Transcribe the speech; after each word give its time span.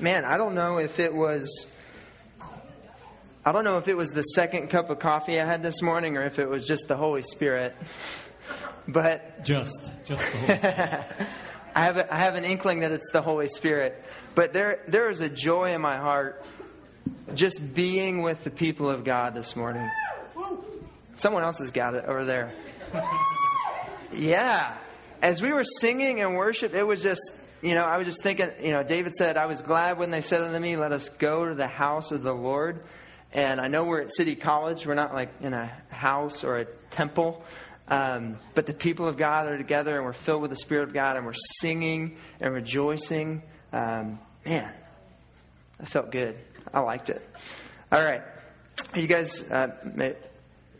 man, 0.00 0.24
I 0.24 0.36
don't 0.36 0.54
know 0.54 0.78
if 0.78 0.98
it 0.98 1.14
was. 1.14 1.66
I 3.44 3.52
don't 3.52 3.64
know 3.64 3.78
if 3.78 3.88
it 3.88 3.96
was 3.96 4.10
the 4.10 4.22
second 4.22 4.68
cup 4.68 4.90
of 4.90 4.98
coffee 4.98 5.40
I 5.40 5.46
had 5.46 5.62
this 5.62 5.80
morning 5.80 6.16
or 6.18 6.26
if 6.26 6.38
it 6.38 6.48
was 6.48 6.66
just 6.66 6.88
the 6.88 6.96
Holy 6.96 7.22
Spirit. 7.22 7.74
But 8.86 9.44
Just, 9.44 9.90
just 10.04 10.22
the 10.32 10.56
whole. 10.56 11.06
I 11.74 11.84
have, 11.84 11.96
a, 11.96 12.14
I 12.14 12.18
have 12.20 12.34
an 12.34 12.44
inkling 12.44 12.80
that 12.80 12.92
it's 12.92 13.10
the 13.12 13.22
Holy 13.22 13.46
Spirit. 13.46 14.04
But 14.34 14.52
there, 14.52 14.82
there 14.88 15.08
is 15.08 15.20
a 15.20 15.28
joy 15.28 15.72
in 15.72 15.80
my 15.80 15.96
heart 15.96 16.44
just 17.34 17.74
being 17.74 18.22
with 18.22 18.44
the 18.44 18.50
people 18.50 18.90
of 18.90 19.04
God 19.04 19.34
this 19.34 19.54
morning. 19.56 19.88
Someone 21.16 21.42
else 21.42 21.58
has 21.60 21.70
got 21.70 21.94
it 21.94 22.04
over 22.06 22.24
there. 22.24 22.52
Yeah. 24.12 24.76
As 25.22 25.40
we 25.40 25.52
were 25.52 25.62
singing 25.62 26.20
and 26.20 26.34
worship, 26.34 26.74
it 26.74 26.82
was 26.84 27.00
just, 27.00 27.20
you 27.62 27.74
know, 27.74 27.82
I 27.82 27.98
was 27.98 28.06
just 28.06 28.22
thinking, 28.22 28.50
you 28.62 28.72
know, 28.72 28.82
David 28.82 29.14
said, 29.14 29.36
I 29.36 29.46
was 29.46 29.60
glad 29.62 29.98
when 29.98 30.10
they 30.10 30.20
said 30.20 30.40
unto 30.40 30.58
me, 30.58 30.76
let 30.76 30.92
us 30.92 31.08
go 31.08 31.46
to 31.46 31.54
the 31.54 31.66
house 31.66 32.10
of 32.10 32.22
the 32.22 32.34
Lord. 32.34 32.82
And 33.32 33.60
I 33.60 33.68
know 33.68 33.84
we're 33.84 34.00
at 34.00 34.14
City 34.14 34.34
College. 34.34 34.86
We're 34.86 34.94
not 34.94 35.14
like 35.14 35.30
in 35.40 35.52
a 35.52 35.70
house 35.90 36.42
or 36.42 36.58
a 36.58 36.64
temple. 36.90 37.44
Um, 37.86 38.38
but 38.54 38.66
the 38.66 38.72
people 38.72 39.06
of 39.06 39.16
God 39.16 39.48
are 39.48 39.58
together 39.58 39.96
and 39.96 40.04
we're 40.04 40.12
filled 40.12 40.42
with 40.42 40.50
the 40.50 40.56
Spirit 40.56 40.84
of 40.84 40.94
God 40.94 41.16
and 41.16 41.26
we're 41.26 41.32
singing 41.60 42.16
and 42.40 42.54
rejoicing. 42.54 43.42
Um, 43.72 44.20
man, 44.46 44.72
that 45.78 45.88
felt 45.88 46.10
good. 46.10 46.38
I 46.72 46.80
liked 46.80 47.10
it. 47.10 47.22
All 47.92 48.02
right. 48.02 48.22
You 48.94 49.06
guys, 49.06 49.42
uh, 49.50 49.68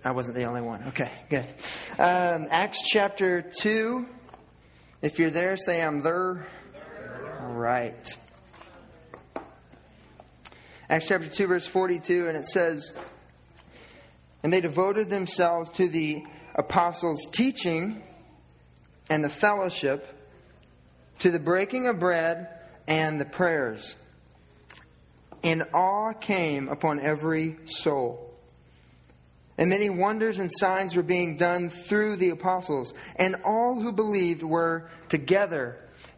I 0.04 0.12
wasn't 0.12 0.36
the 0.36 0.44
only 0.44 0.62
one. 0.62 0.88
Okay, 0.88 1.10
good. 1.28 1.46
Um, 1.98 2.46
Acts 2.50 2.82
chapter 2.86 3.42
2. 3.42 4.06
If 5.02 5.18
you're 5.18 5.30
there, 5.30 5.56
say 5.56 5.82
I'm 5.82 6.00
there. 6.00 6.46
Right. 7.60 8.16
Acts 10.88 11.08
chapter 11.08 11.28
2, 11.28 11.46
verse 11.46 11.66
42, 11.66 12.26
and 12.26 12.34
it 12.34 12.46
says, 12.46 12.94
And 14.42 14.50
they 14.50 14.62
devoted 14.62 15.10
themselves 15.10 15.70
to 15.72 15.86
the 15.86 16.22
apostles' 16.54 17.26
teaching 17.30 18.02
and 19.10 19.22
the 19.22 19.28
fellowship, 19.28 20.06
to 21.18 21.30
the 21.30 21.38
breaking 21.38 21.86
of 21.86 22.00
bread 22.00 22.48
and 22.88 23.20
the 23.20 23.26
prayers. 23.26 23.94
And 25.44 25.64
awe 25.74 26.14
came 26.14 26.70
upon 26.70 26.98
every 26.98 27.58
soul. 27.66 28.34
And 29.58 29.68
many 29.68 29.90
wonders 29.90 30.38
and 30.38 30.50
signs 30.50 30.96
were 30.96 31.02
being 31.02 31.36
done 31.36 31.68
through 31.68 32.16
the 32.16 32.30
apostles. 32.30 32.94
And 33.16 33.36
all 33.44 33.78
who 33.78 33.92
believed 33.92 34.42
were 34.42 34.88
together 35.10 35.89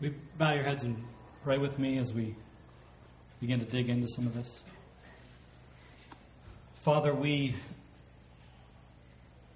We 0.00 0.12
bow 0.38 0.52
your 0.52 0.64
heads 0.64 0.84
and 0.84 1.02
pray 1.44 1.58
with 1.58 1.78
me 1.78 1.98
as 1.98 2.12
we 2.12 2.34
begin 3.40 3.60
to 3.60 3.66
dig 3.66 3.88
into 3.88 4.08
some 4.08 4.26
of 4.26 4.34
this. 4.34 4.60
Father, 6.74 7.14
we 7.14 7.54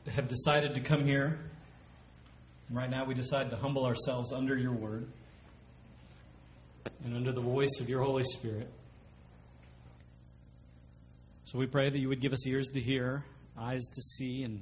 have 0.09 0.29
decided 0.29 0.75
to 0.75 0.81
come 0.81 1.05
here. 1.05 1.39
Right 2.71 2.89
now, 2.89 3.05
we 3.05 3.15
decide 3.15 3.51
to 3.51 3.57
humble 3.57 3.85
ourselves 3.85 4.33
under 4.33 4.57
your 4.57 4.73
word 4.73 5.09
and 7.05 7.17
under 7.17 7.33
the 7.33 7.41
voice 7.41 7.81
of 7.81 7.89
your 7.89 8.03
Holy 8.03 8.25
Spirit. 8.25 8.71
So 11.47 11.59
we 11.59 11.67
pray 11.67 11.91
that 11.91 11.99
you 11.99 12.09
would 12.09 12.21
give 12.21 12.33
us 12.33 12.47
ears 12.47 12.69
to 12.75 12.81
hear, 12.81 13.25
eyes 13.59 13.83
to 13.83 14.01
see, 14.03 14.43
and 14.45 14.61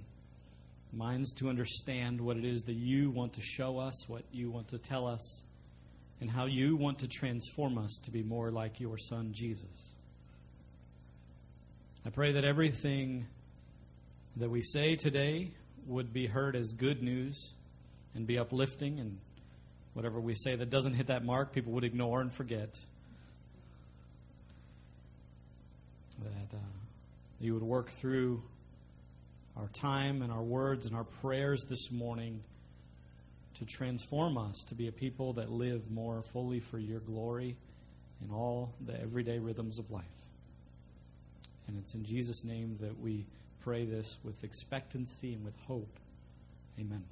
minds 0.93 1.35
to 1.35 1.49
understand 1.49 2.21
what 2.21 2.37
it 2.37 2.45
is 2.45 2.63
that 2.63 2.77
you 2.77 3.11
want 3.11 3.35
to 3.35 3.43
show 3.43 3.79
us, 3.79 4.09
what 4.09 4.23
you 4.33 4.51
want 4.51 4.69
to 4.69 4.79
tell 4.79 5.07
us, 5.07 5.43
and 6.21 6.31
how 6.31 6.47
you 6.47 6.77
want 6.77 7.01
to 7.01 7.09
transform 7.09 7.79
us 7.79 7.99
to 8.05 8.11
be 8.11 8.23
more 8.23 8.51
like 8.51 8.81
your 8.81 8.97
Son, 8.99 9.31
Jesus. 9.33 9.91
I 12.05 12.11
pray 12.11 12.33
that 12.33 12.45
everything 12.45 13.27
that 14.37 14.49
we 14.49 14.63
say 14.63 14.97
today 14.97 15.51
would 15.87 16.13
be 16.13 16.27
heard 16.27 16.57
as 16.57 16.73
good 16.73 17.03
news 17.03 17.53
and 18.15 18.27
be 18.27 18.39
uplifting, 18.39 18.99
and 18.99 19.19
whatever 19.93 20.21
we 20.21 20.35
say 20.35 20.57
that 20.57 20.71
doesn't 20.71 20.95
hit 20.95 21.09
that 21.09 21.25
mark, 21.25 21.53
people 21.53 21.73
would 21.73 21.85
ignore 21.85 22.21
and 22.21 22.33
forget. 22.33 22.79
That 26.23 26.57
uh, 26.57 26.61
you 27.41 27.55
would 27.55 27.63
work 27.63 27.91
through 27.91 28.43
our 29.57 29.69
time 29.69 30.23
and 30.23 30.33
our 30.33 30.43
words 30.43 30.87
and 30.87 30.95
our 30.95 31.05
prayers 31.05 31.65
this 31.69 31.91
morning 31.91 32.43
to 33.59 33.65
transform 33.65 34.37
us 34.37 34.63
to 34.69 34.75
be 34.75 34.89
a 34.89 34.93
people 34.93 35.33
that 35.35 35.51
live 35.51 35.91
more 35.91 36.23
fully 36.23 36.61
for 36.61 36.79
your 36.79 37.01
glory 37.01 37.57
in 38.23 38.31
all 38.31 38.75
the 38.87 39.01
everyday 39.01 39.39
rhythms 39.39 39.79
of 39.79 39.91
life. 39.91 40.05
And 41.67 41.79
it's 41.79 41.95
in 41.95 42.05
Jesus' 42.05 42.45
name 42.45 42.77
that 42.81 42.99
we 43.01 43.27
pray 43.61 43.85
this 43.85 44.19
with 44.23 44.45
expectancy 44.45 45.33
and 45.33 45.45
with 45.45 45.57
hope. 45.67 45.99
Amen. 46.79 47.03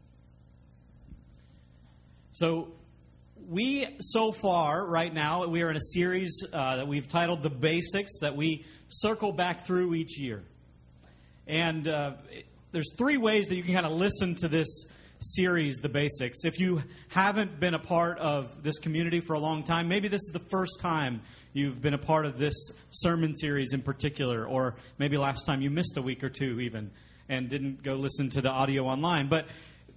So, 2.33 2.69
we 3.49 3.89
so 4.01 4.31
far, 4.31 4.87
right 4.87 5.13
now, 5.13 5.47
we 5.47 5.63
are 5.63 5.71
in 5.71 5.77
a 5.77 5.93
series 5.93 6.45
uh, 6.53 6.77
that 6.77 6.87
we've 6.87 7.09
titled 7.09 7.43
The 7.43 7.51
Basics 7.51 8.21
that 8.21 8.37
we 8.37 8.65
circle 8.89 9.33
back 9.33 9.67
through 9.67 9.95
each 9.95 10.19
year. 10.19 10.43
And 11.47 11.89
uh, 11.89 12.13
it, 12.31 12.47
there's 12.73 12.93
three 12.97 13.17
ways 13.17 13.49
that 13.49 13.57
you 13.57 13.63
can 13.63 13.75
kind 13.75 13.87
of 13.87 13.93
listen 13.93 14.35
to 14.37 14.49
this 14.49 14.87
series, 15.25 15.79
The 15.79 15.89
Basics. 15.89 16.45
If 16.45 16.61
you 16.61 16.83
haven't 17.09 17.59
been 17.59 17.75
a 17.75 17.79
part 17.79 18.19
of 18.19 18.63
this 18.63 18.79
community 18.79 19.21
for 19.21 19.33
a 19.33 19.39
long 19.39 19.63
time, 19.63 19.89
maybe 19.89 20.09
this 20.09 20.21
is 20.21 20.31
the 20.33 20.45
first 20.51 20.81
time 20.81 21.23
you've 21.55 21.81
been 21.81 21.95
a 21.95 21.99
part 21.99 22.27
of 22.27 22.39
this 22.39 22.55
sermon 22.91 23.35
series 23.35 23.73
in 23.73 23.81
particular, 23.81 24.47
or 24.47 24.77
maybe 24.99 25.17
last 25.17 25.47
time 25.47 25.63
you 25.63 25.71
missed 25.71 25.97
a 25.97 26.03
week 26.03 26.23
or 26.23 26.29
two 26.29 26.61
even 26.61 26.91
and 27.29 27.49
didn't 27.49 27.83
go 27.83 27.95
listen 27.95 28.29
to 28.31 28.43
the 28.43 28.51
audio 28.51 28.85
online. 28.85 29.29
But 29.29 29.47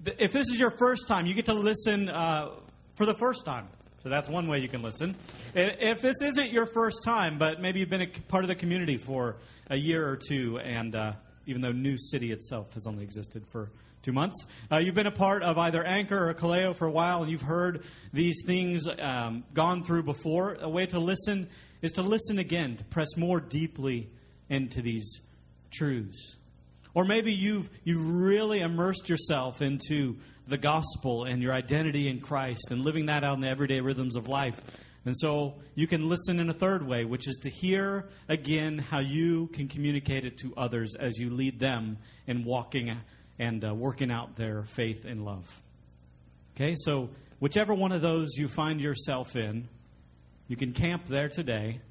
th- 0.06 0.18
if 0.20 0.32
this 0.32 0.48
is 0.48 0.60
your 0.60 0.72
first 0.72 1.08
time, 1.08 1.26
you 1.26 1.34
get 1.34 1.46
to 1.46 1.54
listen 1.54 2.08
uh, 2.08 2.52
for 2.96 3.06
the 3.06 3.16
first 3.16 3.44
time. 3.44 3.68
So 4.04 4.10
that's 4.10 4.30
one 4.30 4.48
way 4.48 4.60
you 4.60 4.70
can 4.70 4.82
listen. 4.82 5.16
If 5.54 6.02
this 6.02 6.22
isn't 6.22 6.54
your 6.54 6.68
first 6.68 7.04
time, 7.04 7.38
but 7.38 7.60
maybe 7.60 7.82
you've 7.82 7.90
been 7.90 8.04
a 8.04 8.08
part 8.08 8.46
of 8.46 8.48
the 8.48 8.56
community 8.56 8.96
for 8.96 9.36
a 9.70 9.76
year 9.76 10.08
or 10.08 10.16
two, 10.16 10.60
and 10.60 10.96
uh, 10.96 11.14
even 11.46 11.62
though 11.62 11.74
New 11.74 11.98
City 11.98 12.32
itself 12.32 12.74
has 12.76 12.88
only 12.88 13.04
existed 13.04 13.46
for 13.48 13.70
two 14.08 14.14
months, 14.14 14.46
uh, 14.72 14.78
you've 14.78 14.96
been 14.96 15.06
a 15.06 15.12
part 15.12 15.44
of 15.44 15.58
either 15.58 15.84
Anchor 15.84 16.30
or 16.30 16.34
Kaleo 16.34 16.74
for 16.74 16.88
a 16.88 16.92
while, 16.92 17.24
and 17.24 17.30
you've 17.30 17.42
heard 17.42 17.84
these 18.14 18.42
things 18.46 18.88
um, 19.00 19.44
gone 19.54 19.84
through 19.84 20.04
before. 20.04 20.56
A 20.62 20.70
way 20.70 20.86
to 20.86 20.98
listen 20.98 21.50
is 21.82 21.92
to 21.94 22.02
listen 22.02 22.40
again, 22.40 22.78
to 22.78 22.86
press 22.86 23.18
more 23.18 23.42
deeply 23.42 24.10
into 24.48 24.82
these 24.82 25.20
truths. 25.72 26.38
Or 26.94 27.04
maybe 27.04 27.34
you've, 27.34 27.70
you've 27.84 28.10
really 28.10 28.62
immersed 28.62 29.10
yourself 29.10 29.62
into 29.62 30.16
the 30.48 30.58
gospel 30.58 31.26
and 31.26 31.44
your 31.44 31.52
identity 31.52 32.08
in 32.08 32.22
Christ 32.22 32.72
and 32.72 32.86
living 32.86 33.08
that 33.08 33.26
out 33.26 33.36
in 33.36 33.42
the 33.42 33.50
everyday 33.50 33.82
rhythms 33.82 34.16
of 34.16 34.30
life. 34.30 34.62
And 35.04 35.18
so 35.18 35.56
you 35.76 35.86
can 35.86 36.08
listen 36.08 36.40
in 36.40 36.50
a 36.50 36.54
third 36.54 36.88
way, 36.88 37.04
which 37.04 37.28
is 37.28 37.40
to 37.44 37.50
hear 37.50 38.08
again 38.30 38.78
how 38.78 39.00
you 39.00 39.48
can 39.48 39.68
communicate 39.68 40.24
it 40.24 40.38
to 40.38 40.54
others 40.56 40.96
as 40.96 41.18
you 41.18 41.30
lead 41.30 41.60
them 41.60 41.98
in 42.26 42.46
walking 42.46 42.90
and 43.40 43.64
uh, 43.64 43.74
working 43.74 44.12
out 44.12 44.36
their 44.36 44.64
faith 44.64 45.06
and 45.06 45.26
love. 45.26 45.62
Okay, 46.56 46.76
so 46.78 47.10
whichever 47.40 47.74
one 47.74 47.92
of 47.92 48.02
those 48.02 48.36
you 48.38 48.48
find 48.48 48.82
yourself 48.82 49.36
in, 49.36 49.68
you 50.48 50.56
can 50.56 50.74
camp 50.74 51.06
there 51.08 51.30
today 51.30 51.82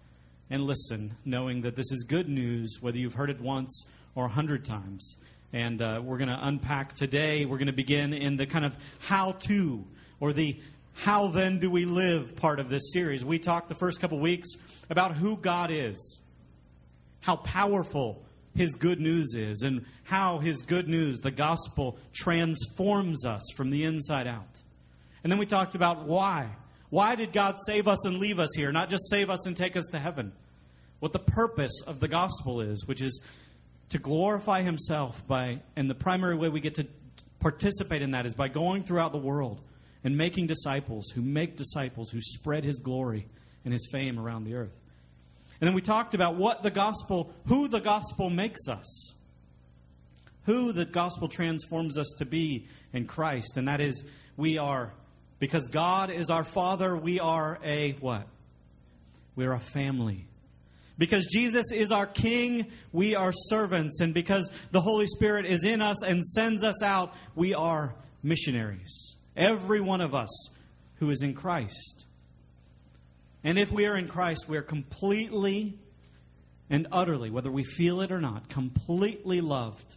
and 0.50 0.62
listen, 0.64 1.16
knowing 1.24 1.62
that 1.62 1.76
this 1.76 1.90
is 1.90 2.04
good 2.04 2.28
news, 2.28 2.78
whether 2.80 2.98
you've 2.98 3.14
heard 3.14 3.30
it 3.30 3.40
once 3.40 3.86
or 4.14 4.26
a 4.26 4.28
hundred 4.28 4.64
times. 4.64 5.16
And 5.52 5.80
uh, 5.80 6.00
we're 6.04 6.18
going 6.18 6.28
to 6.28 6.38
unpack 6.40 6.94
today. 6.94 7.44
We're 7.44 7.58
going 7.58 7.66
to 7.66 7.72
begin 7.72 8.12
in 8.12 8.36
the 8.36 8.46
kind 8.46 8.64
of 8.64 8.76
how 8.98 9.32
to 9.32 9.84
or 10.20 10.32
the 10.32 10.58
how 10.94 11.28
then 11.28 11.58
do 11.58 11.70
we 11.70 11.84
live 11.84 12.36
part 12.36 12.58
of 12.58 12.68
this 12.68 12.92
series. 12.92 13.24
We 13.24 13.38
talked 13.38 13.68
the 13.68 13.74
first 13.74 14.00
couple 14.00 14.18
weeks 14.18 14.48
about 14.88 15.14
who 15.14 15.36
God 15.36 15.70
is, 15.70 16.20
how 17.20 17.36
powerful 17.36 18.22
His 18.56 18.74
good 18.74 19.00
news 19.00 19.34
is, 19.34 19.62
and 19.62 19.84
how 20.04 20.38
His 20.38 20.62
good 20.62 20.88
news, 20.88 21.20
the 21.20 21.30
gospel, 21.30 21.98
transforms 22.12 23.24
us 23.24 23.42
from 23.56 23.70
the 23.70 23.84
inside 23.84 24.26
out. 24.26 24.60
And 25.22 25.30
then 25.30 25.38
we 25.38 25.46
talked 25.46 25.74
about 25.74 26.06
why. 26.06 26.48
Why 26.88 27.16
did 27.16 27.32
God 27.32 27.56
save 27.66 27.88
us 27.88 28.04
and 28.06 28.18
leave 28.18 28.38
us 28.38 28.50
here, 28.56 28.72
not 28.72 28.88
just 28.88 29.10
save 29.10 29.28
us 29.28 29.46
and 29.46 29.56
take 29.56 29.76
us 29.76 29.86
to 29.92 29.98
heaven? 29.98 30.32
What 31.00 31.12
the 31.12 31.18
purpose 31.18 31.82
of 31.86 32.00
the 32.00 32.08
gospel 32.08 32.60
is, 32.60 32.86
which 32.86 33.02
is 33.02 33.22
to 33.90 33.98
glorify 33.98 34.62
Himself 34.62 35.26
by, 35.26 35.60
and 35.76 35.90
the 35.90 35.94
primary 35.94 36.36
way 36.36 36.48
we 36.48 36.60
get 36.60 36.76
to 36.76 36.86
participate 37.40 38.02
in 38.02 38.12
that 38.12 38.26
is 38.26 38.34
by 38.34 38.48
going 38.48 38.82
throughout 38.82 39.12
the 39.12 39.18
world 39.18 39.60
and 40.02 40.16
making 40.16 40.46
disciples 40.46 41.10
who 41.14 41.20
make 41.20 41.56
disciples 41.56 42.10
who 42.10 42.20
spread 42.20 42.64
His 42.64 42.78
glory 42.78 43.26
and 43.64 43.72
His 43.72 43.88
fame 43.92 44.18
around 44.18 44.44
the 44.44 44.54
earth. 44.54 44.72
And 45.60 45.68
then 45.68 45.74
we 45.74 45.82
talked 45.82 46.14
about 46.14 46.36
what 46.36 46.62
the 46.62 46.70
gospel, 46.70 47.32
who 47.46 47.68
the 47.68 47.80
gospel 47.80 48.30
makes 48.30 48.68
us, 48.68 49.14
who 50.44 50.72
the 50.72 50.84
gospel 50.84 51.28
transforms 51.28 51.96
us 51.98 52.14
to 52.18 52.24
be 52.24 52.66
in 52.92 53.06
Christ, 53.06 53.56
and 53.56 53.68
that 53.68 53.80
is 53.80 54.04
we 54.36 54.58
are 54.58 54.92
because 55.38 55.68
God 55.68 56.10
is 56.10 56.30
our 56.30 56.44
Father, 56.44 56.96
we 56.96 57.20
are 57.20 57.58
a 57.62 57.92
what? 58.00 58.26
We 59.34 59.44
are 59.44 59.52
a 59.52 59.60
family. 59.60 60.26
Because 60.98 61.26
Jesus 61.26 61.72
is 61.72 61.92
our 61.92 62.06
King, 62.06 62.72
we 62.90 63.14
are 63.14 63.32
servants. 63.32 64.00
And 64.00 64.14
because 64.14 64.50
the 64.70 64.80
Holy 64.80 65.06
Spirit 65.06 65.44
is 65.44 65.62
in 65.64 65.82
us 65.82 66.02
and 66.02 66.24
sends 66.24 66.64
us 66.64 66.82
out, 66.82 67.12
we 67.34 67.52
are 67.52 67.94
missionaries. 68.22 69.16
Every 69.36 69.80
one 69.80 70.00
of 70.00 70.14
us 70.14 70.50
who 70.98 71.10
is 71.10 71.20
in 71.20 71.34
Christ. 71.34 72.05
And 73.46 73.60
if 73.60 73.70
we 73.70 73.86
are 73.86 73.96
in 73.96 74.08
Christ, 74.08 74.48
we 74.48 74.56
are 74.56 74.62
completely 74.62 75.78
and 76.68 76.88
utterly, 76.90 77.30
whether 77.30 77.48
we 77.48 77.62
feel 77.62 78.00
it 78.00 78.10
or 78.10 78.20
not, 78.20 78.48
completely 78.48 79.40
loved. 79.40 79.94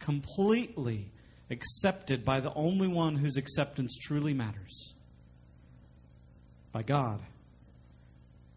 Completely 0.00 1.10
accepted 1.50 2.22
by 2.22 2.40
the 2.40 2.52
only 2.52 2.88
one 2.88 3.16
whose 3.16 3.38
acceptance 3.38 3.96
truly 3.98 4.34
matters 4.34 4.92
by 6.72 6.82
God. 6.82 7.22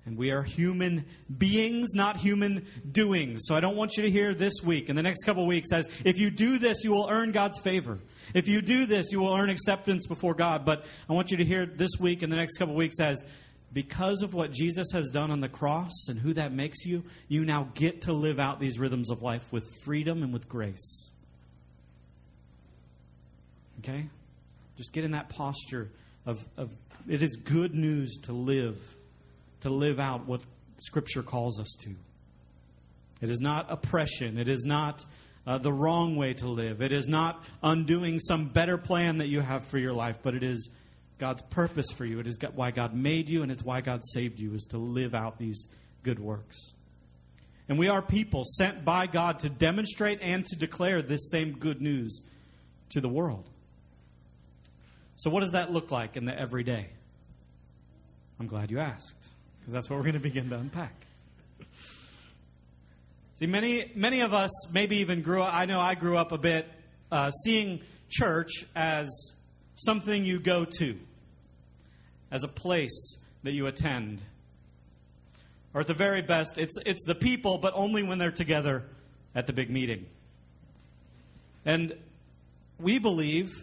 And 0.05 0.17
we 0.17 0.31
are 0.31 0.43
human 0.43 1.05
beings, 1.37 1.93
not 1.93 2.17
human 2.17 2.67
doings. 2.91 3.43
So 3.45 3.55
I 3.55 3.61
don't 3.61 3.77
want 3.77 3.95
you 3.95 4.03
to 4.03 4.11
hear 4.11 4.35
this 4.35 4.55
week 4.61 4.89
and 4.89 4.97
the 4.97 5.03
next 5.03 5.23
couple 5.23 5.47
weeks 5.47 5.71
as 5.71 5.87
if 6.03 6.19
you 6.19 6.29
do 6.29 6.59
this, 6.59 6.83
you 6.83 6.91
will 6.91 7.07
earn 7.09 7.31
God's 7.31 7.57
favor. 7.59 7.99
If 8.33 8.49
you 8.49 8.61
do 8.61 8.85
this, 8.85 9.13
you 9.13 9.21
will 9.21 9.33
earn 9.33 9.49
acceptance 9.49 10.05
before 10.05 10.33
God. 10.33 10.65
But 10.65 10.83
I 11.09 11.13
want 11.13 11.31
you 11.31 11.37
to 11.37 11.45
hear 11.45 11.65
this 11.65 11.91
week 11.97 12.21
and 12.21 12.29
the 12.29 12.35
next 12.35 12.57
couple 12.57 12.75
weeks 12.75 12.99
as 12.99 13.23
because 13.73 14.21
of 14.21 14.33
what 14.33 14.51
Jesus 14.51 14.87
has 14.93 15.09
done 15.09 15.31
on 15.31 15.39
the 15.39 15.49
cross 15.49 16.07
and 16.07 16.19
who 16.19 16.33
that 16.33 16.53
makes 16.53 16.85
you, 16.85 17.03
you 17.27 17.43
now 17.43 17.69
get 17.73 18.03
to 18.03 18.13
live 18.13 18.39
out 18.39 18.59
these 18.59 18.77
rhythms 18.77 19.09
of 19.09 19.21
life 19.21 19.51
with 19.51 19.63
freedom 19.83 20.21
and 20.21 20.31
with 20.31 20.47
grace. 20.47 21.09
Okay? 23.79 24.05
Just 24.77 24.93
get 24.93 25.03
in 25.03 25.11
that 25.11 25.29
posture 25.29 25.89
of, 26.25 26.45
of 26.55 26.71
it 27.07 27.21
is 27.21 27.35
good 27.35 27.73
news 27.73 28.17
to 28.23 28.33
live, 28.33 28.79
to 29.61 29.69
live 29.69 29.99
out 29.99 30.27
what 30.27 30.41
Scripture 30.77 31.23
calls 31.23 31.59
us 31.59 31.75
to. 31.79 31.89
It 33.21 33.29
is 33.29 33.39
not 33.39 33.71
oppression. 33.71 34.37
It 34.37 34.47
is 34.47 34.65
not 34.65 35.03
uh, 35.47 35.57
the 35.57 35.71
wrong 35.71 36.15
way 36.15 36.33
to 36.35 36.47
live. 36.47 36.81
It 36.81 36.91
is 36.91 37.07
not 37.07 37.43
undoing 37.61 38.19
some 38.19 38.49
better 38.49 38.77
plan 38.77 39.17
that 39.17 39.27
you 39.27 39.41
have 39.41 39.65
for 39.65 39.77
your 39.77 39.93
life, 39.93 40.19
but 40.21 40.35
it 40.35 40.43
is 40.43 40.69
God's 41.23 41.41
purpose 41.43 41.89
for 41.95 42.03
you. 42.03 42.19
It 42.19 42.27
is 42.27 42.37
why 42.53 42.71
God 42.71 42.93
made 42.93 43.29
you, 43.29 43.43
and 43.43 43.51
it's 43.51 43.63
why 43.63 43.79
God 43.79 44.01
saved 44.03 44.41
you, 44.41 44.55
is 44.55 44.65
to 44.71 44.77
live 44.77 45.15
out 45.15 45.39
these 45.39 45.69
good 46.03 46.19
works. 46.19 46.73
And 47.69 47.79
we 47.79 47.87
are 47.87 48.01
people 48.01 48.43
sent 48.43 48.83
by 48.83 49.07
God 49.07 49.39
to 49.39 49.49
demonstrate 49.49 50.19
and 50.21 50.43
to 50.43 50.57
declare 50.57 51.01
this 51.01 51.31
same 51.31 51.53
good 51.53 51.81
news 51.81 52.21
to 52.89 52.99
the 52.99 53.07
world. 53.07 53.49
So, 55.15 55.29
what 55.29 55.39
does 55.39 55.51
that 55.51 55.71
look 55.71 55.91
like 55.91 56.17
in 56.17 56.25
the 56.25 56.37
everyday? 56.37 56.87
I'm 58.37 58.47
glad 58.47 58.69
you 58.69 58.79
asked, 58.79 59.29
because 59.61 59.71
that's 59.71 59.89
what 59.89 59.95
we're 59.95 60.03
going 60.03 60.15
to 60.15 60.19
begin 60.19 60.49
to 60.49 60.57
unpack. 60.57 61.05
See, 63.39 63.45
many, 63.45 63.93
many 63.95 64.19
of 64.19 64.33
us 64.33 64.51
maybe 64.73 64.97
even 64.97 65.21
grew 65.21 65.41
up, 65.43 65.53
I 65.53 65.67
know 65.67 65.79
I 65.79 65.95
grew 65.95 66.17
up 66.17 66.33
a 66.33 66.37
bit 66.37 66.69
uh, 67.13 67.31
seeing 67.31 67.79
church 68.09 68.65
as 68.75 69.07
something 69.75 70.25
you 70.25 70.41
go 70.41 70.65
to, 70.79 70.99
as 72.33 72.43
a 72.43 72.49
place 72.49 73.17
that 73.43 73.53
you 73.53 73.67
attend. 73.67 74.21
Or 75.73 75.79
at 75.79 75.87
the 75.87 75.93
very 75.93 76.21
best, 76.21 76.57
it's, 76.57 76.75
it's 76.85 77.05
the 77.05 77.15
people, 77.15 77.59
but 77.59 77.71
only 77.73 78.03
when 78.03 78.17
they're 78.17 78.31
together 78.31 78.83
at 79.33 79.47
the 79.47 79.53
big 79.53 79.69
meeting. 79.69 80.05
And 81.65 81.95
we 82.77 82.99
believe 82.99 83.53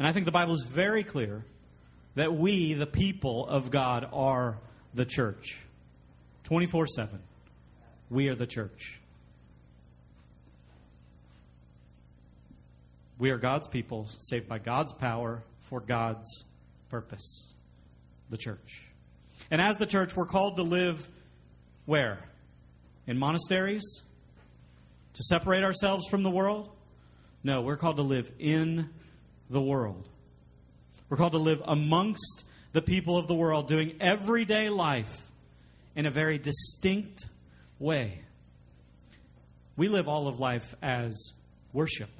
and 0.00 0.06
I 0.06 0.12
think 0.12 0.24
the 0.24 0.32
Bible 0.32 0.54
is 0.54 0.62
very 0.62 1.04
clear 1.04 1.44
that 2.14 2.32
we, 2.32 2.72
the 2.72 2.86
people 2.86 3.46
of 3.46 3.70
God, 3.70 4.08
are 4.14 4.56
the 4.94 5.04
church. 5.04 5.60
24 6.44 6.86
7. 6.86 7.18
We 8.08 8.30
are 8.30 8.34
the 8.34 8.46
church. 8.46 8.98
We 13.18 13.28
are 13.30 13.36
God's 13.36 13.68
people, 13.68 14.08
saved 14.20 14.48
by 14.48 14.58
God's 14.58 14.94
power 14.94 15.42
for 15.68 15.80
God's 15.80 16.44
purpose. 16.90 17.52
The 18.28 18.36
church. 18.36 18.86
And 19.50 19.60
as 19.60 19.76
the 19.76 19.86
church, 19.86 20.14
we're 20.14 20.26
called 20.26 20.56
to 20.56 20.62
live 20.62 21.08
where? 21.86 22.18
In 23.06 23.18
monasteries? 23.18 23.82
To 25.14 25.22
separate 25.22 25.64
ourselves 25.64 26.06
from 26.08 26.22
the 26.22 26.30
world? 26.30 26.70
No, 27.42 27.62
we're 27.62 27.76
called 27.76 27.96
to 27.96 28.02
live 28.02 28.30
in 28.38 28.90
the 29.48 29.60
world. 29.60 30.08
We're 31.08 31.16
called 31.16 31.32
to 31.32 31.38
live 31.38 31.62
amongst 31.66 32.44
the 32.72 32.82
people 32.82 33.16
of 33.18 33.26
the 33.26 33.34
world, 33.34 33.66
doing 33.66 33.96
everyday 34.00 34.68
life 34.68 35.30
in 35.96 36.06
a 36.06 36.10
very 36.10 36.38
distinct 36.38 37.26
way. 37.78 38.22
We 39.76 39.88
live 39.88 40.06
all 40.06 40.28
of 40.28 40.38
life 40.38 40.74
as 40.82 41.32
worship. 41.72 42.10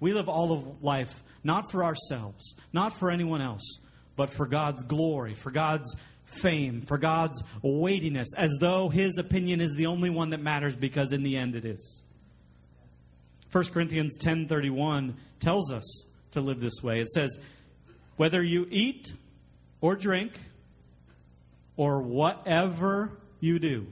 We 0.00 0.12
live 0.12 0.28
all 0.28 0.52
of 0.52 0.82
life 0.82 1.22
not 1.44 1.70
for 1.70 1.84
ourselves, 1.84 2.56
not 2.72 2.92
for 2.92 3.10
anyone 3.10 3.40
else, 3.40 3.78
but 4.16 4.30
for 4.30 4.46
God's 4.46 4.82
glory, 4.82 5.34
for 5.34 5.50
God's 5.50 5.94
fame, 6.24 6.82
for 6.82 6.98
God's 6.98 7.42
weightiness, 7.62 8.28
as 8.36 8.56
though 8.58 8.88
His 8.88 9.18
opinion 9.18 9.60
is 9.60 9.74
the 9.76 9.86
only 9.86 10.10
one 10.10 10.30
that 10.30 10.40
matters 10.40 10.74
because 10.74 11.12
in 11.12 11.22
the 11.22 11.36
end 11.36 11.54
it 11.54 11.64
is. 11.64 12.02
1 13.52 13.64
Corinthians 13.66 14.16
10:31 14.18 15.14
tells 15.38 15.70
us 15.70 16.06
to 16.32 16.40
live 16.40 16.60
this 16.60 16.82
way. 16.82 17.00
It 17.00 17.08
says, 17.08 17.38
whether 18.16 18.42
you 18.42 18.66
eat 18.70 19.12
or 19.80 19.96
drink 19.96 20.32
or 21.76 22.02
whatever 22.02 23.18
you 23.40 23.58
do. 23.58 23.86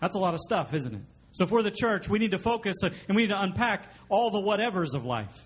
That's 0.00 0.14
a 0.14 0.18
lot 0.18 0.34
of 0.34 0.40
stuff, 0.40 0.74
isn't 0.74 0.94
it? 0.94 1.00
So 1.32 1.46
for 1.46 1.62
the 1.62 1.70
church, 1.70 2.08
we 2.08 2.18
need 2.18 2.30
to 2.32 2.38
focus 2.38 2.76
and 2.82 2.94
we 3.08 3.22
need 3.22 3.28
to 3.28 3.40
unpack 3.40 3.92
all 4.08 4.30
the 4.30 4.40
whatevers 4.40 4.94
of 4.94 5.04
life. 5.04 5.36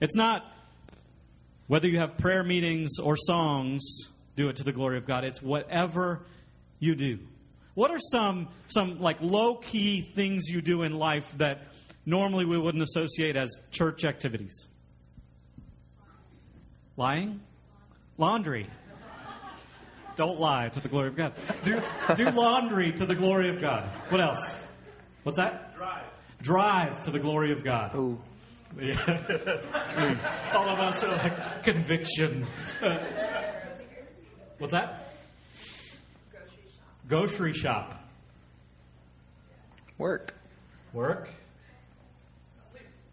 It's 0.00 0.14
not 0.14 0.44
whether 1.66 1.86
you 1.86 1.98
have 1.98 2.16
prayer 2.16 2.42
meetings 2.42 2.98
or 2.98 3.16
songs, 3.16 4.08
do 4.34 4.48
it 4.48 4.56
to 4.56 4.64
the 4.64 4.72
glory 4.72 4.98
of 4.98 5.06
God. 5.06 5.24
It's 5.24 5.42
whatever 5.42 6.22
you 6.78 6.94
do. 6.94 7.18
What 7.74 7.90
are 7.90 7.98
some 7.98 8.48
some 8.66 9.00
like 9.00 9.18
low 9.20 9.54
key 9.56 10.00
things 10.00 10.48
you 10.48 10.62
do 10.62 10.82
in 10.82 10.98
life 10.98 11.36
that 11.38 11.68
normally 12.04 12.44
we 12.44 12.58
wouldn't 12.58 12.82
associate 12.82 13.36
as 13.36 13.50
church 13.70 14.04
activities? 14.04 14.66
Lying? 16.96 17.40
Laundry. 18.18 18.66
Don't 20.16 20.40
lie 20.40 20.68
to 20.70 20.80
the 20.80 20.88
glory 20.88 21.08
of 21.08 21.16
God. 21.16 21.32
Do, 21.62 21.80
do 22.16 22.30
laundry 22.30 22.92
to 22.92 23.06
the 23.06 23.14
glory 23.14 23.48
of 23.48 23.60
God. 23.60 23.84
What 24.10 24.20
else? 24.20 24.58
What's 25.22 25.38
that? 25.38 25.74
Drive. 25.74 26.04
Drive 26.42 27.04
to 27.04 27.10
the 27.10 27.18
glory 27.18 27.52
of 27.52 27.64
God. 27.64 27.94
Ooh. 27.94 28.20
Yeah. 28.78 30.52
All 30.54 30.68
of 30.68 30.78
us 30.78 31.02
are 31.02 31.16
like 31.16 31.62
conviction. 31.62 32.46
Uh, 32.80 32.98
what's 34.58 34.72
that? 34.72 35.14
Grocery 37.08 37.52
shop. 37.52 38.04
Work. 39.98 40.34
Work. 40.92 41.34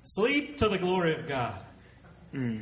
Sleep 0.03 0.57
to 0.59 0.69
the 0.69 0.77
glory 0.77 1.19
of 1.19 1.27
God. 1.27 1.63
Hmm. 2.31 2.59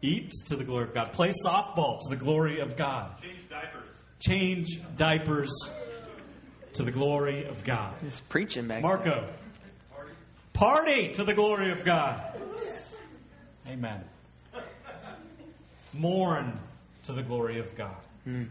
Eat 0.00 0.32
to 0.46 0.56
the 0.56 0.64
glory 0.64 0.84
of 0.84 0.94
God. 0.94 1.12
Play 1.12 1.32
softball 1.44 1.98
to 2.00 2.08
the 2.08 2.16
glory 2.16 2.60
of 2.60 2.76
God. 2.76 3.20
Change 3.20 3.48
diapers. 3.50 3.88
Change 4.20 4.96
diapers 4.96 5.50
to 6.78 6.84
the 6.84 6.92
glory 6.92 7.44
of 7.44 7.64
God. 7.64 7.92
He's 8.00 8.20
preaching 8.28 8.68
back 8.68 8.82
Marco. 8.82 9.26
Party 10.52 11.12
to 11.14 11.24
the 11.24 11.34
glory 11.34 11.72
of 11.72 11.84
God. 11.84 12.22
Amen. 13.66 14.04
Mourn 15.92 16.56
to 17.02 17.12
the 17.12 17.24
glory 17.24 17.58
of 17.58 17.74
God. 17.74 17.96
Hmm. 18.22 18.44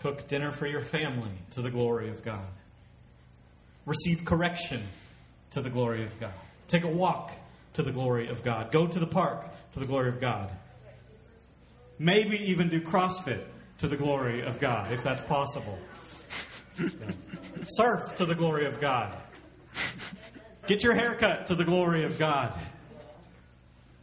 Cook 0.00 0.28
dinner 0.28 0.52
for 0.52 0.66
your 0.66 0.82
family 0.82 1.32
to 1.52 1.62
the 1.62 1.70
glory 1.70 2.10
of 2.10 2.22
God. 2.22 2.44
Receive 3.86 4.26
correction 4.26 4.82
to 5.52 5.62
the 5.62 5.70
glory 5.70 6.04
of 6.04 6.20
God. 6.20 6.34
Take 6.68 6.84
a 6.84 6.88
walk 6.88 7.32
to 7.72 7.82
the 7.82 7.92
glory 7.92 8.28
of 8.28 8.44
God. 8.44 8.70
Go 8.72 8.86
to 8.86 8.98
the 8.98 9.06
park 9.06 9.46
to 9.72 9.78
the 9.80 9.86
glory 9.86 10.10
of 10.10 10.20
God. 10.20 10.50
Maybe 11.98 12.36
even 12.50 12.68
do 12.68 12.82
CrossFit 12.82 13.42
to 13.78 13.88
the 13.88 13.96
glory 13.96 14.42
of 14.42 14.58
God, 14.58 14.92
if 14.92 15.02
that's 15.02 15.22
possible. 15.22 15.78
Surf 17.68 18.16
to 18.16 18.26
the 18.26 18.34
glory 18.34 18.66
of 18.66 18.80
God. 18.80 19.16
Get 20.66 20.82
your 20.82 20.94
haircut 20.94 21.46
to 21.46 21.54
the 21.54 21.64
glory 21.64 22.04
of 22.04 22.18
God. 22.18 22.58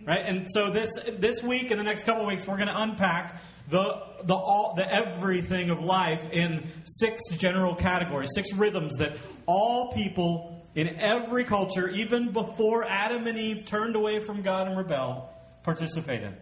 Right? 0.05 0.21
And 0.25 0.47
so 0.49 0.69
this 0.69 0.89
this 1.17 1.41
week 1.41 1.71
and 1.71 1.79
the 1.79 1.83
next 1.83 2.03
couple 2.03 2.25
weeks 2.25 2.45
we're 2.45 2.57
going 2.57 2.67
to 2.67 2.81
unpack 2.81 3.41
the 3.69 4.01
the 4.23 4.33
all 4.33 4.73
the 4.75 4.91
everything 4.91 5.69
of 5.69 5.79
life 5.81 6.29
in 6.31 6.67
six 6.83 7.21
general 7.37 7.75
categories, 7.75 8.29
six 8.35 8.53
rhythms 8.53 8.97
that 8.97 9.17
all 9.45 9.93
people 9.93 10.61
in 10.75 10.99
every 10.99 11.43
culture, 11.43 11.87
even 11.89 12.31
before 12.31 12.83
Adam 12.83 13.27
and 13.27 13.37
Eve 13.37 13.65
turned 13.65 13.95
away 13.95 14.19
from 14.19 14.41
God 14.41 14.67
and 14.67 14.77
rebelled, 14.77 15.23
participate 15.63 16.23
in. 16.23 16.35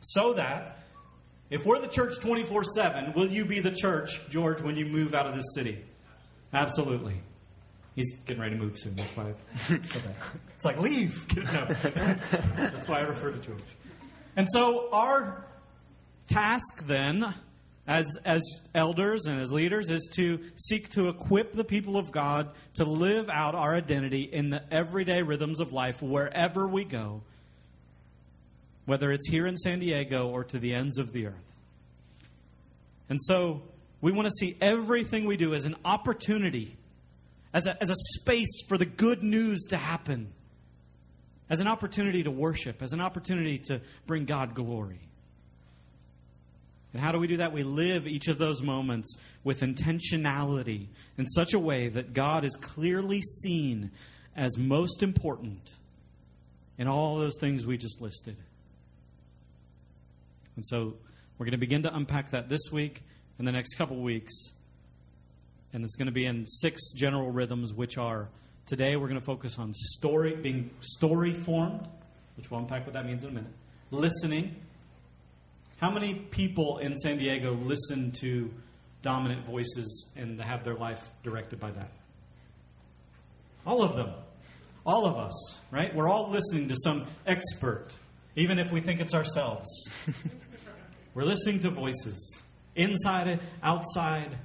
So 0.00 0.34
that 0.34 0.81
if 1.52 1.66
we're 1.66 1.78
the 1.78 1.86
church 1.86 2.18
24 2.18 2.64
7, 2.64 3.12
will 3.12 3.28
you 3.28 3.44
be 3.44 3.60
the 3.60 3.70
church, 3.70 4.26
George, 4.30 4.62
when 4.62 4.74
you 4.74 4.86
move 4.86 5.12
out 5.12 5.26
of 5.26 5.34
this 5.34 5.44
city? 5.54 5.84
Absolutely. 6.50 7.20
He's 7.94 8.10
getting 8.24 8.40
ready 8.40 8.56
to 8.56 8.62
move 8.62 8.78
soon. 8.78 8.96
That's 8.96 9.14
why 9.14 9.24
I 9.24 9.78
it's 10.56 10.64
like 10.64 10.80
leave. 10.80 11.28
That's 11.36 12.88
why 12.88 13.00
I 13.00 13.02
refer 13.02 13.32
to 13.32 13.38
George. 13.38 13.60
And 14.34 14.48
so 14.50 14.88
our 14.92 15.44
task 16.26 16.86
then, 16.86 17.34
as 17.86 18.06
as 18.24 18.40
elders 18.74 19.26
and 19.26 19.38
as 19.38 19.52
leaders, 19.52 19.90
is 19.90 20.08
to 20.14 20.40
seek 20.54 20.88
to 20.92 21.08
equip 21.08 21.52
the 21.52 21.64
people 21.64 21.98
of 21.98 22.10
God 22.12 22.52
to 22.76 22.84
live 22.84 23.28
out 23.28 23.54
our 23.54 23.74
identity 23.74 24.22
in 24.22 24.48
the 24.48 24.62
everyday 24.72 25.20
rhythms 25.20 25.60
of 25.60 25.70
life 25.70 26.00
wherever 26.00 26.66
we 26.66 26.84
go, 26.84 27.24
whether 28.86 29.12
it's 29.12 29.28
here 29.28 29.46
in 29.46 29.56
San 29.56 29.78
Diego 29.78 30.28
or 30.28 30.44
to 30.44 30.58
the 30.58 30.74
ends 30.74 30.98
of 30.98 31.12
the 31.12 31.26
earth. 31.26 31.34
And 33.08 33.20
so 33.20 33.62
we 34.00 34.12
want 34.12 34.26
to 34.26 34.32
see 34.32 34.56
everything 34.60 35.26
we 35.26 35.36
do 35.36 35.54
as 35.54 35.64
an 35.64 35.76
opportunity 35.84 36.76
as 37.54 37.66
a, 37.66 37.80
as 37.82 37.90
a 37.90 37.94
space 37.94 38.62
for 38.68 38.78
the 38.78 38.86
good 38.86 39.22
news 39.22 39.66
to 39.70 39.76
happen, 39.76 40.32
as 41.50 41.60
an 41.60 41.68
opportunity 41.68 42.22
to 42.22 42.30
worship, 42.30 42.82
as 42.82 42.92
an 42.92 43.00
opportunity 43.00 43.58
to 43.58 43.80
bring 44.06 44.24
God 44.24 44.54
glory. 44.54 45.00
And 46.92 47.00
how 47.00 47.12
do 47.12 47.18
we 47.18 47.26
do 47.26 47.38
that? 47.38 47.52
We 47.52 47.62
live 47.62 48.06
each 48.06 48.28
of 48.28 48.38
those 48.38 48.62
moments 48.62 49.16
with 49.44 49.60
intentionality 49.60 50.88
in 51.16 51.26
such 51.26 51.54
a 51.54 51.58
way 51.58 51.88
that 51.88 52.12
God 52.12 52.44
is 52.44 52.54
clearly 52.56 53.22
seen 53.22 53.90
as 54.36 54.56
most 54.58 55.02
important 55.02 55.70
in 56.78 56.88
all 56.88 57.18
those 57.18 57.36
things 57.38 57.66
we 57.66 57.76
just 57.76 58.00
listed. 58.00 58.36
And 60.56 60.64
so 60.64 60.94
we're 61.38 61.46
going 61.46 61.52
to 61.52 61.58
begin 61.58 61.82
to 61.84 61.94
unpack 61.94 62.30
that 62.30 62.48
this 62.48 62.70
week 62.72 63.02
and 63.38 63.46
the 63.46 63.52
next 63.52 63.74
couple 63.74 63.96
weeks 63.96 64.52
and 65.72 65.84
it's 65.84 65.96
going 65.96 66.06
to 66.06 66.12
be 66.12 66.26
in 66.26 66.46
six 66.46 66.92
general 66.92 67.30
rhythms, 67.30 67.72
which 67.72 67.96
are 67.96 68.28
today 68.66 68.96
we're 68.96 69.08
going 69.08 69.20
to 69.20 69.24
focus 69.24 69.58
on 69.58 69.72
story, 69.74 70.36
being 70.36 70.70
story 70.80 71.32
formed, 71.32 71.88
which 72.36 72.50
we'll 72.50 72.60
unpack 72.60 72.84
what 72.84 72.92
that 72.92 73.06
means 73.06 73.24
in 73.24 73.30
a 73.30 73.32
minute. 73.32 73.52
Listening. 73.90 74.56
How 75.78 75.90
many 75.90 76.14
people 76.14 76.78
in 76.78 76.96
San 76.96 77.18
Diego 77.18 77.54
listen 77.54 78.12
to 78.20 78.50
dominant 79.02 79.44
voices 79.44 80.12
and 80.14 80.40
have 80.40 80.62
their 80.62 80.76
life 80.76 81.10
directed 81.24 81.58
by 81.58 81.72
that? 81.72 81.90
All 83.66 83.82
of 83.82 83.96
them. 83.96 84.10
All 84.84 85.06
of 85.06 85.16
us, 85.16 85.60
right? 85.70 85.94
We're 85.94 86.08
all 86.08 86.30
listening 86.30 86.68
to 86.68 86.76
some 86.76 87.06
expert, 87.26 87.88
even 88.36 88.58
if 88.58 88.70
we 88.70 88.80
think 88.80 89.00
it's 89.00 89.14
ourselves. 89.14 89.68
We're 91.14 91.24
listening 91.24 91.60
to 91.60 91.70
voices, 91.70 92.42
inside, 92.74 93.28
it, 93.28 93.40
outside, 93.62 94.38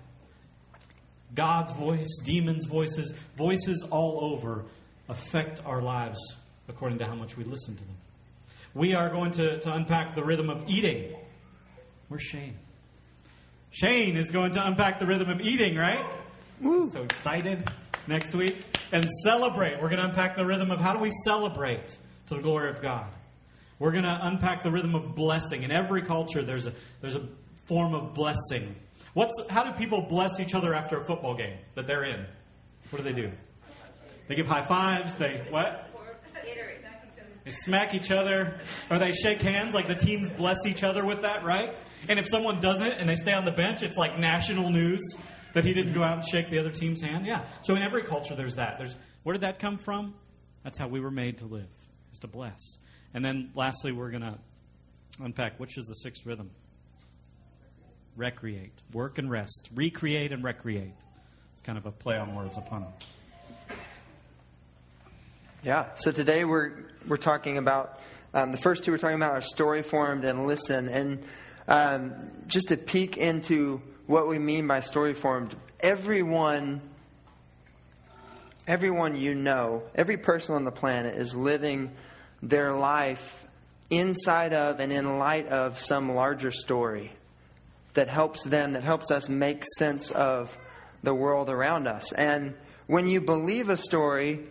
God's 1.33 1.71
voice, 1.71 2.07
demons' 2.23 2.65
voices, 2.65 3.13
voices 3.37 3.85
all 3.89 4.33
over 4.33 4.65
affect 5.09 5.61
our 5.65 5.81
lives 5.81 6.19
according 6.67 6.99
to 6.99 7.05
how 7.05 7.15
much 7.15 7.37
we 7.37 7.43
listen 7.43 7.75
to 7.75 7.83
them. 7.83 7.97
We 8.73 8.93
are 8.93 9.09
going 9.09 9.31
to, 9.31 9.59
to 9.59 9.73
unpack 9.73 10.15
the 10.15 10.23
rhythm 10.23 10.49
of 10.49 10.63
eating. 10.67 11.15
Where's 12.09 12.23
Shane? 12.23 12.57
Shane 13.71 14.17
is 14.17 14.31
going 14.31 14.51
to 14.53 14.65
unpack 14.65 14.99
the 14.99 15.05
rhythm 15.05 15.29
of 15.29 15.41
eating, 15.41 15.75
right? 15.75 16.05
Woo. 16.61 16.89
So 16.89 17.03
excited 17.03 17.69
next 18.07 18.33
week. 18.33 18.63
And 18.91 19.05
celebrate. 19.23 19.81
We're 19.81 19.89
going 19.89 20.01
to 20.01 20.05
unpack 20.05 20.35
the 20.35 20.45
rhythm 20.45 20.71
of 20.71 20.79
how 20.79 20.93
do 20.93 20.99
we 20.99 21.11
celebrate 21.25 21.97
to 22.27 22.35
the 22.35 22.41
glory 22.41 22.69
of 22.69 22.81
God. 22.81 23.07
We're 23.79 23.91
going 23.91 24.03
to 24.03 24.19
unpack 24.21 24.63
the 24.63 24.71
rhythm 24.71 24.95
of 24.95 25.15
blessing. 25.15 25.63
In 25.63 25.71
every 25.71 26.01
culture, 26.01 26.43
there's 26.43 26.65
a, 26.65 26.73
there's 27.01 27.15
a 27.15 27.27
form 27.65 27.93
of 27.93 28.13
blessing 28.13 28.75
What's, 29.17 29.33
how 29.49 29.63
do 29.63 29.71
people 29.71 30.01
bless 30.01 30.39
each 30.39 30.53
other 30.53 30.75
after 30.75 31.01
a 31.01 31.03
football 31.03 31.33
game 31.33 31.57
that 31.73 31.87
they're 31.87 32.03
in? 32.03 32.23
What 32.91 32.99
do 32.99 33.03
they 33.03 33.19
do? 33.19 33.31
They 34.27 34.35
give 34.35 34.45
high 34.45 34.63
fives. 34.63 35.15
They 35.15 35.47
what? 35.49 35.89
They 37.43 37.49
smack 37.51 37.95
each 37.95 38.11
other, 38.11 38.59
or 38.91 38.99
they 38.99 39.13
shake 39.13 39.41
hands. 39.41 39.73
Like 39.73 39.87
the 39.87 39.95
teams 39.95 40.29
bless 40.29 40.67
each 40.67 40.83
other 40.83 41.03
with 41.03 41.23
that, 41.23 41.43
right? 41.43 41.73
And 42.07 42.19
if 42.19 42.27
someone 42.27 42.61
doesn't 42.61 42.91
and 42.91 43.09
they 43.09 43.15
stay 43.15 43.33
on 43.33 43.43
the 43.43 43.51
bench, 43.51 43.81
it's 43.81 43.97
like 43.97 44.19
national 44.19 44.69
news 44.69 45.01
that 45.55 45.63
he 45.63 45.73
didn't 45.73 45.93
go 45.93 46.03
out 46.03 46.19
and 46.19 46.23
shake 46.23 46.51
the 46.51 46.59
other 46.59 46.69
team's 46.69 47.01
hand. 47.01 47.25
Yeah. 47.25 47.43
So 47.63 47.73
in 47.73 47.81
every 47.81 48.03
culture, 48.03 48.35
there's 48.35 48.57
that. 48.57 48.77
There's 48.77 48.95
where 49.23 49.33
did 49.33 49.41
that 49.41 49.57
come 49.57 49.79
from? 49.79 50.13
That's 50.63 50.77
how 50.77 50.89
we 50.89 50.99
were 50.99 51.09
made 51.09 51.39
to 51.39 51.45
live, 51.45 51.71
is 52.11 52.19
to 52.19 52.27
bless. 52.27 52.77
And 53.13 53.23
then 53.23 53.51
lastly, 53.55 53.91
we're 53.91 54.11
going 54.11 54.23
to 54.23 54.37
unpack 55.19 55.59
which 55.59 55.77
is 55.77 55.85
the 55.85 55.95
sixth 55.95 56.25
rhythm 56.25 56.51
recreate. 58.17 58.73
Work 58.91 59.19
and 59.19 59.29
rest. 59.29 59.69
Recreate 59.73 60.31
and 60.31 60.43
recreate. 60.43 60.93
It's 61.53 61.61
kind 61.61 61.77
of 61.77 61.85
a 61.85 61.91
play 61.91 62.17
on 62.17 62.35
words 62.35 62.57
upon 62.57 62.83
it. 62.83 63.77
Yeah. 65.63 65.93
So 65.95 66.11
today 66.11 66.43
we're 66.43 66.85
we're 67.07 67.17
talking 67.17 67.57
about 67.57 67.99
um, 68.33 68.51
the 68.51 68.57
first 68.57 68.83
two 68.83 68.91
we're 68.91 68.97
talking 68.97 69.15
about 69.15 69.31
are 69.31 69.41
story 69.41 69.81
formed 69.81 70.25
and 70.25 70.45
listen, 70.45 70.89
and 70.89 71.23
um, 71.67 72.31
just 72.47 72.69
to 72.69 72.77
peek 72.77 73.17
into 73.17 73.81
what 74.05 74.27
we 74.27 74.39
mean 74.39 74.67
by 74.67 74.79
story 74.79 75.13
formed. 75.13 75.55
Everyone, 75.79 76.81
everyone 78.67 79.15
you 79.15 79.35
know, 79.35 79.83
every 79.95 80.17
person 80.17 80.55
on 80.55 80.63
the 80.63 80.71
planet 80.71 81.17
is 81.17 81.35
living 81.35 81.91
their 82.41 82.73
life 82.73 83.45
inside 83.89 84.53
of 84.53 84.79
and 84.79 84.91
in 84.91 85.17
light 85.17 85.47
of 85.47 85.79
some 85.79 86.13
larger 86.13 86.51
story 86.51 87.11
that 87.93 88.09
helps 88.09 88.43
them, 88.43 88.73
that 88.73 88.83
helps 88.83 89.11
us 89.11 89.29
make 89.29 89.63
sense 89.77 90.11
of 90.11 90.55
the 91.03 91.13
world 91.13 91.49
around 91.49 91.87
us. 91.87 92.11
And 92.11 92.53
when 92.85 93.07
you 93.07 93.21
believe 93.21 93.69
a 93.69 93.77
story, 93.77 94.45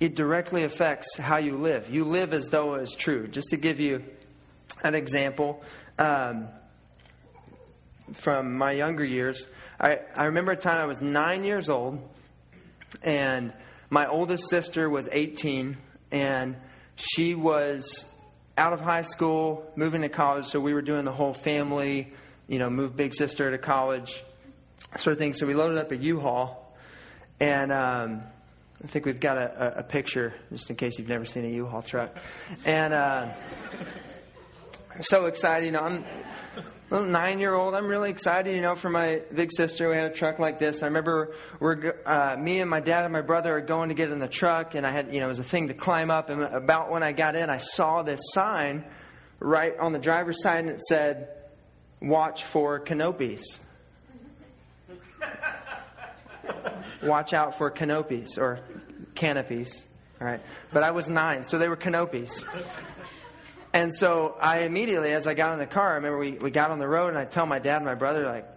it 0.00 0.16
directly 0.16 0.64
affects 0.64 1.16
how 1.16 1.38
you 1.38 1.56
live. 1.56 1.88
You 1.90 2.04
live 2.04 2.32
as 2.32 2.46
though 2.46 2.74
it 2.74 2.82
is 2.82 2.94
true. 2.94 3.28
Just 3.28 3.50
to 3.50 3.56
give 3.56 3.80
you 3.80 4.02
an 4.82 4.94
example 4.94 5.62
um, 5.98 6.48
from 8.12 8.56
my 8.56 8.72
younger 8.72 9.04
years, 9.04 9.46
I, 9.80 9.98
I 10.16 10.24
remember 10.24 10.52
a 10.52 10.56
time 10.56 10.78
I 10.78 10.86
was 10.86 11.00
nine 11.00 11.44
years 11.44 11.68
old, 11.68 12.06
and 13.02 13.52
my 13.88 14.06
oldest 14.06 14.48
sister 14.50 14.88
was 14.88 15.08
18, 15.10 15.76
and 16.10 16.56
she 16.96 17.34
was 17.34 18.04
out 18.56 18.72
of 18.72 18.80
high 18.80 19.02
school, 19.02 19.70
moving 19.76 20.02
to 20.02 20.08
college, 20.08 20.46
so 20.46 20.60
we 20.60 20.74
were 20.74 20.82
doing 20.82 21.04
the 21.04 21.12
whole 21.12 21.32
family, 21.32 22.12
you 22.46 22.58
know, 22.58 22.68
move 22.68 22.96
big 22.96 23.14
sister 23.14 23.50
to 23.50 23.58
college, 23.58 24.22
sort 24.96 25.12
of 25.12 25.18
thing. 25.18 25.32
So 25.32 25.46
we 25.46 25.54
loaded 25.54 25.78
up 25.78 25.92
a 25.92 25.96
U-Haul, 25.96 26.76
and 27.40 27.72
um, 27.72 28.22
I 28.82 28.86
think 28.86 29.06
we've 29.06 29.20
got 29.20 29.38
a, 29.38 29.78
a, 29.78 29.82
picture 29.82 30.34
just 30.52 30.68
in 30.68 30.76
case 30.76 30.98
you've 30.98 31.08
never 31.08 31.24
seen 31.24 31.44
a 31.44 31.48
U-Haul 31.48 31.82
truck. 31.82 32.16
And 32.64 32.92
uh, 32.92 33.32
so 35.00 35.26
excited, 35.26 35.66
you 35.66 35.72
know, 35.72 35.80
I'm 35.80 36.04
little 36.90 37.08
nine 37.08 37.38
year 37.38 37.54
old. 37.54 37.74
I'm 37.74 37.86
really 37.86 38.10
excited, 38.10 38.54
you 38.54 38.62
know, 38.62 38.74
for 38.74 38.88
my 38.88 39.22
big 39.32 39.50
sister. 39.52 39.88
We 39.88 39.94
had 39.94 40.06
a 40.06 40.14
truck 40.14 40.38
like 40.38 40.58
this. 40.58 40.82
I 40.82 40.86
remember 40.86 41.34
we're, 41.60 41.94
uh, 42.04 42.36
me 42.36 42.60
and 42.60 42.68
my 42.68 42.80
dad 42.80 43.04
and 43.04 43.12
my 43.12 43.20
brother 43.20 43.56
are 43.56 43.60
going 43.60 43.90
to 43.90 43.94
get 43.94 44.10
in 44.10 44.18
the 44.18 44.28
truck, 44.28 44.74
and 44.74 44.84
I 44.84 44.90
had, 44.90 45.14
you 45.14 45.20
know, 45.20 45.26
it 45.26 45.28
was 45.28 45.38
a 45.38 45.44
thing 45.44 45.68
to 45.68 45.74
climb 45.74 46.10
up. 46.10 46.30
And 46.30 46.42
about 46.42 46.90
when 46.90 47.02
I 47.02 47.12
got 47.12 47.36
in, 47.36 47.48
I 47.48 47.58
saw 47.58 48.02
this 48.02 48.20
sign 48.32 48.84
right 49.38 49.78
on 49.78 49.92
the 49.92 49.98
driver's 50.00 50.42
side, 50.42 50.60
and 50.60 50.70
it 50.70 50.82
said, 50.82 51.28
Watch 52.02 52.44
for 52.44 52.80
canopies. 52.80 53.60
Watch 57.02 57.34
out 57.34 57.58
for 57.58 57.70
canopies 57.70 58.38
or 58.38 58.60
canopies. 59.14 59.86
All 60.20 60.26
right. 60.26 60.40
But 60.72 60.82
I 60.82 60.90
was 60.90 61.08
nine, 61.08 61.44
so 61.44 61.58
they 61.58 61.68
were 61.68 61.76
canopies. 61.76 62.44
And 63.72 63.94
so 63.94 64.36
I 64.40 64.60
immediately, 64.60 65.12
as 65.12 65.26
I 65.26 65.34
got 65.34 65.52
in 65.52 65.58
the 65.58 65.66
car, 65.66 65.92
I 65.92 65.94
remember 65.96 66.18
we, 66.18 66.32
we 66.32 66.50
got 66.50 66.70
on 66.70 66.78
the 66.78 66.88
road 66.88 67.08
and 67.08 67.18
I 67.18 67.24
tell 67.24 67.46
my 67.46 67.58
dad 67.58 67.76
and 67.76 67.84
my 67.84 67.94
brother, 67.94 68.24
like, 68.24 68.48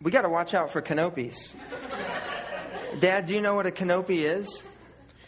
we 0.00 0.10
got 0.10 0.22
to 0.22 0.28
watch 0.28 0.54
out 0.54 0.70
for 0.70 0.80
canopies. 0.80 1.54
Dad, 3.00 3.26
do 3.26 3.34
you 3.34 3.40
know 3.40 3.54
what 3.54 3.66
a 3.66 3.70
canopy 3.70 4.24
is? 4.24 4.62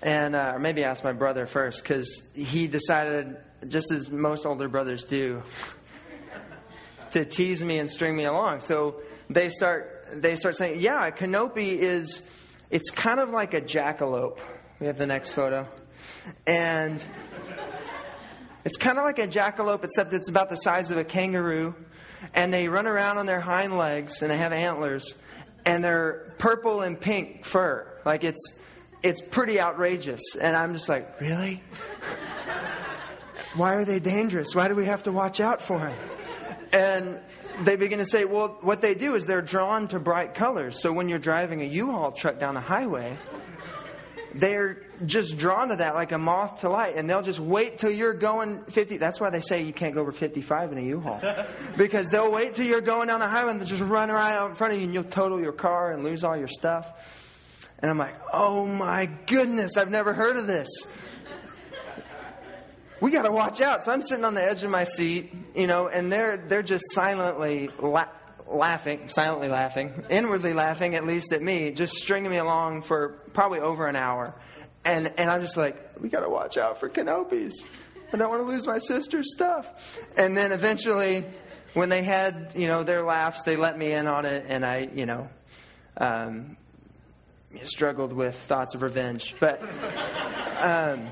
And 0.03 0.35
uh, 0.35 0.59
maybe 0.59 0.85
ask 0.85 1.05
my 1.05 1.13
brother 1.13 1.45
first 1.47 1.83
because 1.83 2.23
he 2.35 2.69
decided, 2.69 3.37
just 3.69 3.93
as 3.93 4.11
most 4.11 4.47
older 4.47 4.69
brothers 4.69 5.05
do, 5.05 5.43
to 7.11 7.25
tease 7.25 7.63
me 7.63 7.79
and 7.79 7.91
string 7.91 8.17
me 8.17 8.25
along. 8.25 8.61
So 8.61 9.03
they 9.29 9.49
start 9.49 10.07
they 10.15 10.37
start 10.37 10.57
saying, 10.57 10.81
"Yeah, 10.81 11.07
a 11.07 11.13
canopy 11.13 11.79
is 11.79 12.27
it's 12.71 12.91
kind 12.91 13.21
of 13.21 13.31
like 13.31 13.53
a 13.53 13.61
jackalope." 13.61 14.39
We 14.81 14.87
have 14.87 14.97
the 14.97 15.07
next 15.07 15.33
photo, 15.33 15.69
and 16.47 17.05
it's 18.65 18.77
kind 18.77 18.99
of 18.99 19.05
like 19.05 19.19
a 19.19 19.29
jackalope, 19.29 19.85
except 19.85 20.13
it's 20.13 20.29
about 20.29 20.51
the 20.51 20.57
size 20.57 20.91
of 20.91 20.99
a 20.99 21.05
kangaroo, 21.05 21.75
and 22.35 22.53
they 22.53 22.69
run 22.69 22.87
around 22.87 23.19
on 23.19 23.27
their 23.27 23.41
hind 23.41 23.77
legs 23.77 24.23
and 24.23 24.31
they 24.31 24.37
have 24.37 24.53
antlers, 24.53 25.15
and 25.65 25.83
they're 25.83 26.35
purple 26.39 26.83
and 26.83 27.01
pink 27.01 27.45
fur. 27.45 27.87
Like 28.05 28.25
it's 28.25 28.61
it's 29.03 29.23
pretty 29.23 29.61
outrageous. 29.61 30.37
And 30.41 30.57
I'm 30.57 30.75
just 30.75 30.89
like, 30.89 31.21
really? 31.21 31.63
Why 33.55 33.75
are 33.75 33.85
they 33.85 33.99
dangerous? 33.99 34.55
Why 34.55 34.69
do 34.69 34.75
we 34.75 34.87
have 34.87 35.05
to 35.05 35.13
watch 35.13 35.41
out 35.41 35.63
for 35.63 35.79
them? 35.79 35.99
And 36.73 37.21
they 37.63 37.77
begin 37.77 37.99
to 37.99 38.05
say, 38.05 38.25
well, 38.25 38.59
what 38.61 38.81
they 38.81 38.95
do 38.95 39.15
is 39.15 39.25
they're 39.27 39.43
drawn 39.43 39.89
to 39.89 39.99
bright 39.99 40.35
colors. 40.35 40.81
So 40.81 40.93
when 40.93 41.09
you're 41.09 41.19
driving 41.19 41.61
a 41.63 41.65
U-Haul 41.65 42.13
truck 42.13 42.39
down 42.39 42.55
the 42.55 42.61
highway, 42.61 43.17
they're 44.35 44.83
just 45.07 45.39
drawn 45.39 45.69
to 45.69 45.77
that 45.77 45.95
like 45.95 46.13
a 46.13 46.19
moth 46.19 46.61
to 46.61 46.69
light 46.69 46.95
and 46.97 47.09
they'll 47.09 47.23
just 47.23 47.41
wait 47.41 47.79
till 47.79 47.91
you're 47.91 48.15
going 48.15 48.63
50 48.65 48.99
that's 48.99 49.21
why 49.21 49.31
they 49.31 49.41
say 49.41 49.63
you 49.63 49.73
can't 49.73 49.95
go 49.95 50.01
over 50.01 50.13
55 50.13 50.73
in 50.73 50.79
a 50.79 50.83
u-haul. 50.83 51.21
Because 51.77 52.09
they'll 52.11 52.31
wait 52.31 52.55
till 52.55 52.67
you're 52.67 52.81
going 52.81 53.09
down 53.09 53.21
the 53.21 53.27
highway 53.29 53.53
and 53.53 53.61
they'll 53.61 53.67
just 53.67 53.83
run 53.83 54.11
right 54.11 54.35
out 54.35 54.51
in 54.51 54.57
front 54.57 54.75
of 54.75 54.79
you 54.79 54.85
and 54.85 54.95
you'll 54.95 55.05
total 55.05 55.41
your 55.41 55.53
car 55.53 55.93
and 55.93 56.05
lose 56.05 56.25
all 56.25 56.37
your 56.37 56.49
stuff. 56.49 56.87
And 57.79 57.91
i'm 57.91 57.99
like 57.99 58.15
oh 58.33 58.67
my 58.67 59.07
goodness 59.27 59.77
i've 59.77 59.91
never 59.91 60.13
heard 60.13 60.37
of 60.37 60.47
this. 60.47 60.69
We 63.01 63.11
got 63.11 63.23
to 63.23 63.33
watch 63.33 63.61
out. 63.61 63.85
So 63.85 63.93
i'm 63.93 64.03
sitting 64.03 64.25
on 64.25 64.35
the 64.35 64.45
edge 64.45 64.63
of 64.63 64.71
my 64.71 64.85
seat 64.85 65.35
you 65.55 65.67
know 65.67 65.89
and 65.89 66.13
they're 66.13 66.45
they're 66.49 66.63
just 66.63 66.85
silently 66.93 67.71
la- 67.81 68.09
laughing, 68.51 69.09
silently 69.09 69.49
laughing, 69.49 70.05
inwardly 70.11 70.53
laughing 70.53 70.95
at 70.95 71.07
least 71.07 71.33
at 71.33 71.41
me, 71.41 71.71
just 71.71 71.95
stringing 71.95 72.31
me 72.31 72.39
along 72.39 72.83
for 72.83 73.21
probably 73.33 73.61
over 73.61 73.87
an 73.87 73.97
hour. 73.97 74.35
And, 74.85 75.13
and 75.19 75.31
I'm 75.31 75.41
just 75.41 75.57
like, 75.57 76.01
we 76.01 76.09
got 76.09 76.21
to 76.21 76.29
watch 76.29 76.57
out 76.57 76.81
for 76.81 76.89
canopies. 76.89 77.67
I 78.13 78.17
don't 78.17 78.29
want 78.29 78.43
to 78.43 78.51
lose 78.51 78.67
my 78.67 78.79
sister's 78.79 79.33
stuff. 79.33 79.67
And 80.17 80.37
then 80.37 80.53
eventually, 80.53 81.25
when 81.75 81.89
they 81.89 82.03
had, 82.03 82.53
you 82.57 82.67
know, 82.67 82.83
their 82.83 83.05
laughs, 83.05 83.43
they 83.45 83.57
let 83.57 83.79
me 83.79 83.93
in 83.93 84.07
on 84.07 84.25
it, 84.25 84.47
and 84.49 84.65
I, 84.65 84.89
you 84.93 85.07
know, 85.07 85.29
um, 85.97 86.57
struggled 87.65 88.13
with 88.13 88.35
thoughts 88.35 88.75
of 88.75 88.83
revenge. 88.83 89.37
But 89.39 89.63
um, 90.59 91.09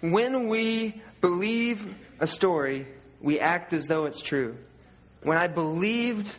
when 0.00 0.48
we 0.48 1.00
believe 1.20 1.94
a 2.20 2.26
story, 2.26 2.86
we 3.20 3.40
act 3.40 3.72
as 3.72 3.86
though 3.86 4.04
it's 4.04 4.20
true 4.20 4.56
when 5.22 5.38
I 5.38 5.48
believed 5.48 6.34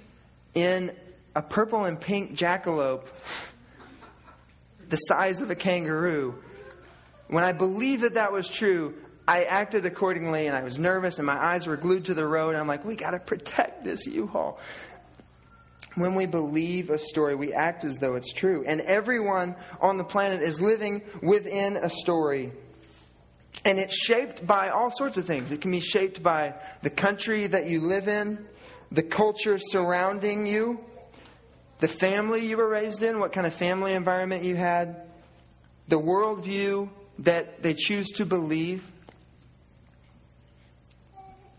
in 0.53 0.95
a 1.35 1.41
purple 1.41 1.85
and 1.85 1.99
pink 1.99 2.37
jackalope 2.37 3.07
the 4.89 4.97
size 4.97 5.41
of 5.41 5.49
a 5.49 5.55
kangaroo, 5.55 6.35
when 7.27 7.43
I 7.43 7.51
believed 7.51 8.03
that 8.03 8.15
that 8.15 8.31
was 8.31 8.47
true, 8.47 8.93
I 9.27 9.45
acted 9.45 9.85
accordingly 9.85 10.47
and 10.47 10.55
I 10.55 10.63
was 10.63 10.77
nervous 10.77 11.17
and 11.17 11.25
my 11.25 11.41
eyes 11.41 11.65
were 11.65 11.77
glued 11.77 12.05
to 12.05 12.13
the 12.13 12.27
road. 12.27 12.55
I'm 12.55 12.67
like, 12.67 12.83
we 12.83 12.95
got 12.95 13.11
to 13.11 13.19
protect 13.19 13.83
this 13.83 14.05
U 14.05 14.27
Haul. 14.27 14.59
When 15.95 16.15
we 16.15 16.25
believe 16.25 16.89
a 16.89 16.97
story, 16.97 17.35
we 17.35 17.53
act 17.53 17.85
as 17.85 17.97
though 17.97 18.15
it's 18.15 18.33
true. 18.33 18.63
And 18.67 18.81
everyone 18.81 19.55
on 19.79 19.97
the 19.97 20.03
planet 20.03 20.41
is 20.41 20.59
living 20.59 21.03
within 21.21 21.77
a 21.77 21.89
story. 21.89 22.51
And 23.63 23.79
it's 23.79 23.95
shaped 23.95 24.45
by 24.45 24.69
all 24.69 24.89
sorts 24.89 25.17
of 25.17 25.25
things. 25.25 25.51
It 25.51 25.61
can 25.61 25.71
be 25.71 25.79
shaped 25.79 26.21
by 26.21 26.55
the 26.81 26.89
country 26.89 27.47
that 27.47 27.67
you 27.67 27.81
live 27.81 28.07
in, 28.07 28.45
the 28.93 29.03
culture 29.03 29.57
surrounding 29.57 30.45
you, 30.45 30.79
the 31.79 31.87
family 31.87 32.45
you 32.45 32.57
were 32.57 32.69
raised 32.69 33.01
in, 33.01 33.19
what 33.19 33.33
kind 33.33 33.47
of 33.47 33.53
family 33.53 33.93
environment 33.93 34.43
you 34.43 34.55
had, 34.55 35.07
the 35.87 35.99
worldview 35.99 36.89
that 37.19 37.61
they 37.61 37.73
choose 37.73 38.11
to 38.11 38.25
believe. 38.25 38.85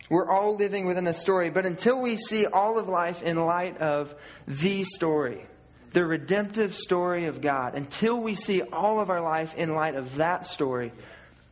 We're 0.08 0.30
all 0.30 0.56
living 0.56 0.86
within 0.86 1.06
a 1.08 1.12
story, 1.12 1.50
but 1.50 1.66
until 1.66 2.00
we 2.00 2.16
see 2.16 2.46
all 2.46 2.78
of 2.78 2.88
life 2.88 3.22
in 3.22 3.36
light 3.36 3.78
of 3.78 4.14
the 4.46 4.84
story, 4.84 5.44
the 5.92 6.06
redemptive 6.06 6.74
story 6.74 7.26
of 7.26 7.40
God, 7.40 7.74
until 7.74 8.20
we 8.20 8.36
see 8.36 8.62
all 8.62 9.00
of 9.00 9.10
our 9.10 9.20
life 9.20 9.54
in 9.56 9.74
light 9.74 9.96
of 9.96 10.16
that 10.16 10.46
story, 10.46 10.92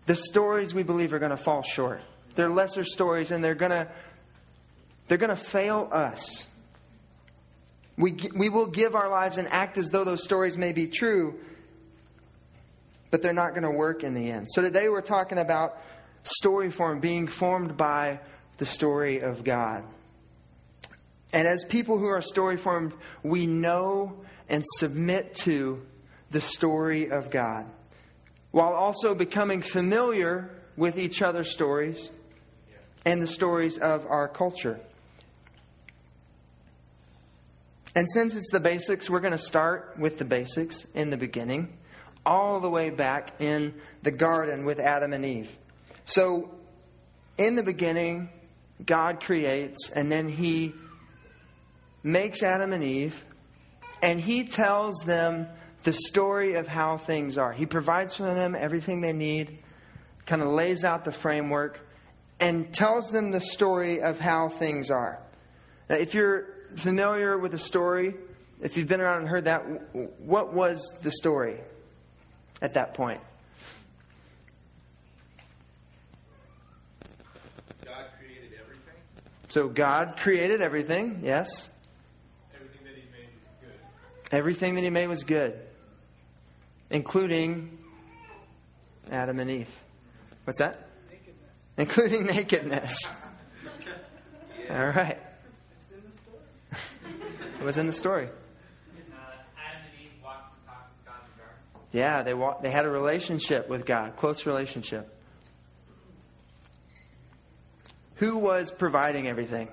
the 0.07 0.15
stories 0.15 0.75
we 0.75 0.83
believe 0.85 1.13
are 1.13 1.19
going 1.19 1.31
to 1.31 1.37
fall 1.37 1.63
short. 1.63 2.03
They're 2.35 2.49
lesser 2.49 2.85
stories 2.85 3.31
and 3.33 3.43
they're 3.43 3.55
going 3.55 3.73
to 3.73 3.89
they're 5.13 5.19
going 5.19 5.29
to 5.29 5.37
fail 5.37 5.91
us. 5.93 6.47
We, 7.99 8.17
we 8.35 8.49
will 8.49 8.69
give 8.69 8.95
our 8.95 9.11
lives 9.11 9.37
and 9.37 9.47
act 9.47 9.77
as 9.77 9.91
though 9.91 10.05
those 10.05 10.25
stories 10.25 10.57
may 10.57 10.73
be 10.73 10.87
true, 10.87 11.39
but 13.11 13.21
they're 13.21 13.35
not 13.35 13.51
going 13.51 13.65
to 13.65 13.77
work 13.77 14.05
in 14.05 14.15
the 14.15 14.31
end. 14.31 14.47
So 14.51 14.63
today 14.63 14.89
we're 14.89 15.03
talking 15.03 15.37
about 15.37 15.77
story 16.25 16.71
form 16.71 17.01
being 17.01 17.27
formed 17.27 17.77
by 17.77 18.21
the 18.57 18.65
story 18.65 19.21
of 19.21 19.45
God. 19.45 19.85
And 21.35 21.47
as 21.47 21.63
people 21.63 21.99
who 21.99 22.07
are 22.07 22.23
story 22.23 22.57
formed, 22.57 22.95
we 23.23 23.47
know 23.47 24.17
and 24.49 24.65
submit 24.79 25.35
to 25.43 25.83
the 26.31 26.41
story 26.41 27.11
of 27.11 27.29
God 27.29 27.71
while 28.51 28.73
also 28.73 29.15
becoming 29.15 29.61
familiar 29.61 30.49
with 30.75 30.99
each 30.99 31.21
other's 31.21 31.51
stories 31.51 32.09
and 33.05 33.21
the 33.21 33.27
stories 33.27 33.77
of 33.77 34.07
our 34.07 34.27
culture. 34.27 34.81
And 37.95 38.07
since 38.11 38.35
it's 38.35 38.51
the 38.51 38.61
basics, 38.61 39.11
we're 39.11 39.21
going 39.21 39.33
to 39.33 39.39
start 39.39 39.97
with 39.99 40.19
the 40.19 40.25
basics 40.25 40.85
in 40.95 41.11
the 41.11 41.19
beginning, 41.19 41.77
all 42.25 42.61
the 42.61 42.71
way 42.71 42.89
back 42.89 43.41
in 43.41 43.75
the 44.03 44.11
garden 44.11 44.65
with 44.65 44.81
Adam 44.81 45.13
and 45.13 45.25
Eve. 45.25 45.57
So, 46.07 46.51
in 47.37 47.55
the 47.55 47.63
beginning, 47.63 48.31
God 48.85 49.23
creates, 49.23 49.91
and 49.91 50.11
then 50.11 50.29
He 50.29 50.73
makes 52.03 52.43
Adam 52.43 52.73
and 52.73 52.83
Eve, 52.83 53.25
and 54.03 54.19
He 54.19 54.45
tells 54.45 54.99
them 55.01 55.49
the 55.83 55.93
story 55.93 56.55
of 56.55 56.67
how 56.67 56.97
things 56.97 57.37
are. 57.37 57.53
He 57.53 57.67
provides 57.67 58.15
for 58.15 58.23
them 58.23 58.55
everything 58.55 59.03
they 59.03 59.13
need, 59.13 59.59
kind 60.25 60.41
of 60.41 60.49
lays 60.49 60.85
out 60.85 61.05
the 61.05 61.13
framework, 61.13 61.79
and 62.41 62.73
tells 62.73 63.11
them 63.11 63.33
the 63.33 63.41
story 63.41 64.01
of 64.01 64.19
how 64.19 64.49
things 64.49 64.91
are. 64.91 65.21
Now, 65.91 65.97
if 65.97 66.15
you're 66.15 66.47
familiar 66.77 67.39
with 67.39 67.53
the 67.53 67.59
story, 67.59 68.15
if 68.61 68.77
you've 68.77 68.89
been 68.89 69.01
around 69.01 69.21
and 69.21 69.29
heard 69.29 69.45
that, 69.45 69.61
what 70.21 70.53
was 70.53 70.81
the 71.03 71.11
story 71.11 71.59
at 72.61 72.75
that 72.75 72.95
point? 72.95 73.21
God 77.85 78.07
created 78.19 78.53
everything. 78.61 78.95
So 79.49 79.69
God 79.69 80.17
created 80.19 80.63
everything, 80.63 81.21
yes. 81.23 81.71
Everything 82.55 82.85
that 82.85 82.95
He 82.95 83.03
made 83.11 83.29
was 83.35 83.61
good. 83.61 84.37
Everything 84.37 84.75
that 84.77 84.85
He 84.85 84.91
made 84.91 85.09
was 85.09 85.25
good, 85.25 85.59
including 86.91 87.79
Adam 89.11 89.41
and 89.41 89.51
Eve. 89.51 89.69
What's 90.45 90.61
that? 90.61 90.89
Nakedness. 91.11 91.37
Including 91.79 92.27
nakedness. 92.27 93.11
All 94.71 94.89
right. 94.89 95.12
It 97.63 97.65
was 97.65 97.79
in 97.79 97.87
the 97.87 97.93
story. 97.93 98.25
Uh, 98.25 98.31
Adam 99.57 99.83
and 99.85 100.03
Eve 100.03 100.11
walked 100.21 100.53
and 100.57 100.67
talked 100.67 100.91
with 100.97 101.07
God 101.07 101.21
in 101.23 101.31
the 101.37 101.43
garden. 101.45 101.55
Yeah, 101.93 102.23
they 102.25 102.69
they 102.69 102.73
had 102.75 102.87
a 102.87 102.91
relationship 102.91 103.69
with 103.69 103.87
God, 103.87 104.17
close 104.17 104.47
relationship. 104.47 105.09
Who 108.17 108.39
was 108.39 108.73
providing 108.73 109.29
everything? 109.29 109.69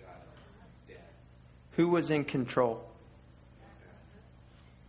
God. 0.00 0.96
Who 1.76 1.88
was 1.88 2.10
in 2.10 2.24
control? 2.24 2.84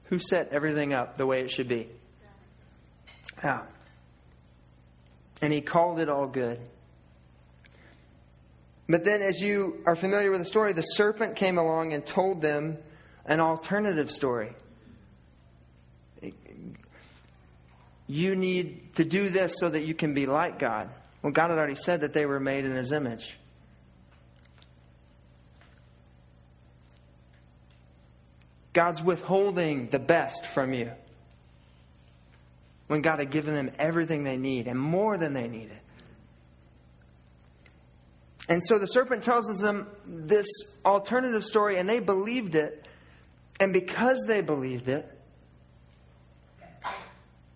Who 0.05 0.17
set 0.17 0.53
everything 0.53 0.91
up 0.91 1.17
the 1.17 1.27
way 1.27 1.41
it 1.41 1.51
should 1.51 1.67
be? 1.67 1.87
Yeah. 3.43 3.61
And 5.39 5.53
he 5.53 5.61
called 5.61 5.99
it 5.99 6.09
all 6.09 6.25
good. 6.25 6.59
But 8.87 9.05
then, 9.05 9.21
as 9.21 9.39
you 9.39 9.81
are 9.85 9.95
familiar 9.95 10.29
with 10.29 10.41
the 10.41 10.45
story, 10.45 10.73
the 10.73 10.81
serpent 10.81 11.35
came 11.35 11.57
along 11.57 11.93
and 11.93 12.05
told 12.05 12.41
them 12.41 12.77
an 13.25 13.39
alternative 13.39 14.11
story. 14.11 14.53
You 18.07 18.35
need 18.35 18.95
to 18.95 19.05
do 19.05 19.29
this 19.29 19.55
so 19.57 19.69
that 19.69 19.85
you 19.85 19.93
can 19.93 20.13
be 20.13 20.25
like 20.25 20.59
God. 20.59 20.89
Well, 21.21 21.31
God 21.31 21.49
had 21.49 21.57
already 21.57 21.75
said 21.75 22.01
that 22.01 22.13
they 22.13 22.25
were 22.25 22.39
made 22.39 22.65
in 22.65 22.75
his 22.75 22.91
image. 22.91 23.37
God's 28.73 29.01
withholding 29.01 29.87
the 29.89 29.99
best 29.99 30.45
from 30.47 30.73
you. 30.73 30.91
When 32.87 33.01
God 33.01 33.19
had 33.19 33.31
given 33.31 33.53
them 33.53 33.71
everything 33.79 34.23
they 34.23 34.35
need 34.35 34.67
and 34.67 34.77
more 34.77 35.17
than 35.17 35.33
they 35.33 35.47
needed. 35.47 35.79
And 38.49 38.61
so 38.63 38.77
the 38.77 38.87
serpent 38.87 39.23
tells 39.23 39.45
them 39.59 39.87
this 40.05 40.47
alternative 40.83 41.45
story, 41.45 41.77
and 41.77 41.87
they 41.87 41.99
believed 41.99 42.55
it. 42.55 42.85
And 43.59 43.71
because 43.71 44.23
they 44.27 44.41
believed 44.41 44.89
it, 44.89 45.09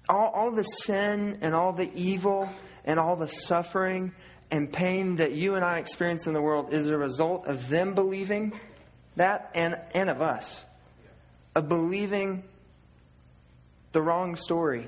all, 0.09 0.31
all 0.33 0.51
the 0.51 0.63
sin 0.63 1.39
and 1.41 1.53
all 1.53 1.73
the 1.73 1.91
evil 1.93 2.49
and 2.85 2.99
all 2.99 3.15
the 3.15 3.27
suffering 3.27 4.13
and 4.49 4.71
pain 4.71 5.17
that 5.17 5.33
you 5.33 5.55
and 5.55 5.65
I 5.65 5.79
experience 5.79 6.27
in 6.27 6.33
the 6.33 6.41
world 6.41 6.73
is 6.73 6.87
a 6.87 6.97
result 6.97 7.47
of 7.47 7.67
them 7.67 7.93
believing 7.93 8.57
that 9.17 9.51
and, 9.55 9.79
and 9.93 10.09
of 10.09 10.21
us. 10.21 10.63
Of 11.55 11.67
believing 11.67 12.43
the 13.91 14.01
wrong 14.01 14.35
story. 14.35 14.87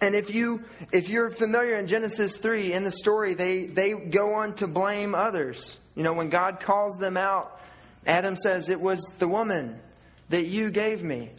And 0.00 0.14
if 0.14 0.34
you 0.34 0.62
if 0.92 1.08
you're 1.08 1.30
familiar 1.30 1.76
in 1.76 1.86
Genesis 1.86 2.36
3 2.36 2.72
in 2.72 2.84
the 2.84 2.90
story 2.90 3.34
they 3.34 3.66
they 3.66 3.92
go 3.92 4.34
on 4.34 4.54
to 4.56 4.66
blame 4.66 5.14
others. 5.14 5.78
You 5.94 6.02
know 6.02 6.12
when 6.12 6.28
God 6.28 6.60
calls 6.60 6.96
them 6.98 7.16
out 7.16 7.60
Adam 8.06 8.36
says 8.36 8.68
it 8.68 8.80
was 8.80 9.00
the 9.18 9.26
woman 9.26 9.80
that 10.28 10.46
you 10.46 10.70
gave 10.70 11.02
me. 11.02 11.30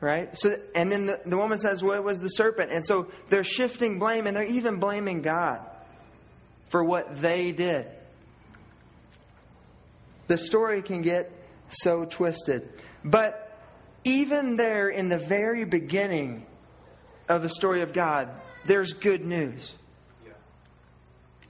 Right? 0.00 0.36
So 0.36 0.56
and 0.74 0.90
then 0.90 1.06
the, 1.06 1.20
the 1.24 1.36
woman 1.36 1.58
says 1.58 1.82
well 1.82 1.96
it 1.96 2.04
was 2.04 2.18
the 2.18 2.28
serpent. 2.28 2.72
And 2.72 2.84
so 2.84 3.08
they're 3.28 3.44
shifting 3.44 3.98
blame 3.98 4.26
and 4.26 4.36
they're 4.36 4.42
even 4.42 4.80
blaming 4.80 5.22
God 5.22 5.60
for 6.68 6.82
what 6.82 7.20
they 7.20 7.52
did. 7.52 7.86
The 10.26 10.36
story 10.36 10.82
can 10.82 11.02
get 11.02 11.32
so 11.70 12.04
twisted. 12.04 12.68
But 13.04 13.44
even 14.04 14.56
there 14.56 14.88
in 14.88 15.08
the 15.08 15.18
very 15.18 15.64
beginning 15.64 16.46
of 17.28 17.42
the 17.42 17.48
story 17.48 17.82
of 17.82 17.92
God, 17.92 18.30
there's 18.66 18.92
good 18.94 19.24
news. 19.24 19.74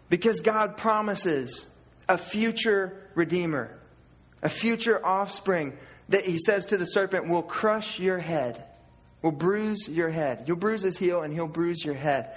Because 0.09 0.41
God 0.41 0.77
promises 0.77 1.67
a 2.09 2.17
future 2.17 3.11
Redeemer, 3.15 3.79
a 4.43 4.49
future 4.49 5.05
offspring 5.05 5.77
that 6.09 6.25
He 6.25 6.39
says 6.39 6.67
to 6.67 6.77
the 6.77 6.87
serpent 6.87 7.29
will 7.29 7.43
crush 7.43 7.99
your 7.99 8.19
head, 8.19 8.65
will 9.23 9.33
bruise 9.33 9.89
your 9.89 10.09
head. 10.09 10.45
You'll 10.47 10.57
bruise 10.57 10.83
his 10.83 10.99
heel 10.99 11.23
and 11.23 11.33
he'll 11.35 11.49
bruise 11.49 11.85
your 11.85 11.95
head. 11.95 12.35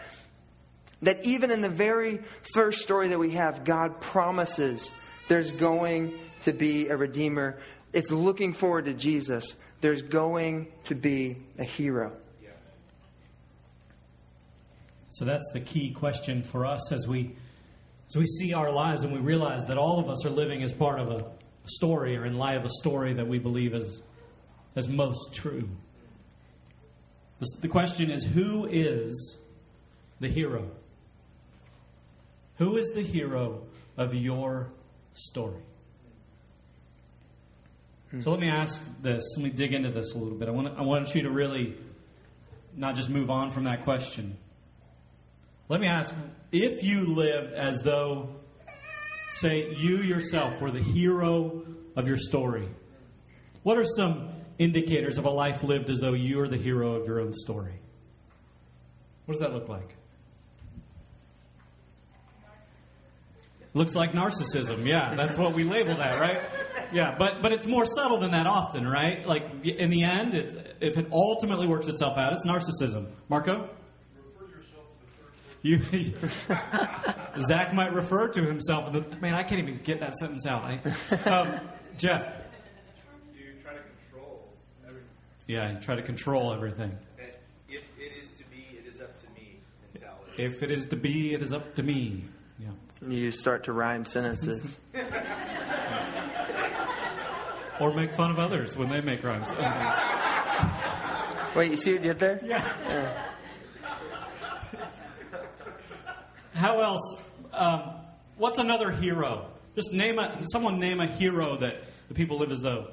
That 1.03 1.23
even 1.25 1.51
in 1.51 1.61
the 1.61 1.69
very 1.69 2.21
first 2.53 2.81
story 2.81 3.09
that 3.09 3.19
we 3.19 3.31
have, 3.31 3.63
God 3.63 4.01
promises 4.01 4.91
there's 5.27 5.51
going 5.51 6.13
to 6.41 6.53
be 6.53 6.87
a 6.89 6.97
Redeemer. 6.97 7.59
It's 7.93 8.11
looking 8.11 8.53
forward 8.53 8.85
to 8.85 8.93
Jesus. 8.93 9.55
There's 9.79 10.01
going 10.01 10.67
to 10.85 10.95
be 10.95 11.37
a 11.57 11.63
hero. 11.63 12.11
So 15.11 15.25
that's 15.25 15.49
the 15.51 15.59
key 15.59 15.91
question 15.91 16.41
for 16.41 16.65
us 16.65 16.91
as 16.91 17.07
we 17.07 17.35
as 18.07 18.17
we 18.17 18.25
see 18.25 18.53
our 18.53 18.71
lives 18.71 19.03
and 19.03 19.13
we 19.13 19.19
realize 19.19 19.65
that 19.67 19.77
all 19.77 19.99
of 19.99 20.09
us 20.09 20.25
are 20.25 20.29
living 20.29 20.63
as 20.63 20.73
part 20.73 20.99
of 20.99 21.11
a 21.11 21.31
story 21.65 22.17
or 22.17 22.25
in 22.25 22.37
light 22.37 22.57
of 22.57 22.65
a 22.65 22.69
story 22.69 23.13
that 23.13 23.27
we 23.27 23.39
believe 23.39 23.73
is 23.73 24.01
as 24.75 24.87
most 24.87 25.33
true. 25.33 25.69
The, 27.39 27.47
the 27.61 27.67
question 27.67 28.09
is 28.09 28.23
who 28.23 28.65
is 28.65 29.37
the 30.19 30.27
hero? 30.27 30.69
Who 32.57 32.77
is 32.77 32.91
the 32.93 33.01
hero 33.01 33.63
of 33.97 34.15
your 34.15 34.71
story? 35.13 35.61
So 38.21 38.31
let 38.31 38.41
me 38.41 38.49
ask 38.49 38.81
this. 39.01 39.23
Let 39.37 39.43
me 39.43 39.49
dig 39.51 39.73
into 39.73 39.89
this 39.89 40.13
a 40.13 40.17
little 40.17 40.37
bit. 40.37 40.49
I 40.49 40.51
want, 40.51 40.77
I 40.77 40.81
want 40.81 41.15
you 41.15 41.21
to 41.23 41.29
really 41.29 41.77
not 42.75 42.95
just 42.95 43.09
move 43.09 43.29
on 43.29 43.51
from 43.51 43.63
that 43.63 43.83
question. 43.83 44.37
Let 45.71 45.79
me 45.79 45.87
ask 45.87 46.13
if 46.51 46.83
you 46.83 47.15
lived 47.15 47.53
as 47.53 47.81
though, 47.81 48.27
say, 49.35 49.73
you 49.77 49.99
yourself 50.01 50.59
were 50.59 50.69
the 50.69 50.83
hero 50.83 51.63
of 51.95 52.09
your 52.09 52.17
story, 52.17 52.67
what 53.63 53.77
are 53.77 53.85
some 53.85 54.33
indicators 54.57 55.17
of 55.17 55.23
a 55.23 55.29
life 55.29 55.63
lived 55.63 55.89
as 55.89 56.01
though 56.01 56.11
you 56.11 56.41
are 56.41 56.49
the 56.49 56.57
hero 56.57 56.95
of 56.95 57.07
your 57.07 57.21
own 57.21 57.33
story? 57.33 57.79
What 59.25 59.35
does 59.35 59.39
that 59.39 59.53
look 59.53 59.69
like? 59.69 59.95
Looks 63.73 63.95
like 63.95 64.11
narcissism. 64.11 64.85
Yeah, 64.85 65.15
that's 65.15 65.37
what 65.37 65.53
we 65.53 65.63
label 65.63 65.95
that, 65.95 66.19
right? 66.19 66.41
Yeah, 66.91 67.15
but 67.17 67.41
but 67.41 67.53
it's 67.53 67.65
more 67.65 67.85
subtle 67.85 68.19
than 68.19 68.31
that 68.31 68.45
often, 68.45 68.85
right? 68.85 69.25
Like 69.25 69.45
in 69.63 69.89
the 69.89 70.03
end, 70.03 70.33
if 70.35 70.97
it 70.97 71.07
ultimately 71.13 71.65
works 71.65 71.87
itself 71.87 72.17
out, 72.17 72.33
it's 72.33 72.45
narcissism. 72.45 73.11
Marco, 73.29 73.69
you 75.61 75.77
Zach 77.39 77.73
might 77.73 77.93
refer 77.93 78.27
to 78.29 78.41
himself. 78.41 78.93
Man, 79.21 79.33
I 79.35 79.43
can't 79.43 79.61
even 79.61 79.79
get 79.83 79.99
that 79.99 80.15
sentence 80.15 80.45
out. 80.45 80.63
I, 80.63 80.79
um, 81.29 81.59
Jeff, 81.97 82.23
You 83.35 83.53
try 83.61 83.73
to 83.73 83.79
control 84.09 84.49
everything. 84.87 85.07
yeah, 85.47 85.71
you 85.73 85.79
try 85.79 85.95
to 85.95 86.01
control 86.01 86.53
everything. 86.53 86.97
That 87.17 87.41
if 87.69 87.83
it 87.99 88.11
is 88.19 88.29
to 88.37 88.43
be, 88.45 88.77
it 88.77 88.87
is 88.87 89.01
up 89.01 89.15
to 89.21 89.27
me 89.39 89.59
mentality. 89.93 90.43
If 90.43 90.63
it 90.63 90.71
is 90.71 90.85
to 90.87 90.95
be, 90.95 91.33
it 91.33 91.41
is 91.43 91.53
up 91.53 91.75
to 91.75 91.83
me. 91.83 92.25
Yeah. 92.59 92.69
You 93.07 93.31
start 93.31 93.63
to 93.65 93.73
rhyme 93.73 94.05
sentences. 94.05 94.79
Or 97.79 97.93
make 97.95 98.13
fun 98.13 98.29
of 98.29 98.37
others 98.37 98.77
when 98.77 98.89
they 98.89 99.01
make 99.01 99.23
rhymes. 99.23 99.49
Wait, 101.55 101.71
you 101.71 101.75
see 101.75 101.93
what 101.93 102.03
you 102.03 102.09
did 102.13 102.19
there? 102.19 102.39
Yeah. 102.45 103.25
How 106.61 106.79
else? 106.79 107.15
Um, 107.53 107.81
what's 108.37 108.59
another 108.59 108.91
hero? 108.91 109.47
Just 109.73 109.93
name 109.93 110.19
a 110.19 110.43
someone 110.51 110.77
name 110.77 110.99
a 110.99 111.07
hero 111.07 111.57
that 111.57 111.81
the 112.07 112.13
people 112.13 112.37
live 112.37 112.51
as 112.51 112.61
though. 112.61 112.89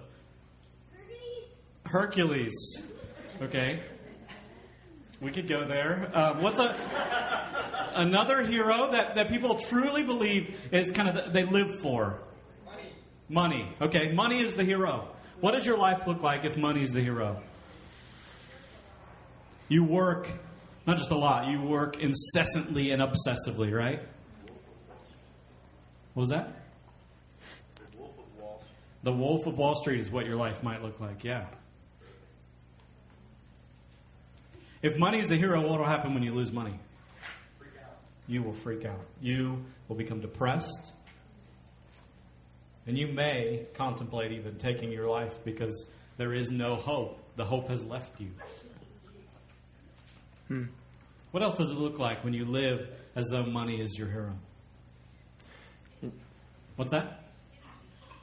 Hercules. 1.84 2.54
Hercules. 2.78 2.82
Okay. 3.42 3.82
We 5.20 5.32
could 5.32 5.48
go 5.48 5.68
there. 5.68 6.10
Um, 6.14 6.40
what's 6.40 6.58
a 6.58 7.90
another 7.94 8.42
hero 8.46 8.90
that, 8.92 9.16
that 9.16 9.28
people 9.28 9.56
truly 9.56 10.02
believe 10.02 10.58
is 10.72 10.90
kind 10.90 11.10
of 11.10 11.26
the, 11.26 11.30
they 11.30 11.44
live 11.44 11.78
for? 11.80 12.20
Money. 12.64 12.92
Money. 13.28 13.76
Okay, 13.82 14.12
money 14.12 14.40
is 14.40 14.54
the 14.54 14.64
hero. 14.64 15.08
What 15.40 15.52
does 15.52 15.66
your 15.66 15.76
life 15.76 16.06
look 16.06 16.22
like 16.22 16.46
if 16.46 16.56
money 16.56 16.82
is 16.82 16.94
the 16.94 17.02
hero? 17.02 17.42
You 19.68 19.84
work 19.84 20.26
not 20.88 20.96
just 20.96 21.10
a 21.10 21.16
lot, 21.16 21.48
you 21.48 21.60
work 21.60 21.98
incessantly 21.98 22.92
and 22.92 23.02
obsessively, 23.02 23.70
right? 23.70 24.00
What 26.14 26.22
was 26.22 26.30
that? 26.30 26.62
The 27.76 27.98
Wolf 27.98 28.18
of 28.18 28.40
Wall 28.40 28.62
Street. 28.62 29.02
The 29.02 29.12
Wolf 29.12 29.46
of 29.46 29.58
Wall 29.58 29.74
Street 29.76 30.00
is 30.00 30.10
what 30.10 30.24
your 30.24 30.36
life 30.36 30.62
might 30.62 30.82
look 30.82 30.98
like, 30.98 31.24
yeah. 31.24 31.44
If 34.80 34.96
money 34.96 35.18
is 35.18 35.28
the 35.28 35.36
hero, 35.36 35.60
what 35.60 35.78
will 35.78 35.84
happen 35.84 36.14
when 36.14 36.22
you 36.22 36.32
lose 36.32 36.50
money? 36.50 36.78
You 38.26 38.42
will 38.42 38.54
freak 38.54 38.86
out. 38.86 39.04
You 39.20 39.62
will 39.88 39.96
become 39.96 40.20
depressed. 40.20 40.92
And 42.86 42.96
you 42.96 43.08
may 43.08 43.66
contemplate 43.74 44.32
even 44.32 44.56
taking 44.56 44.90
your 44.90 45.06
life 45.06 45.38
because 45.44 45.84
there 46.16 46.32
is 46.32 46.50
no 46.50 46.76
hope. 46.76 47.20
The 47.36 47.44
hope 47.44 47.68
has 47.68 47.84
left 47.84 48.18
you. 48.18 48.30
Hmm. 50.48 50.64
What 51.30 51.42
else 51.42 51.58
does 51.58 51.70
it 51.70 51.76
look 51.78 51.98
like 51.98 52.24
when 52.24 52.32
you 52.32 52.44
live 52.44 52.88
as 53.14 53.28
though 53.28 53.44
money 53.44 53.80
is 53.80 53.96
your 53.98 54.08
hero? 54.08 54.32
What's 56.76 56.92
that? 56.92 57.24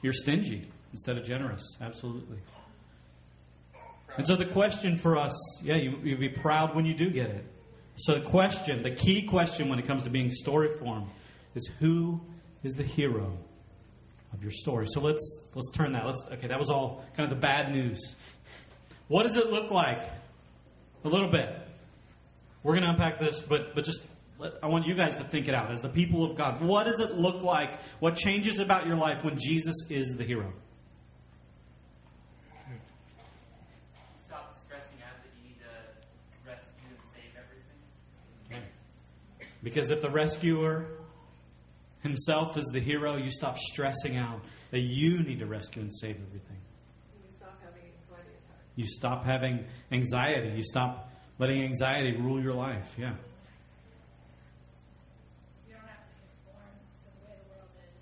You're 0.02 0.12
stingy 0.12 0.68
instead 0.92 1.18
of 1.18 1.24
generous. 1.24 1.76
Absolutely. 1.80 2.38
And 4.16 4.26
so 4.26 4.34
the 4.34 4.46
question 4.46 4.96
for 4.96 5.18
us, 5.18 5.62
yeah, 5.62 5.76
you, 5.76 5.98
you 6.02 6.16
be 6.16 6.28
proud 6.28 6.74
when 6.74 6.86
you 6.86 6.94
do 6.94 7.10
get 7.10 7.28
it. 7.28 7.44
So 7.96 8.14
the 8.14 8.22
question, 8.22 8.82
the 8.82 8.90
key 8.90 9.22
question 9.22 9.68
when 9.68 9.78
it 9.78 9.86
comes 9.86 10.02
to 10.04 10.10
being 10.10 10.30
story 10.30 10.70
form, 10.78 11.10
is 11.54 11.70
who 11.80 12.20
is 12.62 12.74
the 12.74 12.82
hero 12.82 13.36
of 14.32 14.42
your 14.42 14.52
story? 14.52 14.86
So 14.86 15.00
let's 15.00 15.48
let's 15.54 15.70
turn 15.70 15.92
that. 15.92 16.06
Let's 16.06 16.26
okay, 16.32 16.46
that 16.48 16.58
was 16.58 16.70
all 16.70 17.04
kind 17.16 17.30
of 17.30 17.30
the 17.30 17.40
bad 17.40 17.72
news. 17.72 18.14
What 19.08 19.22
does 19.22 19.36
it 19.36 19.50
look 19.50 19.70
like? 19.70 20.02
A 21.04 21.08
little 21.08 21.30
bit. 21.30 21.65
We're 22.66 22.72
going 22.72 22.82
to 22.82 22.90
unpack 22.90 23.20
this, 23.20 23.42
but 23.42 23.76
but 23.76 23.84
just 23.84 24.00
let, 24.40 24.54
I 24.60 24.66
want 24.66 24.88
you 24.88 24.96
guys 24.96 25.14
to 25.18 25.22
think 25.22 25.46
it 25.46 25.54
out 25.54 25.70
as 25.70 25.82
the 25.82 25.88
people 25.88 26.28
of 26.28 26.36
God. 26.36 26.60
What 26.60 26.86
does 26.86 26.98
it 26.98 27.14
look 27.14 27.44
like? 27.44 27.80
What 28.00 28.16
changes 28.16 28.58
about 28.58 28.88
your 28.88 28.96
life 28.96 29.22
when 29.22 29.38
Jesus 29.38 29.76
is 29.88 30.16
the 30.16 30.24
hero? 30.24 30.52
Stop 34.26 34.52
stressing 34.64 34.98
out 35.00 35.14
that 35.22 35.30
you 35.38 35.48
need 35.48 35.60
to 35.60 35.70
rescue 36.44 36.88
and 36.90 36.98
save 37.14 37.30
everything. 38.50 38.68
Because 39.62 39.92
if 39.92 40.02
the 40.02 40.10
rescuer 40.10 40.86
himself 42.00 42.56
is 42.56 42.64
the 42.72 42.80
hero, 42.80 43.16
you 43.16 43.30
stop 43.30 43.60
stressing 43.60 44.16
out 44.16 44.40
that 44.72 44.80
you 44.80 45.22
need 45.22 45.38
to 45.38 45.46
rescue 45.46 45.82
and 45.82 45.94
save 45.94 46.16
everything. 46.16 46.56
You 48.74 48.86
stop 48.88 49.24
having 49.24 49.64
anxiety. 49.92 50.48
You 50.56 50.64
stop 50.64 51.12
letting 51.38 51.62
anxiety 51.62 52.16
rule 52.16 52.40
your 52.40 52.54
life. 52.54 52.94
Yeah. 52.98 53.14
You 55.68 55.72
don't 55.72 55.80
have 55.88 56.00
to 56.00 56.08
conform 56.48 56.80
to 57.10 57.18
the 57.18 57.28
way 57.28 57.38
the 57.38 57.48
world 57.48 57.70
is. 57.82 57.96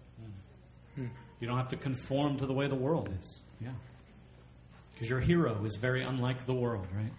Hmm. 0.95 1.09
You 1.41 1.47
don't 1.49 1.57
have 1.59 1.69
to 1.69 1.77
conform 1.77 2.37
to 2.39 2.47
the 2.47 2.53
way 2.53 2.69
the 2.69 2.75
world 2.75 3.11
is. 3.21 3.43
Yeah. 3.61 3.71
Because 4.93 5.11
your 5.11 5.21
hero 5.21 5.65
is 5.65 5.77
very 5.77 6.05
unlike 6.05 6.47
the 6.47 6.55
world, 6.55 6.87
right? 6.95 7.13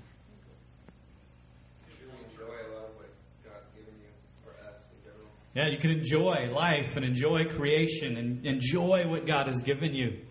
You 1.99 2.07
enjoy 2.31 2.45
a 2.45 2.71
lot 2.73 2.85
of 2.85 2.95
what 2.95 3.09
God's 3.43 3.69
given 3.75 3.93
you, 3.99 4.11
or 4.45 4.53
us 4.65 4.81
in 4.91 5.03
general. 5.03 5.29
Yeah, 5.53 5.67
you 5.67 5.77
can 5.77 5.91
enjoy 5.91 6.49
life 6.53 6.95
and 6.95 7.05
enjoy 7.05 7.45
creation 7.45 8.15
and 8.17 8.45
enjoy 8.45 9.07
what 9.07 9.25
God 9.25 9.47
has 9.47 9.61
given 9.61 9.93
you. 9.93 10.21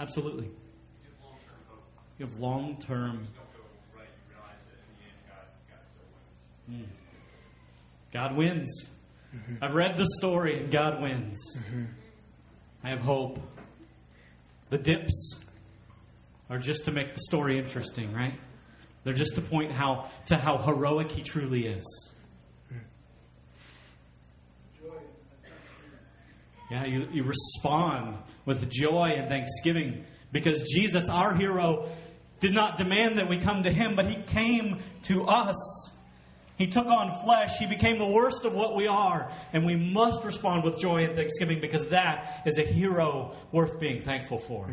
Absolutely. 0.00 0.46
You 0.46 0.56
have 1.06 1.20
long 1.22 1.38
term 1.46 1.60
hope. 1.68 1.84
You 2.18 2.26
have 2.26 2.38
long 2.40 2.76
term. 2.80 3.12
You 3.12 3.28
don't 3.36 3.52
feel 3.52 3.62
right. 3.96 4.08
You 4.08 4.34
realize 4.34 4.58
that 4.66 4.78
in 4.82 4.90
the 4.98 5.04
end, 5.06 5.18
God, 5.28 5.46
Mm. 6.70 6.84
God 8.12 8.36
wins. 8.36 8.88
God 9.32 9.40
wins. 9.48 9.58
I've 9.62 9.74
read 9.74 9.96
the 9.96 10.06
story, 10.18 10.58
and 10.58 10.70
God 10.70 11.00
wins. 11.00 11.38
Mm-hmm. 11.58 11.84
I 12.82 12.90
have 12.90 13.00
hope. 13.00 13.38
The 14.70 14.78
dips 14.78 15.40
are 16.48 16.58
just 16.58 16.84
to 16.86 16.92
make 16.92 17.14
the 17.14 17.20
story 17.20 17.58
interesting, 17.58 18.12
right? 18.12 18.34
They're 19.04 19.12
just 19.14 19.34
to 19.36 19.40
point 19.40 19.72
how 19.72 20.10
to 20.26 20.36
how 20.36 20.58
heroic 20.58 21.10
he 21.10 21.22
truly 21.22 21.66
is. 21.66 22.10
Yeah, 26.70 26.84
you, 26.84 27.08
you 27.12 27.24
respond 27.24 28.16
with 28.46 28.70
joy 28.70 29.14
and 29.16 29.28
thanksgiving 29.28 30.04
because 30.30 30.62
Jesus, 30.62 31.08
our 31.08 31.34
hero, 31.34 31.88
did 32.38 32.54
not 32.54 32.76
demand 32.76 33.18
that 33.18 33.28
we 33.28 33.38
come 33.38 33.64
to 33.64 33.72
him, 33.72 33.96
but 33.96 34.06
he 34.06 34.22
came 34.22 34.78
to 35.02 35.24
us. 35.24 35.90
He 36.60 36.66
took 36.66 36.88
on 36.88 37.24
flesh. 37.24 37.56
He 37.56 37.64
became 37.64 37.96
the 37.96 38.06
worst 38.06 38.44
of 38.44 38.52
what 38.52 38.76
we 38.76 38.86
are. 38.86 39.32
And 39.54 39.64
we 39.64 39.76
must 39.76 40.22
respond 40.24 40.62
with 40.62 40.78
joy 40.78 41.04
and 41.04 41.16
thanksgiving 41.16 41.58
because 41.58 41.88
that 41.88 42.42
is 42.44 42.58
a 42.58 42.64
hero 42.64 43.34
worth 43.50 43.80
being 43.80 44.02
thankful 44.02 44.38
for. 44.38 44.68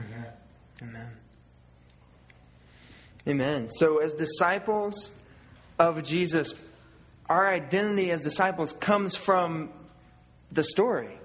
Amen. 0.82 1.08
Amen. 3.26 3.70
So, 3.70 4.00
as 4.00 4.14
disciples 4.16 5.12
of 5.80 6.04
Jesus, 6.04 6.54
our 7.30 7.50
identity 7.50 8.12
as 8.12 8.22
disciples 8.22 8.74
comes 8.74 9.16
from 9.16 9.70
the 10.52 10.66
story. 10.66 11.18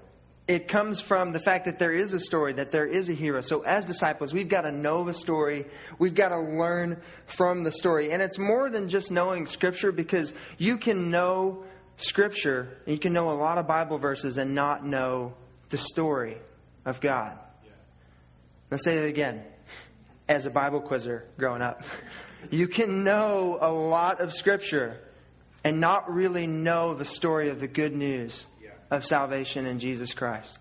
It 0.45 0.67
comes 0.67 0.99
from 0.99 1.31
the 1.31 1.39
fact 1.39 1.65
that 1.65 1.79
there 1.79 1.93
is 1.93 2.11
a 2.11 2.19
story, 2.19 2.53
that 2.53 2.71
there 2.71 2.85
is 2.85 3.07
a 3.07 3.13
hero. 3.13 3.39
So, 3.39 3.61
as 3.61 3.85
disciples, 3.85 4.33
we've 4.33 4.49
got 4.49 4.61
to 4.61 4.71
know 4.71 5.05
the 5.05 5.13
story. 5.13 5.65
We've 5.99 6.13
got 6.13 6.29
to 6.29 6.39
learn 6.39 7.01
from 7.27 7.63
the 7.63 7.71
story. 7.71 8.11
And 8.11 8.21
it's 8.21 8.37
more 8.37 8.69
than 8.69 8.89
just 8.89 9.09
knowing 9.09 9.45
Scripture 9.45 9.93
because 9.93 10.33
you 10.57 10.77
can 10.77 11.09
know 11.09 11.63
Scripture, 11.95 12.77
you 12.85 12.97
can 12.97 13.13
know 13.13 13.29
a 13.29 13.31
lot 13.31 13.57
of 13.57 13.67
Bible 13.67 13.99
verses 13.99 14.37
and 14.37 14.53
not 14.53 14.85
know 14.85 15.33
the 15.69 15.77
story 15.77 16.37
of 16.85 16.99
God. 16.99 17.37
Let's 18.69 18.83
say 18.83 18.97
that 18.97 19.05
again. 19.05 19.43
As 20.27 20.45
a 20.45 20.49
Bible 20.49 20.81
quizzer 20.81 21.25
growing 21.37 21.61
up, 21.61 21.83
you 22.51 22.67
can 22.67 23.03
know 23.03 23.57
a 23.61 23.71
lot 23.71 24.19
of 24.19 24.33
Scripture 24.33 24.97
and 25.63 25.79
not 25.79 26.11
really 26.13 26.47
know 26.47 26.95
the 26.95 27.05
story 27.05 27.49
of 27.49 27.61
the 27.61 27.67
good 27.67 27.95
news 27.95 28.45
of 28.93 29.03
salvation 29.03 29.65
in 29.65 29.79
Jesus 29.79 30.13
Christ. 30.13 30.59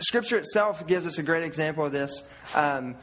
Scripture 0.00 0.38
itself 0.38 0.86
gives 0.86 1.06
us 1.06 1.18
a 1.18 1.22
great 1.22 1.44
example 1.44 1.84
of 1.84 1.92
this. 1.92 2.22
Um, 2.54 2.96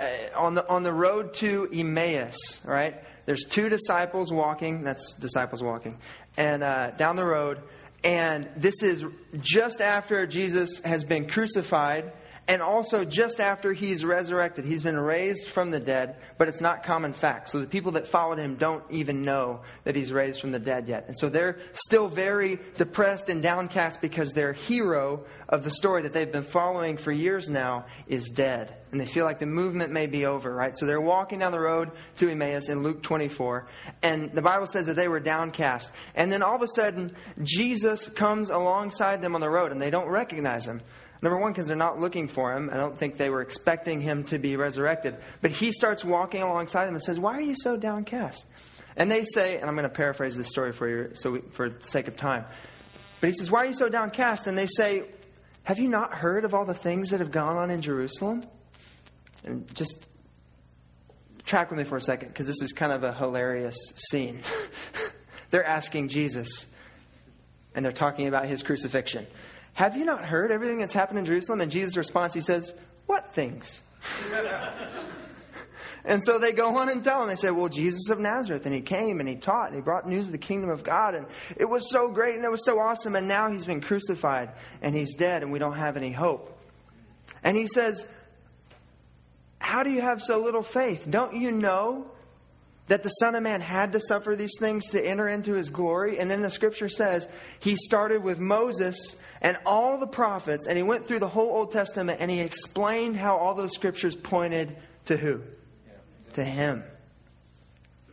uh, 0.00 0.06
on 0.36 0.54
the 0.54 0.66
on 0.68 0.84
the 0.84 0.92
road 0.92 1.34
to 1.34 1.68
Emmaus, 1.72 2.64
right? 2.64 3.02
There's 3.26 3.44
two 3.44 3.68
disciples 3.68 4.32
walking. 4.32 4.84
That's 4.84 5.14
disciples 5.14 5.62
walking, 5.62 5.98
and 6.36 6.62
uh, 6.62 6.92
down 6.92 7.16
the 7.16 7.26
road. 7.26 7.60
And 8.04 8.48
this 8.56 8.82
is 8.82 9.04
just 9.40 9.80
after 9.80 10.24
Jesus 10.26 10.80
has 10.80 11.02
been 11.02 11.28
crucified 11.28 12.12
and 12.48 12.62
also 12.62 13.04
just 13.04 13.40
after 13.40 13.74
he's 13.74 14.06
resurrected. 14.06 14.64
He's 14.64 14.82
been 14.82 14.98
raised 14.98 15.48
from 15.48 15.70
the 15.70 15.78
dead, 15.78 16.16
but 16.38 16.48
it's 16.48 16.62
not 16.62 16.82
common 16.82 17.12
fact. 17.12 17.50
So 17.50 17.60
the 17.60 17.66
people 17.66 17.92
that 17.92 18.06
followed 18.06 18.38
him 18.38 18.56
don't 18.56 18.82
even 18.90 19.22
know 19.22 19.60
that 19.84 19.94
he's 19.94 20.10
raised 20.10 20.40
from 20.40 20.52
the 20.52 20.58
dead 20.58 20.88
yet. 20.88 21.04
And 21.08 21.18
so 21.18 21.28
they're 21.28 21.58
still 21.72 22.08
very 22.08 22.58
depressed 22.76 23.28
and 23.28 23.42
downcast 23.42 24.00
because 24.00 24.32
their 24.32 24.54
hero 24.54 25.26
of 25.50 25.62
the 25.62 25.70
story 25.70 26.02
that 26.02 26.14
they've 26.14 26.32
been 26.32 26.42
following 26.42 26.96
for 26.96 27.12
years 27.12 27.50
now 27.50 27.84
is 28.06 28.30
dead. 28.30 28.74
And 28.92 28.98
they 28.98 29.06
feel 29.06 29.26
like 29.26 29.38
the 29.38 29.46
movement 29.46 29.92
may 29.92 30.06
be 30.06 30.24
over, 30.24 30.54
right? 30.54 30.74
So 30.74 30.86
they're 30.86 31.00
walking 31.00 31.40
down 31.40 31.52
the 31.52 31.60
road 31.60 31.90
to 32.16 32.30
Emmaus 32.30 32.70
in 32.70 32.82
Luke 32.82 33.02
24. 33.02 33.66
And 34.02 34.32
the 34.32 34.40
Bible 34.40 34.66
says 34.66 34.86
that 34.86 34.96
they 34.96 35.08
were 35.08 35.20
downcast. 35.20 35.90
And 36.14 36.32
then 36.32 36.42
all 36.42 36.56
of 36.56 36.62
a 36.62 36.66
sudden, 36.66 37.14
Jesus 37.42 38.08
comes 38.08 38.48
alongside 38.48 39.20
them 39.20 39.34
on 39.34 39.42
the 39.42 39.50
road 39.50 39.72
and 39.72 39.82
they 39.82 39.90
don't 39.90 40.08
recognize 40.08 40.66
him. 40.66 40.80
Number 41.20 41.38
one, 41.38 41.52
because 41.52 41.66
they're 41.66 41.76
not 41.76 41.98
looking 41.98 42.28
for 42.28 42.52
him. 42.52 42.70
I 42.72 42.76
don't 42.76 42.96
think 42.96 43.16
they 43.16 43.30
were 43.30 43.42
expecting 43.42 44.00
him 44.00 44.24
to 44.24 44.38
be 44.38 44.56
resurrected. 44.56 45.16
But 45.40 45.50
he 45.50 45.72
starts 45.72 46.04
walking 46.04 46.42
alongside 46.42 46.86
them 46.86 46.94
and 46.94 47.02
says, 47.02 47.18
Why 47.18 47.34
are 47.34 47.42
you 47.42 47.54
so 47.56 47.76
downcast? 47.76 48.46
And 48.96 49.10
they 49.10 49.22
say, 49.22 49.56
and 49.56 49.66
I'm 49.66 49.76
going 49.76 49.88
to 49.88 49.94
paraphrase 49.94 50.36
this 50.36 50.48
story 50.48 50.72
for 50.72 50.88
you 50.88 51.10
so 51.14 51.32
we, 51.32 51.40
for 51.40 51.70
the 51.70 51.82
sake 51.84 52.08
of 52.08 52.16
time. 52.16 52.44
But 53.20 53.30
he 53.30 53.32
says, 53.32 53.50
Why 53.50 53.62
are 53.62 53.66
you 53.66 53.72
so 53.72 53.88
downcast? 53.88 54.46
And 54.46 54.56
they 54.56 54.66
say, 54.66 55.04
Have 55.64 55.78
you 55.78 55.88
not 55.88 56.14
heard 56.14 56.44
of 56.44 56.54
all 56.54 56.64
the 56.64 56.74
things 56.74 57.10
that 57.10 57.20
have 57.20 57.32
gone 57.32 57.56
on 57.56 57.70
in 57.70 57.82
Jerusalem? 57.82 58.44
And 59.44 59.72
just 59.74 60.06
track 61.44 61.70
with 61.70 61.78
me 61.78 61.84
for 61.84 61.96
a 61.96 62.00
second, 62.00 62.28
because 62.28 62.46
this 62.46 62.60
is 62.62 62.72
kind 62.72 62.92
of 62.92 63.02
a 63.02 63.12
hilarious 63.12 63.76
scene. 64.10 64.40
they're 65.50 65.64
asking 65.64 66.08
Jesus, 66.08 66.66
and 67.74 67.84
they're 67.84 67.90
talking 67.92 68.28
about 68.28 68.46
his 68.46 68.62
crucifixion. 68.62 69.26
Have 69.78 69.96
you 69.96 70.04
not 70.04 70.24
heard 70.24 70.50
everything 70.50 70.78
that's 70.80 70.92
happened 70.92 71.20
in 71.20 71.24
Jerusalem? 71.24 71.60
And 71.60 71.70
Jesus' 71.70 71.96
response, 71.96 72.34
he 72.34 72.40
says, 72.40 72.74
What 73.06 73.32
things? 73.32 73.80
and 76.04 76.20
so 76.24 76.40
they 76.40 76.50
go 76.50 76.78
on 76.78 76.88
and 76.88 77.04
tell 77.04 77.22
him. 77.22 77.28
They 77.28 77.36
say, 77.36 77.52
Well, 77.52 77.68
Jesus 77.68 78.10
of 78.10 78.18
Nazareth, 78.18 78.66
and 78.66 78.74
he 78.74 78.80
came 78.80 79.20
and 79.20 79.28
he 79.28 79.36
taught 79.36 79.66
and 79.66 79.76
he 79.76 79.80
brought 79.80 80.08
news 80.08 80.26
of 80.26 80.32
the 80.32 80.38
kingdom 80.38 80.68
of 80.68 80.82
God, 80.82 81.14
and 81.14 81.26
it 81.56 81.66
was 81.66 81.88
so 81.92 82.08
great 82.08 82.34
and 82.34 82.44
it 82.44 82.50
was 82.50 82.64
so 82.64 82.80
awesome, 82.80 83.14
and 83.14 83.28
now 83.28 83.52
he's 83.52 83.66
been 83.66 83.80
crucified 83.80 84.50
and 84.82 84.96
he's 84.96 85.14
dead 85.14 85.44
and 85.44 85.52
we 85.52 85.60
don't 85.60 85.78
have 85.78 85.96
any 85.96 86.10
hope. 86.10 86.60
And 87.44 87.56
he 87.56 87.68
says, 87.68 88.04
How 89.60 89.84
do 89.84 89.92
you 89.92 90.00
have 90.00 90.20
so 90.20 90.38
little 90.38 90.64
faith? 90.64 91.06
Don't 91.08 91.36
you 91.36 91.52
know 91.52 92.10
that 92.88 93.04
the 93.04 93.10
Son 93.10 93.36
of 93.36 93.44
Man 93.44 93.60
had 93.60 93.92
to 93.92 94.00
suffer 94.00 94.34
these 94.34 94.58
things 94.58 94.86
to 94.86 95.00
enter 95.00 95.28
into 95.28 95.54
his 95.54 95.70
glory? 95.70 96.18
And 96.18 96.28
then 96.28 96.42
the 96.42 96.50
scripture 96.50 96.88
says 96.88 97.28
he 97.60 97.76
started 97.76 98.24
with 98.24 98.40
Moses 98.40 99.14
and 99.40 99.56
all 99.64 99.98
the 99.98 100.06
prophets, 100.06 100.66
and 100.66 100.76
he 100.76 100.82
went 100.82 101.06
through 101.06 101.20
the 101.20 101.28
whole 101.28 101.50
Old 101.50 101.72
Testament 101.72 102.18
and 102.20 102.30
he 102.30 102.40
explained 102.40 103.16
how 103.16 103.36
all 103.36 103.54
those 103.54 103.72
scriptures 103.72 104.16
pointed 104.16 104.76
to 105.06 105.16
who? 105.16 105.42
To 106.34 106.44
him. 106.44 106.84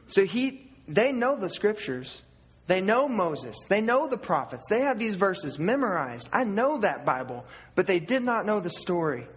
So 0.08 0.24
he 0.24 0.70
they 0.88 1.12
know 1.12 1.36
the 1.36 1.50
scriptures. 1.50 2.22
They 2.68 2.82
know 2.82 3.08
Moses. 3.08 3.56
They 3.70 3.82
know 3.82 4.08
the 4.08 4.18
prophets. 4.18 4.66
They 4.70 4.82
have 4.82 4.98
these 4.98 5.16
verses 5.16 5.60
memorized. 5.60 6.30
I 6.34 6.44
know 6.44 6.80
that 6.80 7.06
Bible, 7.06 7.46
but 7.76 7.86
they 7.86 8.00
did 8.00 8.24
not 8.24 8.46
know 8.46 8.60
the 8.60 8.72
story. 8.72 9.28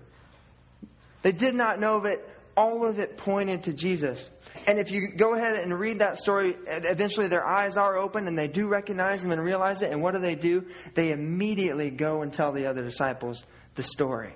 They 1.22 1.33
did 1.33 1.55
not 1.55 1.81
know 1.81 2.01
that 2.01 2.20
all 2.59 2.85
of 2.85 2.99
it 2.99 3.16
pointed 3.16 3.62
to 3.62 3.73
Jesus. 3.73 4.29
And 4.66 4.81
if 4.81 4.90
you 4.90 5.12
go 5.16 5.35
ahead 5.35 5.55
and 5.55 5.79
read 5.79 6.01
that 6.01 6.16
story, 6.16 6.57
eventually 6.66 7.29
their 7.29 7.47
eyes 7.47 7.77
are 7.77 7.97
open 7.97 8.27
and 8.27 8.37
they 8.37 8.49
do 8.49 8.66
recognize 8.66 9.25
him 9.25 9.31
and 9.31 9.40
realize 9.40 9.81
it. 9.81 9.92
And 9.92 10.03
what 10.03 10.14
do 10.14 10.21
they 10.21 10.35
do? 10.35 10.66
They 10.94 11.12
immediately 11.12 11.90
go 11.90 12.23
and 12.23 12.33
tell 12.33 12.51
the 12.51 12.66
other 12.66 12.83
disciples 12.83 13.44
the 13.77 13.85
story. 13.85 14.35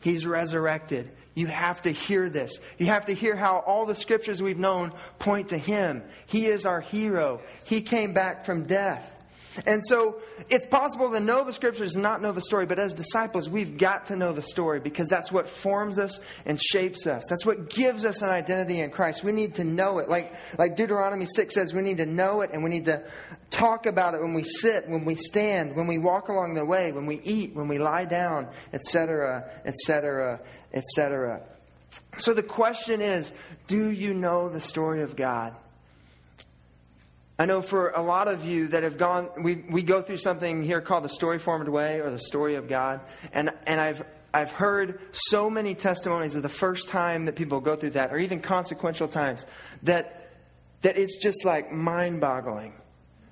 He's 0.00 0.26
resurrected. 0.26 1.12
You 1.34 1.46
have 1.46 1.82
to 1.82 1.92
hear 1.92 2.28
this. 2.28 2.58
You 2.76 2.86
have 2.86 3.06
to 3.06 3.14
hear 3.14 3.36
how 3.36 3.60
all 3.60 3.86
the 3.86 3.94
scriptures 3.94 4.42
we've 4.42 4.58
known 4.58 4.92
point 5.20 5.50
to 5.50 5.58
him. 5.58 6.02
He 6.26 6.46
is 6.46 6.66
our 6.66 6.80
hero. 6.80 7.40
He 7.66 7.82
came 7.82 8.14
back 8.14 8.44
from 8.44 8.64
death. 8.64 9.08
And 9.66 9.82
so 9.86 10.20
it's 10.50 10.66
possible 10.66 11.10
to 11.10 11.20
know 11.20 11.44
the 11.44 11.52
scriptures 11.52 11.96
not 11.96 12.20
know 12.20 12.32
the 12.32 12.40
story, 12.40 12.66
but 12.66 12.78
as 12.78 12.92
disciples, 12.92 13.48
we've 13.48 13.78
got 13.78 14.06
to 14.06 14.16
know 14.16 14.32
the 14.32 14.42
story 14.42 14.80
because 14.80 15.06
that's 15.08 15.30
what 15.30 15.48
forms 15.48 15.98
us 15.98 16.20
and 16.44 16.60
shapes 16.60 17.06
us. 17.06 17.24
That's 17.28 17.46
what 17.46 17.70
gives 17.70 18.04
us 18.04 18.22
an 18.22 18.30
identity 18.30 18.80
in 18.80 18.90
Christ. 18.90 19.22
We 19.22 19.32
need 19.32 19.54
to 19.56 19.64
know 19.64 19.98
it. 19.98 20.08
Like, 20.08 20.34
like 20.58 20.76
Deuteronomy 20.76 21.26
6 21.26 21.54
says, 21.54 21.72
we 21.72 21.82
need 21.82 21.98
to 21.98 22.06
know 22.06 22.40
it 22.40 22.50
and 22.52 22.64
we 22.64 22.70
need 22.70 22.86
to 22.86 23.04
talk 23.50 23.86
about 23.86 24.14
it 24.14 24.20
when 24.20 24.34
we 24.34 24.42
sit, 24.42 24.88
when 24.88 25.04
we 25.04 25.14
stand, 25.14 25.76
when 25.76 25.86
we 25.86 25.98
walk 25.98 26.28
along 26.28 26.54
the 26.54 26.64
way, 26.64 26.92
when 26.92 27.06
we 27.06 27.20
eat, 27.22 27.54
when 27.54 27.68
we 27.68 27.78
lie 27.78 28.04
down, 28.04 28.48
etc., 28.72 29.50
etc., 29.64 30.40
etc. 30.72 31.42
So 32.16 32.34
the 32.34 32.42
question 32.42 33.00
is 33.00 33.32
do 33.66 33.88
you 33.88 34.14
know 34.14 34.48
the 34.48 34.60
story 34.60 35.02
of 35.02 35.16
God? 35.16 35.54
I 37.38 37.46
know 37.46 37.62
for 37.62 37.90
a 37.90 38.02
lot 38.02 38.28
of 38.28 38.44
you 38.44 38.68
that 38.68 38.84
have 38.84 38.96
gone, 38.96 39.42
we, 39.42 39.64
we 39.68 39.82
go 39.82 40.00
through 40.02 40.18
something 40.18 40.62
here 40.62 40.80
called 40.80 41.02
the 41.02 41.08
story 41.08 41.40
formed 41.40 41.68
way 41.68 42.00
or 42.00 42.10
the 42.10 42.18
story 42.18 42.54
of 42.54 42.68
God. 42.68 43.00
And, 43.32 43.50
and 43.66 43.80
I've, 43.80 44.04
I've 44.32 44.52
heard 44.52 45.00
so 45.10 45.50
many 45.50 45.74
testimonies 45.74 46.36
of 46.36 46.42
the 46.42 46.48
first 46.48 46.88
time 46.88 47.24
that 47.24 47.34
people 47.34 47.60
go 47.60 47.74
through 47.74 47.90
that, 47.90 48.12
or 48.12 48.18
even 48.18 48.40
consequential 48.40 49.08
times, 49.08 49.46
that, 49.82 50.30
that 50.82 50.96
it's 50.96 51.18
just 51.18 51.44
like 51.44 51.72
mind 51.72 52.20
boggling. 52.20 52.72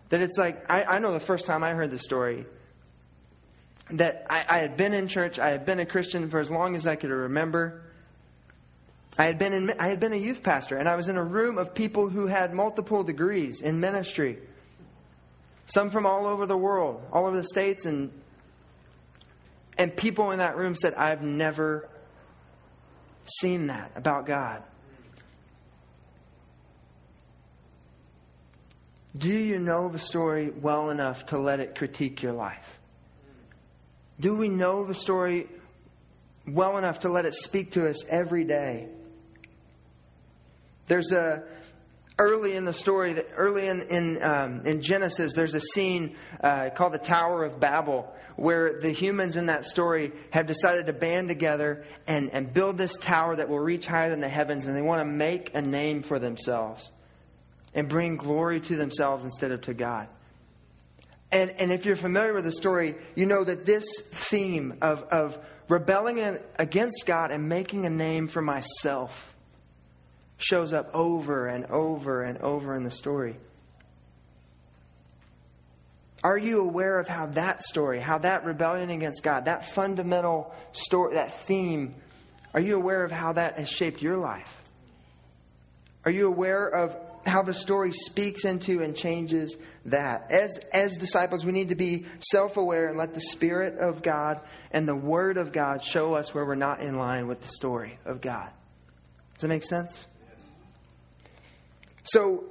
That 0.09 0.21
it's 0.21 0.37
like, 0.37 0.69
I, 0.71 0.85
I 0.85 0.99
know 0.99 1.13
the 1.13 1.21
first 1.21 1.47
time 1.47 1.63
I 1.63 1.73
heard 1.75 1.93
the 1.93 1.99
story, 1.99 2.45
that 3.93 4.27
I, 4.29 4.45
I 4.49 4.59
had 4.59 4.77
been 4.77 4.95
in 4.95 5.07
church, 5.07 5.39
I 5.39 5.51
had 5.51 5.65
been 5.65 5.79
a 5.79 5.87
Christian 5.87 6.29
for 6.29 6.41
as 6.41 6.51
long 6.51 6.75
as 6.75 6.89
I 6.89 6.97
could 6.97 7.11
remember. 7.11 7.83
I 9.19 9.27
had, 9.27 9.39
been 9.39 9.53
in, 9.53 9.75
I 9.79 9.89
had 9.89 10.01
been 10.01 10.15
a 10.15 10.17
youth 10.17 10.43
pastor, 10.43 10.79
and 10.79 10.89
I 10.89 10.97
was 10.97 11.09
in 11.09 11.17
a 11.17 11.25
room 11.25 11.59
of 11.59 11.75
people 11.75 12.09
who 12.09 12.27
had 12.27 12.55
multiple 12.55 13.05
degrees 13.05 13.61
in 13.61 13.79
ministry. 13.79 14.39
Some 15.67 15.91
from 15.91 16.07
all 16.07 16.27
over 16.27 16.47
the 16.47 16.57
world, 16.57 17.07
all 17.13 17.27
over 17.27 17.37
the 17.37 17.45
states, 17.45 17.85
and, 17.85 18.11
and 19.77 19.95
people 19.95 20.31
in 20.31 20.39
that 20.39 20.57
room 20.57 20.75
said, 20.75 20.95
I've 20.95 21.23
never 21.23 21.91
seen 23.25 23.67
that 23.67 23.93
about 23.97 24.27
God. 24.27 24.63
Do 29.17 29.31
you 29.31 29.59
know 29.59 29.91
the 29.91 29.99
story 29.99 30.51
well 30.51 30.89
enough 30.89 31.27
to 31.27 31.39
let 31.39 31.61
it 31.61 31.75
critique 31.77 32.23
your 32.23 32.33
life? 32.33 32.81
Do 34.19 34.35
we 34.35 34.49
know 34.49 34.87
the 34.87 34.95
story 34.95 35.49
well 36.47 36.79
enough 36.79 37.01
to 37.01 37.11
let 37.11 37.27
it 37.27 37.35
speak 37.35 37.73
to 37.73 37.87
us 37.89 38.07
every 38.07 38.45
day? 38.45 38.89
There's 40.87 41.13
a 41.13 41.45
early 42.19 42.55
in 42.55 42.65
the 42.65 42.73
story, 42.73 43.21
early 43.37 43.67
in 43.67 43.83
in, 43.83 44.23
um, 44.23 44.67
in 44.67 44.81
Genesis, 44.81 45.33
there's 45.35 45.55
a 45.55 45.61
scene 45.61 46.17
uh, 46.43 46.71
called 46.71 46.93
the 46.93 46.99
Tower 46.99 47.45
of 47.45 47.59
Babel, 47.59 48.13
where 48.37 48.81
the 48.81 48.91
humans 48.91 49.37
in 49.37 49.47
that 49.47 49.65
story 49.65 50.13
have 50.31 50.47
decided 50.47 50.87
to 50.87 50.93
band 50.93 51.29
together 51.29 51.85
and, 52.07 52.31
and 52.33 52.53
build 52.53 52.79
this 52.79 52.97
tower 52.97 53.37
that 53.37 53.49
will 53.49 53.59
reach 53.59 53.87
higher 53.87 54.11
than 54.11 54.21
the 54.21 54.29
heavens, 54.29 54.67
and 54.67 54.77
they 54.77 54.83
want 54.83 55.01
to 55.01 55.05
make 55.05 55.55
a 55.55 55.63
name 55.63 56.03
for 56.03 56.19
themselves 56.19 56.91
and 57.75 57.89
bring 57.89 58.17
glory 58.17 58.61
to 58.61 58.77
themselves 58.77 59.25
instead 59.25 59.51
of 59.51 59.63
to 59.63 59.75
God. 59.75 60.09
And, 61.31 61.51
and 61.53 61.73
if 61.73 61.87
you're 61.87 61.97
familiar 61.97 62.35
with 62.35 62.45
the 62.45 62.53
story, 62.53 62.97
you 63.15 63.25
know 63.25 63.43
that 63.43 63.65
this 63.65 63.85
theme 64.11 64.77
of, 64.83 65.03
of 65.05 65.39
rebelling 65.69 66.39
against 66.57 67.07
God 67.07 67.31
and 67.31 67.49
making 67.49 67.87
a 67.87 67.91
name 67.91 68.29
for 68.29 68.43
myself 68.43 69.32
shows 70.43 70.73
up 70.73 70.91
over 70.95 71.47
and 71.47 71.67
over 71.67 72.23
and 72.23 72.39
over 72.39 72.75
in 72.75 72.85
the 72.85 72.91
story. 72.91 73.37
Are 76.25 76.39
you 76.39 76.61
aware 76.61 76.99
of 77.01 77.09
how 77.09 77.27
that 77.27 77.63
story, 77.63 77.99
how 77.99 78.19
that 78.19 78.45
rebellion 78.45 78.91
against 78.91 79.23
God, 79.23 79.47
that 79.47 79.67
fundamental 79.67 80.55
story, 80.73 81.15
that 81.15 81.47
theme, 81.47 81.97
are 82.55 82.61
you 82.61 82.77
aware 82.77 83.03
of 83.03 83.11
how 83.11 83.33
that 83.33 83.59
has 83.59 83.69
shaped 83.69 84.03
your 84.03 84.19
life? 84.19 84.51
Are 86.05 86.13
you 86.13 86.29
aware 86.29 86.67
of 86.67 86.97
how 87.27 87.43
the 87.43 87.55
story 87.55 87.93
speaks 87.93 88.45
into 88.45 88.83
and 88.83 88.97
changes 88.97 89.57
that. 89.87 90.31
As, 90.31 90.59
as 90.73 90.97
disciples, 90.97 91.45
we 91.45 91.53
need 91.53 91.69
to 91.69 91.75
be 91.75 92.07
self 92.19 92.57
aware 92.57 92.89
and 92.89 92.99
let 92.99 93.15
the 93.15 93.21
Spirit 93.21 93.79
of 93.79 94.03
God 94.03 94.41
and 94.71 94.87
the 94.87 94.95
Word 94.95 95.37
of 95.37 95.53
God 95.53 95.83
show 95.83 96.15
us 96.15 96.35
where 96.35 96.45
we're 96.45 96.55
not 96.55 96.81
in 96.81 96.97
line 96.97 97.29
with 97.29 97.41
the 97.41 97.49
story 97.49 97.99
of 98.05 98.21
God. 98.21 98.51
Does 99.35 99.43
that 99.43 99.49
make 99.49 99.63
sense? 99.63 100.07
So, 102.05 102.45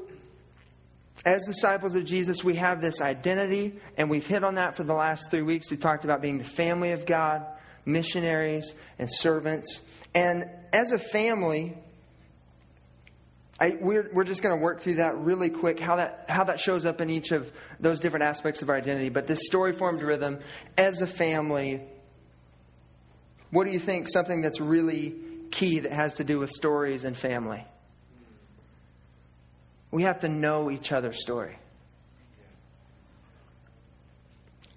as 1.25 1.45
disciples 1.45 1.95
of 1.95 2.05
Jesus, 2.05 2.43
we 2.43 2.55
have 2.55 2.81
this 2.81 3.01
identity, 3.01 3.79
and 3.97 4.09
we've 4.09 4.25
hit 4.25 4.43
on 4.43 4.55
that 4.55 4.75
for 4.75 4.83
the 4.83 4.93
last 4.93 5.29
three 5.29 5.43
weeks. 5.43 5.69
We 5.69 5.77
talked 5.77 6.03
about 6.03 6.21
being 6.21 6.37
the 6.39 6.43
family 6.43 6.91
of 6.91 7.05
God, 7.05 7.45
missionaries, 7.85 8.73
and 8.97 9.07
servants. 9.11 9.81
And 10.15 10.45
as 10.73 10.91
a 10.91 10.97
family, 10.97 11.77
I, 13.59 13.77
we're, 13.79 14.09
we're 14.11 14.23
just 14.23 14.41
going 14.41 14.57
to 14.57 14.63
work 14.63 14.81
through 14.81 14.95
that 14.95 15.15
really 15.17 15.49
quick, 15.49 15.79
how 15.79 15.97
that, 15.97 16.25
how 16.27 16.45
that 16.45 16.59
shows 16.59 16.83
up 16.83 16.99
in 16.99 17.11
each 17.11 17.31
of 17.31 17.51
those 17.79 17.99
different 17.99 18.25
aspects 18.25 18.63
of 18.63 18.69
our 18.69 18.77
identity. 18.77 19.09
But 19.09 19.27
this 19.27 19.41
story 19.43 19.73
formed 19.73 20.01
rhythm, 20.01 20.39
as 20.79 21.01
a 21.01 21.07
family, 21.07 21.83
what 23.51 23.65
do 23.65 23.71
you 23.71 23.79
think 23.79 24.07
something 24.07 24.41
that's 24.41 24.59
really 24.59 25.13
key 25.51 25.81
that 25.81 25.91
has 25.91 26.15
to 26.15 26.23
do 26.23 26.39
with 26.39 26.49
stories 26.49 27.03
and 27.03 27.15
family? 27.15 27.63
We 29.91 30.04
have 30.04 30.21
to 30.21 30.30
know 30.30 30.71
each 30.71 30.91
other's 30.91 31.21
story. 31.21 31.58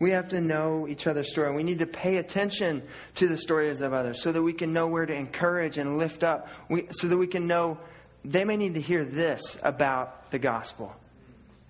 We 0.01 0.11
have 0.11 0.31
to 0.31 0.41
know 0.41 0.89
each 0.89 1.07
other's 1.07 1.31
story. 1.31 1.55
We 1.55 1.63
need 1.63 1.79
to 1.79 1.87
pay 1.87 2.17
attention 2.17 2.83
to 3.15 3.29
the 3.29 3.37
stories 3.37 3.81
of 3.81 3.93
others 3.93 4.21
so 4.21 4.33
that 4.33 4.43
we 4.43 4.53
can 4.53 4.73
know 4.73 4.89
where 4.89 5.07
to 5.07 5.15
encourage 5.15 5.79
and 5.79 5.99
lift 5.99 6.25
up, 6.25 6.49
we, 6.69 6.89
so 6.91 7.09
that 7.09 7.17
we 7.17 7.29
can 7.29 7.47
know 7.47 7.79
they 8.25 8.45
may 8.45 8.57
need 8.57 8.75
to 8.75 8.81
hear 8.81 9.05
this 9.05 9.57
about 9.63 10.31
the 10.31 10.39
gospel. 10.39 10.95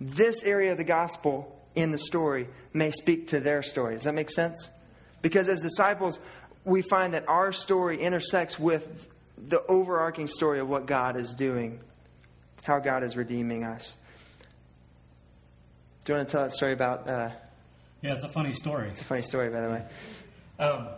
This 0.00 0.42
area 0.42 0.72
of 0.72 0.78
the 0.78 0.85
gospel 0.85 1.54
in 1.74 1.90
the 1.90 1.98
story 1.98 2.48
may 2.72 2.90
speak 2.90 3.28
to 3.28 3.40
their 3.40 3.62
story. 3.62 3.94
Does 3.94 4.04
that 4.04 4.14
make 4.14 4.30
sense? 4.30 4.70
Because 5.20 5.48
as 5.48 5.61
disciples, 5.61 6.18
we 6.64 6.83
find 6.83 7.14
that 7.14 7.28
our 7.28 7.52
story 7.52 8.00
intersects 8.00 8.59
with 8.59 9.09
the 9.37 9.64
overarching 9.66 10.28
story 10.28 10.61
of 10.61 10.68
what 10.68 10.87
God 10.87 11.16
is 11.16 11.35
doing, 11.35 11.80
how 12.64 12.79
God 12.79 13.03
is 13.03 13.16
redeeming 13.16 13.64
us. 13.64 13.94
Do 16.05 16.12
you 16.12 16.18
want 16.18 16.29
to 16.29 16.33
tell 16.33 16.42
that 16.42 16.53
story 16.53 16.72
about? 16.72 17.09
Uh, 17.09 17.31
yeah, 18.03 18.14
it's 18.14 18.24
a 18.24 18.29
funny 18.29 18.53
story. 18.53 18.88
It's 18.90 19.00
a 19.00 19.05
funny 19.05 19.22
story, 19.22 19.48
by 19.48 19.61
the 19.61 19.70
way. 19.70 19.85
Um, 20.59 20.88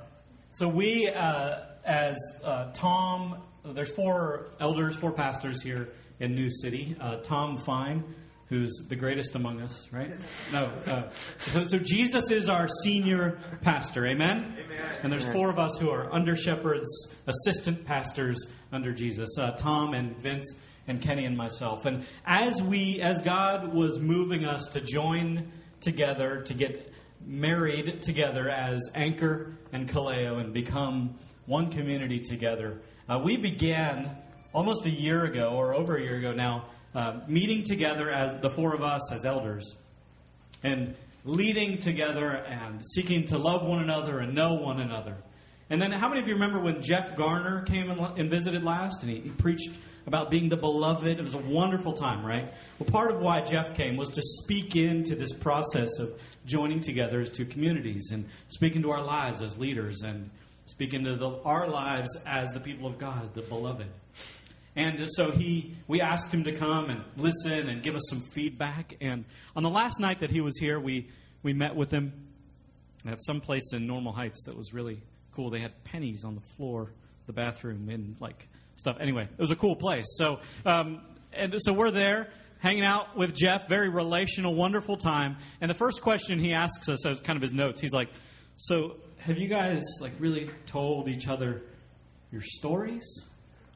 so 0.53 0.69
we, 0.69 1.09
uh, 1.09 1.61
as 1.85 2.17
uh, 2.43 2.73
Tom 2.73 3.43
there's 3.75 3.91
four 3.91 4.47
elders, 4.61 4.97
four 4.97 5.13
pastors 5.13 5.63
here 5.63 5.89
in 6.21 6.35
New 6.35 6.51
City. 6.51 6.97
Uh, 7.01 7.17
Tom 7.17 7.57
Fine, 7.57 8.05
who's 8.49 8.73
the 8.89 8.97
greatest 8.97 9.35
among 9.35 9.61
us, 9.61 9.89
right? 9.93 10.13
No. 10.53 10.71
Uh, 10.87 11.09
so, 11.39 11.65
so, 11.65 11.79
Jesus 11.79 12.31
is 12.31 12.49
our 12.49 12.69
senior 12.85 13.39
pastor. 13.63 14.07
Amen? 14.07 14.57
Amen. 14.65 14.81
And 15.03 15.13
there's 15.13 15.27
four 15.29 15.51
of 15.51 15.59
us 15.59 15.77
who 15.79 15.91
are 15.91 16.13
under 16.13 16.37
shepherds, 16.37 16.89
assistant 17.27 17.85
pastors 17.85 18.47
under 18.73 18.93
Jesus 18.93 19.37
uh, 19.39 19.53
Tom 19.53 19.95
and 19.95 20.17
Vince 20.19 20.55
and 20.89 21.01
Kenny 21.01 21.25
and 21.25 21.37
myself. 21.37 21.85
And 21.85 22.07
as 22.25 22.63
we, 22.63 23.01
as 23.01 23.21
God 23.21 23.73
was 23.73 23.99
moving 23.99 24.45
us 24.45 24.67
to 24.69 24.81
join 24.81 25.51
together, 25.81 26.43
to 26.43 26.55
get 26.55 26.93
married 27.25 28.03
together 28.03 28.49
as 28.49 28.89
Anchor 28.95 29.53
and 29.73 29.89
Kaleo 29.89 30.41
and 30.41 30.53
become 30.53 31.19
one 31.47 31.71
community 31.71 32.19
together, 32.19 32.81
uh, 33.09 33.21
we 33.23 33.37
began 33.37 34.17
almost 34.53 34.87
a 34.87 34.91
year 34.91 35.25
ago, 35.25 35.51
or 35.51 35.75
over 35.75 35.97
a 35.97 36.03
year 36.03 36.17
ago 36.17 36.33
now, 36.33 36.67
uh, 36.95 37.21
meeting 37.29 37.63
together 37.63 38.11
as 38.11 38.41
the 38.41 38.51
four 38.51 38.75
of 38.75 38.83
us 38.83 39.13
as 39.13 39.27
elders 39.27 39.77
and 40.63 40.95
leading 41.25 41.79
together 41.79 42.31
and 42.31 42.81
seeking 42.95 43.25
to 43.25 43.37
love 43.37 43.67
one 43.67 43.83
another 43.83 44.21
and 44.21 44.35
know 44.35 44.55
one 44.55 44.81
another. 44.81 45.17
And 45.69 45.83
then, 45.83 45.91
how 45.91 46.09
many 46.09 46.21
of 46.21 46.29
you 46.29 46.35
remember 46.35 46.61
when 46.61 46.81
Jeff 46.81 47.17
Garner 47.17 47.63
came 47.63 47.91
and, 47.91 48.31
visited 48.31 48.63
last 48.63 49.03
and 49.03 49.11
he, 49.11 49.21
he 49.21 49.31
preached 49.31 49.71
about 50.07 50.31
being 50.31 50.49
the 50.49 50.57
beloved? 50.57 51.19
It 51.19 51.23
was 51.23 51.35
a 51.35 51.39
wonderful 51.39 51.93
time, 51.93 52.25
right? 52.25 52.53
Well, 52.79 52.89
part 52.91 53.11
of 53.11 53.21
why 53.21 53.41
Jeff 53.43 53.75
came 53.75 53.97
was 53.97 54.11
to 54.11 54.23
speak 54.23 54.77
into 54.77 55.15
this 55.15 55.33
process 55.33 55.99
of 55.99 56.21
joining 56.47 56.81
together 56.81 57.21
as 57.21 57.31
two 57.31 57.45
communities 57.45 58.11
and 58.13 58.29
speaking 58.49 58.83
to 58.83 58.91
our 58.91 59.03
lives 59.03 59.43
as 59.43 59.59
leaders 59.59 60.03
and 60.03 60.31
speaking 60.67 61.05
to 61.05 61.17
the, 61.17 61.31
our 61.43 61.69
lives 61.69 62.17
as 62.27 62.51
the 62.53 62.61
people 62.61 62.87
of 62.87 62.99
God, 62.99 63.35
the 63.35 63.43
beloved. 63.43 63.87
And 64.77 65.09
so 65.11 65.31
he, 65.31 65.75
we 65.89 66.03
asked 66.03 66.33
him 66.33 66.45
to 66.45 66.53
come 66.53 66.91
and 66.91 67.03
listen 67.17 67.69
and 67.69 67.83
give 67.83 67.97
us 67.97 68.03
some 68.11 68.21
feedback. 68.21 68.95
And 69.01 69.25
on 69.57 69.63
the 69.63 69.71
last 69.71 69.99
night 69.99 70.21
that 70.21 70.31
he 70.31 70.43
was 70.43 70.59
here, 70.59 70.79
we, 70.79 71.09
we 71.43 71.55
met 71.55 71.75
with 71.75 71.91
him 71.91 72.13
at 73.07 73.23
some 73.25 73.41
place 73.41 73.73
in 73.73 73.87
Normal 73.87 74.13
Heights 74.13 74.45
that 74.45 74.57
was 74.57 74.75
really 74.75 75.01
cool. 75.33 75.49
They 75.49 75.61
had 75.61 75.83
pennies 75.85 76.25
on 76.25 76.35
the 76.35 76.43
floor, 76.57 76.93
the 77.27 77.33
bathroom, 77.33 77.89
and 77.89 78.17
like 78.21 78.49
stuff. 78.77 78.97
Anyway, 79.01 79.25
it 79.25 79.41
was 79.41 79.51
a 79.51 79.57
cool 79.57 79.77
place. 79.77 80.07
So, 80.17 80.41
um, 80.65 81.01
and 81.33 81.55
so 81.59 81.73
we're 81.73 81.91
there 81.91 82.29
hanging 82.59 82.85
out 82.85 83.17
with 83.17 83.35
Jeff, 83.35 83.69
very 83.69 83.89
relational, 83.89 84.55
wonderful 84.55 84.97
time. 84.97 85.37
And 85.61 85.71
the 85.71 85.75
first 85.75 86.03
question 86.03 86.39
he 86.39 86.53
asks 86.53 86.89
us, 86.89 87.05
as 87.07 87.21
kind 87.21 87.37
of 87.37 87.43
his 87.43 87.53
notes, 87.53 87.81
he's 87.81 87.93
like, 87.93 88.09
"So, 88.57 88.97
have 89.19 89.39
you 89.39 89.49
guys 89.49 89.83
like 90.01 90.13
really 90.19 90.51
told 90.67 91.09
each 91.09 91.29
other 91.29 91.63
your 92.33 92.43
stories? 92.43 93.05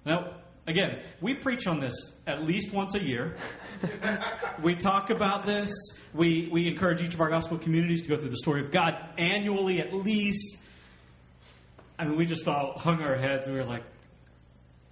Now, 0.05 0.35
again, 0.67 1.01
we 1.21 1.35
preach 1.35 1.67
on 1.67 1.81
this 1.81 1.95
at 2.27 2.45
least 2.45 2.73
once 2.73 2.95
a 2.95 3.03
year. 3.03 3.37
we 4.63 4.75
talk 4.75 5.11
about 5.11 5.45
this. 5.45 5.73
We 6.15 6.49
we 6.51 6.69
encourage 6.69 7.03
each 7.03 7.15
of 7.15 7.21
our 7.21 7.31
gospel 7.31 7.59
communities 7.59 8.03
to 8.03 8.09
go 8.09 8.17
through 8.17 8.31
the 8.31 8.39
story 8.39 8.63
of 8.63 8.71
God 8.71 8.97
annually 9.19 9.81
at 9.81 9.93
least. 9.93 10.57
I 11.99 12.07
mean, 12.07 12.17
we 12.17 12.25
just 12.25 12.49
all 12.49 12.79
hung 12.79 13.03
our 13.03 13.17
heads 13.17 13.47
and 13.47 13.55
we 13.55 13.63
were 13.63 13.69
like, 13.69 13.85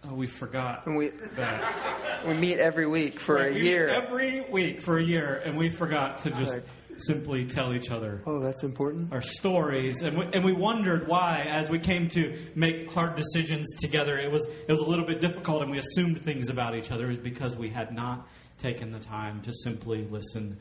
"Oh, 0.04 0.14
we 0.14 0.26
forgot." 0.26 0.86
And 0.86 0.96
we 0.96 1.10
that. 1.36 2.24
we 2.26 2.34
meet 2.34 2.58
every 2.58 2.86
week 2.86 3.20
for 3.20 3.36
right, 3.36 3.54
a 3.54 3.58
year. 3.58 3.88
Every 3.88 4.42
week 4.50 4.80
for 4.80 4.98
a 4.98 5.02
year, 5.02 5.42
and 5.44 5.56
we 5.56 5.68
forgot 5.68 6.18
to 6.18 6.30
just. 6.30 6.58
simply 7.00 7.44
tell 7.46 7.72
each 7.74 7.92
other 7.92 8.20
Oh, 8.26 8.40
that's 8.40 8.64
important. 8.64 9.12
our 9.12 9.22
stories, 9.22 10.02
and 10.02 10.18
we, 10.18 10.24
and 10.32 10.44
we 10.44 10.52
wondered 10.52 11.06
why, 11.06 11.46
as 11.48 11.70
we 11.70 11.78
came 11.78 12.08
to 12.08 12.36
make 12.56 12.90
hard 12.90 13.14
decisions 13.14 13.68
together, 13.78 14.18
it 14.18 14.32
was 14.32 14.44
it 14.46 14.68
was 14.68 14.80
a 14.80 14.84
little 14.84 15.04
bit 15.04 15.20
difficult, 15.20 15.62
and 15.62 15.70
we 15.70 15.78
assumed 15.78 16.20
things 16.24 16.48
about 16.48 16.74
each 16.74 16.90
other, 16.90 17.08
is 17.08 17.18
because 17.18 17.56
we 17.56 17.68
had 17.68 17.94
not 17.94 18.26
taken 18.58 18.90
the 18.90 18.98
time 18.98 19.40
to 19.42 19.52
simply 19.52 20.08
listen 20.10 20.58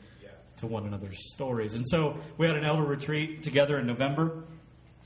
to 0.58 0.66
one 0.68 0.86
another's 0.86 1.18
stories. 1.34 1.74
And 1.74 1.84
so 1.88 2.16
we 2.36 2.46
had 2.46 2.56
an 2.56 2.64
elder 2.64 2.84
retreat 2.84 3.42
together 3.42 3.78
in 3.78 3.86
November. 3.88 4.44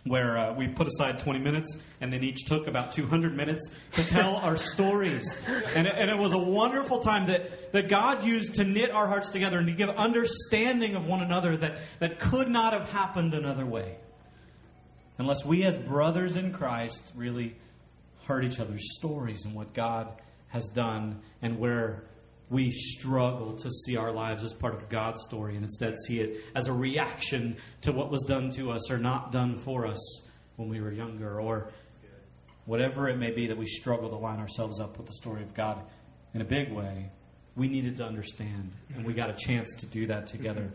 Where 0.05 0.37
uh, 0.37 0.55
we 0.55 0.67
put 0.67 0.89
aside 0.89 1.21
20 1.21 1.39
minutes 1.39 1.79
and 2.01 2.13
then 2.13 2.25
each 2.25 2.45
took 2.47 2.67
about 2.67 2.91
200 2.91 3.37
minutes 3.37 3.71
to 3.93 4.05
tell 4.05 4.37
our 4.37 4.57
stories. 4.75 5.41
And 5.77 5.87
it, 5.87 5.95
and 5.97 6.11
it 6.11 6.19
was 6.19 6.33
a 6.33 6.39
wonderful 6.39 6.99
time 6.99 7.29
that, 7.29 7.73
that 7.73 7.89
God 7.89 8.25
used 8.25 8.57
to 8.57 8.65
knit 8.65 8.91
our 8.91 9.07
hearts 9.07 9.31
together 9.31 9.59
and 9.59 9.67
to 9.69 9.73
give 9.73 9.89
understanding 9.91 10.97
of 10.97 11.07
one 11.07 11.23
another 11.23 11.57
that, 11.57 11.79
that 12.01 12.19
could 12.19 12.49
not 12.49 12.73
have 12.73 12.91
happened 12.91 13.33
another 13.33 13.65
way 13.65 13.97
unless 15.19 15.45
we, 15.45 15.63
as 15.63 15.77
brothers 15.77 16.37
in 16.37 16.53
Christ, 16.53 17.13
really 17.15 17.55
heard 18.25 18.45
each 18.45 18.59
other's 18.59 18.95
stories 18.97 19.45
and 19.45 19.55
what 19.55 19.73
God 19.73 20.09
has 20.49 20.69
done 20.69 21.21
and 21.41 21.59
where 21.59 22.05
we 22.53 22.71
struggle 22.71 23.55
to 23.55 23.71
see 23.71 23.97
our 23.97 24.13
lives 24.13 24.45
as 24.45 24.53
part 24.53 24.75
of 24.75 24.89
God's 24.91 25.23
story 25.23 25.55
and 25.55 25.65
instead 25.65 25.95
see 26.07 26.21
it 26.21 26.45
as 26.55 26.69
a 26.69 26.73
reaction 26.73 27.57
to 27.81 27.93
what 27.93 28.11
was 28.11 28.23
done 28.29 28.51
to 28.51 28.71
us 28.71 28.91
or 28.91 28.99
not 28.99 29.33
done 29.33 29.57
for 29.57 29.87
us 29.87 30.29
when 30.57 30.69
we 30.69 30.81
were 30.81 30.93
younger 30.93 31.41
or 31.41 31.71
whatever 32.67 33.09
it 33.09 33.17
may 33.17 33.31
be 33.31 33.47
that 33.47 33.57
we 33.57 33.67
struggle 33.67 34.11
to 34.11 34.17
line 34.17 34.39
ourselves 34.39 34.79
up 34.79 34.99
with 34.99 35.07
the 35.07 35.15
story 35.15 35.43
of 35.43 35.55
God 35.55 35.83
in 36.35 36.43
a 36.43 36.45
big 36.45 36.71
way. 36.71 37.11
We 37.57 37.69
needed 37.69 37.97
to 37.97 38.05
understand, 38.05 38.71
and 38.95 39.05
we 39.05 39.15
got 39.15 39.31
a 39.31 39.35
chance 39.35 39.75
to 39.77 39.87
do 39.87 40.07
that 40.07 40.27
together. 40.27 40.71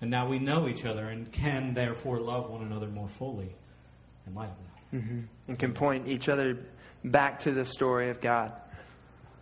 And 0.00 0.10
now 0.10 0.26
we 0.26 0.38
know 0.38 0.68
each 0.68 0.84
other 0.84 1.06
and 1.06 1.30
can 1.30 1.74
therefore 1.74 2.18
love 2.18 2.50
one 2.50 2.62
another 2.62 2.88
more 2.88 3.08
fully 3.08 3.54
in 4.26 4.34
light 4.34 4.50
of 4.50 4.56
that. 4.56 4.98
Mm-hmm. 4.98 5.20
and 5.48 5.58
can 5.58 5.72
point 5.72 6.06
each 6.06 6.28
other 6.28 6.58
back 7.02 7.40
to 7.40 7.52
the 7.52 7.64
story 7.64 8.10
of 8.10 8.20
God. 8.20 8.52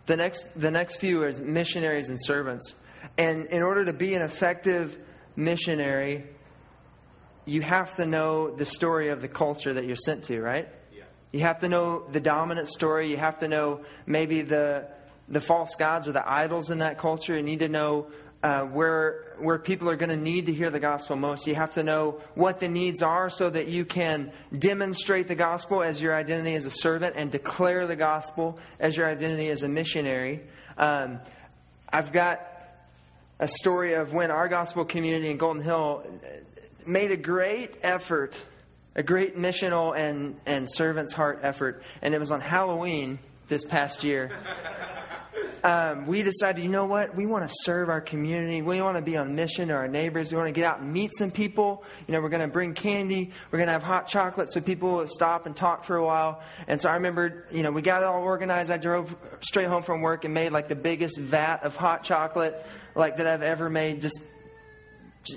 The 0.05 0.17
next, 0.17 0.59
the 0.59 0.71
next 0.71 0.97
few 0.97 1.23
is 1.23 1.39
missionaries 1.39 2.09
and 2.09 2.17
servants. 2.21 2.75
And 3.17 3.45
in 3.47 3.61
order 3.61 3.85
to 3.85 3.93
be 3.93 4.13
an 4.13 4.21
effective 4.21 4.97
missionary, 5.35 6.25
you 7.45 7.61
have 7.61 7.95
to 7.95 8.05
know 8.05 8.55
the 8.55 8.65
story 8.65 9.09
of 9.09 9.21
the 9.21 9.27
culture 9.27 9.73
that 9.73 9.85
you're 9.85 9.95
sent 9.95 10.25
to, 10.25 10.41
right? 10.41 10.67
Yeah. 10.93 11.03
You 11.31 11.41
have 11.41 11.59
to 11.59 11.69
know 11.69 12.07
the 12.11 12.19
dominant 12.19 12.67
story. 12.67 13.09
You 13.09 13.17
have 13.17 13.39
to 13.39 13.47
know 13.47 13.81
maybe 14.05 14.41
the 14.41 14.87
the 15.27 15.41
false 15.41 15.75
gods 15.75 16.07
or 16.07 16.11
the 16.11 16.29
idols 16.29 16.69
in 16.69 16.79
that 16.79 16.97
culture. 16.97 17.35
You 17.35 17.41
need 17.41 17.59
to 17.59 17.69
know 17.69 18.07
uh, 18.43 18.63
where 18.63 19.35
where 19.37 19.57
people 19.57 19.89
are 19.89 19.95
going 19.95 20.09
to 20.09 20.17
need 20.17 20.45
to 20.47 20.53
hear 20.53 20.69
the 20.69 20.79
gospel 20.79 21.15
most. 21.15 21.47
You 21.47 21.55
have 21.55 21.73
to 21.75 21.83
know 21.83 22.21
what 22.35 22.59
the 22.59 22.67
needs 22.67 23.01
are 23.01 23.29
so 23.29 23.49
that 23.49 23.67
you 23.67 23.85
can 23.85 24.31
demonstrate 24.57 25.27
the 25.27 25.35
gospel 25.35 25.81
as 25.81 25.99
your 25.99 26.15
identity 26.15 26.55
as 26.55 26.65
a 26.65 26.71
servant 26.71 27.15
and 27.17 27.31
declare 27.31 27.87
the 27.87 27.95
gospel 27.95 28.59
as 28.79 28.95
your 28.95 29.09
identity 29.09 29.49
as 29.49 29.63
a 29.63 29.67
missionary. 29.67 30.41
Um, 30.77 31.19
I've 31.91 32.11
got 32.11 32.47
a 33.39 33.47
story 33.47 33.95
of 33.95 34.13
when 34.13 34.29
our 34.31 34.47
gospel 34.47 34.85
community 34.85 35.29
in 35.29 35.37
Golden 35.37 35.63
Hill 35.63 36.05
made 36.85 37.11
a 37.11 37.17
great 37.17 37.77
effort, 37.81 38.37
a 38.95 39.03
great 39.03 39.35
missional 39.35 39.97
and, 39.97 40.39
and 40.45 40.67
servant's 40.71 41.13
heart 41.13 41.39
effort, 41.41 41.83
and 42.01 42.13
it 42.13 42.19
was 42.19 42.31
on 42.31 42.41
Halloween 42.41 43.19
this 43.47 43.65
past 43.65 44.03
year. 44.03 44.31
Um, 45.63 46.07
we 46.07 46.23
decided, 46.23 46.63
you 46.63 46.69
know 46.69 46.85
what? 46.85 47.15
We 47.15 47.27
want 47.27 47.47
to 47.47 47.53
serve 47.61 47.89
our 47.89 48.01
community. 48.01 48.63
We 48.63 48.81
want 48.81 48.95
to 48.95 49.03
be 49.03 49.15
on 49.15 49.35
mission 49.35 49.67
to 49.67 49.75
our 49.75 49.87
neighbors. 49.87 50.31
We 50.31 50.37
want 50.37 50.47
to 50.47 50.53
get 50.53 50.65
out 50.65 50.79
and 50.79 50.91
meet 50.91 51.11
some 51.15 51.29
people. 51.29 51.83
You 52.07 52.13
know, 52.13 52.21
we're 52.21 52.29
going 52.29 52.41
to 52.41 52.47
bring 52.47 52.73
candy. 52.73 53.31
We're 53.51 53.59
going 53.59 53.67
to 53.67 53.73
have 53.73 53.83
hot 53.83 54.07
chocolate 54.07 54.51
so 54.51 54.59
people 54.59 54.91
will 54.93 55.07
stop 55.07 55.45
and 55.45 55.55
talk 55.55 55.83
for 55.83 55.97
a 55.97 56.05
while. 56.05 56.41
And 56.67 56.81
so 56.81 56.89
I 56.89 56.93
remember, 56.93 57.45
you 57.51 57.61
know, 57.61 57.71
we 57.71 57.83
got 57.83 58.01
it 58.01 58.05
all 58.05 58.23
organized. 58.23 58.71
I 58.71 58.77
drove 58.77 59.15
straight 59.41 59.67
home 59.67 59.83
from 59.83 60.01
work 60.01 60.25
and 60.25 60.33
made 60.33 60.51
like 60.51 60.67
the 60.67 60.75
biggest 60.75 61.19
vat 61.19 61.63
of 61.63 61.75
hot 61.75 62.03
chocolate 62.03 62.65
like 62.95 63.17
that 63.17 63.27
I've 63.27 63.43
ever 63.43 63.69
made. 63.69 64.01
Just 64.01 64.19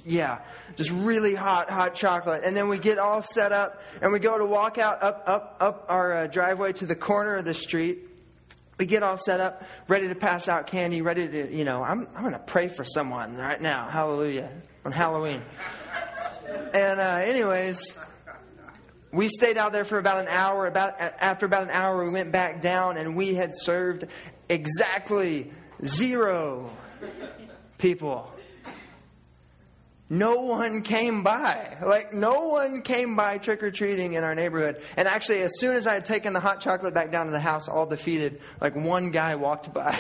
yeah, 0.07 0.41
just 0.77 0.91
really 0.91 1.35
hot, 1.35 1.69
hot 1.69 1.95
chocolate. 1.95 2.43
And 2.45 2.57
then 2.57 2.69
we 2.69 2.79
get 2.79 2.99
all 2.99 3.21
set 3.21 3.53
up 3.53 3.83
and 4.01 4.13
we 4.13 4.19
go 4.19 4.39
to 4.39 4.47
walk 4.47 4.79
out 4.79 5.03
up, 5.03 5.25
up, 5.27 5.57
up 5.61 5.87
our 5.91 6.13
uh, 6.13 6.27
driveway 6.27 6.73
to 6.75 6.87
the 6.87 6.97
corner 6.97 7.37
of 7.37 7.45
the 7.45 7.53
street. 7.53 8.09
We 8.79 8.87
get 8.87 9.03
all 9.03 9.17
set 9.17 9.41
up, 9.41 9.63
ready 9.89 10.09
to 10.09 10.15
pass 10.15 10.49
out 10.49 10.67
candy, 10.67 11.01
ready 11.01 11.29
to, 11.29 11.57
you 11.57 11.65
know, 11.65 11.83
I'm, 11.83 12.09
I'm 12.15 12.23
going 12.23 12.33
to 12.33 12.39
pray 12.41 12.69
for 12.69 12.85
someone 12.85 13.37
right 13.37 13.61
now. 13.61 13.89
Hallelujah. 13.89 14.51
On 14.85 14.93
Halloween. 14.93 15.43
And, 16.75 17.01
uh, 17.01 17.21
anyways, 17.23 17.97
we 19.13 19.29
stayed 19.29 19.57
out 19.57 19.73
there 19.73 19.85
for 19.85 19.99
about 19.99 20.19
an 20.19 20.29
hour. 20.29 20.67
About 20.67 21.01
after 21.01 21.47
about 21.47 21.63
an 21.63 21.71
hour, 21.71 22.05
we 22.05 22.11
went 22.11 22.33
back 22.33 22.61
down, 22.61 22.97
and 22.97 23.17
we 23.17 23.35
had 23.35 23.53
served 23.55 24.07
exactly 24.49 25.53
zero 25.85 26.71
people. 27.79 28.31
No 30.15 30.43
one 30.43 30.83
came 30.83 31.25
by. 31.25 31.77
Like, 31.85 32.13
no 32.13 32.45
one 32.45 32.83
came 32.83 33.17
by 33.17 33.39
trick 33.39 33.65
or 33.65 33.73
treating 33.73 34.15
in 34.15 34.23
our 34.23 34.37
neighborhood. 34.37 34.81
And 34.97 35.09
actually, 35.09 35.41
as 35.43 35.59
soon 35.59 35.75
as 35.75 35.89
I 35.89 35.95
had 35.95 36.05
taken 36.05 36.33
the 36.33 36.39
hot 36.39 36.61
chocolate 36.61 36.95
back 36.95 37.11
down 37.11 37.27
to 37.27 37.33
the 37.33 37.41
house, 37.41 37.67
all 37.67 37.85
defeated, 37.85 38.41
like 38.61 38.77
one 38.77 39.11
guy 39.11 39.35
walked 39.35 39.75
by. 39.75 39.99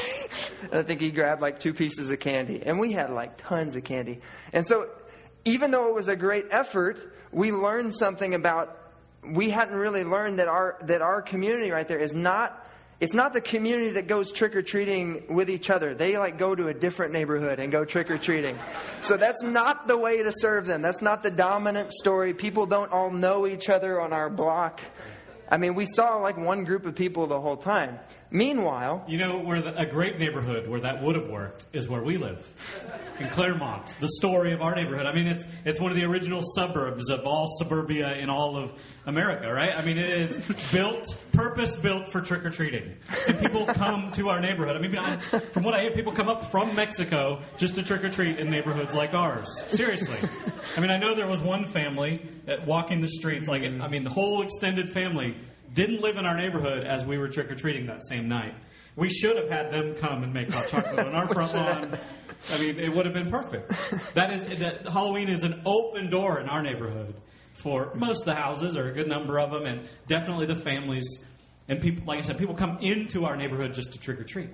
and 0.62 0.74
I 0.74 0.82
think 0.84 1.00
he 1.00 1.10
grabbed 1.10 1.42
like 1.42 1.58
two 1.58 1.74
pieces 1.74 2.12
of 2.12 2.20
candy. 2.20 2.62
And 2.64 2.78
we 2.78 2.92
had 2.92 3.10
like 3.10 3.38
tons 3.38 3.74
of 3.74 3.82
candy. 3.82 4.20
And 4.52 4.64
so, 4.64 4.88
even 5.44 5.72
though 5.72 5.88
it 5.88 5.94
was 5.96 6.06
a 6.06 6.14
great 6.14 6.44
effort, 6.52 6.96
we 7.32 7.50
learned 7.50 7.92
something 7.92 8.34
about, 8.34 8.78
we 9.28 9.50
hadn't 9.50 9.76
really 9.76 10.04
learned 10.04 10.38
that 10.38 10.46
our, 10.46 10.78
that 10.82 11.02
our 11.02 11.22
community 11.22 11.72
right 11.72 11.88
there 11.88 11.98
is 11.98 12.14
not 12.14 12.63
it's 13.00 13.12
not 13.12 13.32
the 13.32 13.40
community 13.40 13.90
that 13.92 14.06
goes 14.06 14.30
trick 14.32 14.54
or 14.54 14.62
treating 14.62 15.34
with 15.34 15.50
each 15.50 15.68
other. 15.68 15.94
They 15.94 16.16
like 16.16 16.38
go 16.38 16.54
to 16.54 16.68
a 16.68 16.74
different 16.74 17.12
neighborhood 17.12 17.58
and 17.58 17.72
go 17.72 17.84
trick 17.84 18.10
or 18.10 18.18
treating. 18.18 18.58
So 19.00 19.16
that's 19.16 19.42
not 19.42 19.88
the 19.88 19.98
way 19.98 20.22
to 20.22 20.32
serve 20.32 20.66
them. 20.66 20.80
That's 20.80 21.02
not 21.02 21.22
the 21.22 21.30
dominant 21.30 21.92
story. 21.92 22.34
People 22.34 22.66
don't 22.66 22.90
all 22.92 23.10
know 23.10 23.46
each 23.46 23.68
other 23.68 24.00
on 24.00 24.12
our 24.12 24.30
block. 24.30 24.80
I 25.48 25.58
mean, 25.58 25.74
we 25.74 25.84
saw 25.84 26.16
like 26.16 26.36
one 26.36 26.64
group 26.64 26.86
of 26.86 26.94
people 26.94 27.26
the 27.26 27.40
whole 27.40 27.56
time. 27.56 27.98
Meanwhile, 28.34 29.04
You 29.06 29.16
know, 29.16 29.38
where 29.38 29.62
the, 29.62 29.78
a 29.78 29.86
great 29.86 30.18
neighborhood 30.18 30.66
where 30.66 30.80
that 30.80 31.00
would 31.00 31.14
have 31.14 31.28
worked 31.28 31.66
is 31.72 31.88
where 31.88 32.02
we 32.02 32.16
live, 32.16 32.44
in 33.20 33.28
Clairemont. 33.28 33.94
The 34.00 34.08
story 34.08 34.52
of 34.52 34.60
our 34.60 34.74
neighborhood. 34.74 35.06
I 35.06 35.14
mean, 35.14 35.28
it's 35.28 35.46
it's 35.64 35.78
one 35.78 35.92
of 35.92 35.96
the 35.96 36.02
original 36.04 36.42
suburbs 36.56 37.10
of 37.10 37.24
all 37.26 37.46
suburbia 37.58 38.16
in 38.16 38.28
all 38.28 38.56
of 38.56 38.72
America, 39.06 39.52
right? 39.52 39.72
I 39.78 39.84
mean, 39.84 39.98
it 39.98 40.08
is 40.08 40.36
built, 40.72 41.16
purpose 41.32 41.76
built 41.76 42.10
for 42.10 42.20
trick 42.20 42.44
or 42.44 42.50
treating, 42.50 42.96
and 43.28 43.38
people 43.38 43.66
come 43.66 44.10
to 44.12 44.28
our 44.30 44.40
neighborhood. 44.40 44.76
I 44.76 44.80
mean, 44.80 44.98
I, 44.98 45.16
from 45.52 45.62
what 45.62 45.74
I 45.74 45.82
hear, 45.82 45.92
people 45.92 46.12
come 46.12 46.28
up 46.28 46.50
from 46.50 46.74
Mexico 46.74 47.40
just 47.56 47.76
to 47.76 47.84
trick 47.84 48.02
or 48.02 48.10
treat 48.10 48.40
in 48.40 48.50
neighborhoods 48.50 48.96
like 48.96 49.14
ours. 49.14 49.62
Seriously, 49.70 50.18
I 50.76 50.80
mean, 50.80 50.90
I 50.90 50.96
know 50.96 51.14
there 51.14 51.28
was 51.28 51.40
one 51.40 51.66
family 51.66 52.28
walking 52.66 53.00
the 53.00 53.08
streets, 53.08 53.46
like 53.46 53.62
I 53.62 53.86
mean, 53.86 54.02
the 54.02 54.10
whole 54.10 54.42
extended 54.42 54.90
family 54.90 55.36
didn't 55.74 56.00
live 56.00 56.16
in 56.16 56.24
our 56.24 56.36
neighborhood 56.36 56.86
as 56.86 57.04
we 57.04 57.18
were 57.18 57.28
trick 57.28 57.50
or 57.50 57.54
treating 57.54 57.86
that 57.86 58.06
same 58.06 58.28
night. 58.28 58.54
We 58.96 59.08
should 59.08 59.36
have 59.36 59.50
had 59.50 59.72
them 59.72 59.94
come 59.96 60.22
and 60.22 60.32
make 60.32 60.50
hot 60.50 60.68
chocolate 60.68 61.06
on 61.06 61.14
our 61.14 61.26
front 61.34 61.54
lawn. 61.54 61.98
I 62.52 62.58
mean, 62.58 62.78
it 62.78 62.94
would 62.94 63.06
have 63.06 63.14
been 63.14 63.30
perfect. 63.30 63.72
That 64.14 64.32
is 64.32 64.58
that 64.60 64.86
Halloween 64.86 65.28
is 65.28 65.42
an 65.42 65.62
open 65.66 66.10
door 66.10 66.38
in 66.40 66.48
our 66.48 66.62
neighborhood 66.62 67.14
for 67.54 67.92
most 67.94 68.20
of 68.20 68.26
the 68.26 68.34
houses, 68.34 68.76
or 68.76 68.88
a 68.88 68.92
good 68.92 69.08
number 69.08 69.38
of 69.38 69.50
them, 69.50 69.64
and 69.64 69.88
definitely 70.06 70.46
the 70.46 70.56
families 70.56 71.24
and 71.68 71.80
people. 71.80 72.04
Like 72.06 72.18
I 72.18 72.22
said, 72.22 72.38
people 72.38 72.54
come 72.54 72.78
into 72.80 73.24
our 73.24 73.36
neighborhood 73.36 73.74
just 73.74 73.92
to 73.92 73.98
trick 73.98 74.20
or 74.20 74.24
treat. 74.24 74.50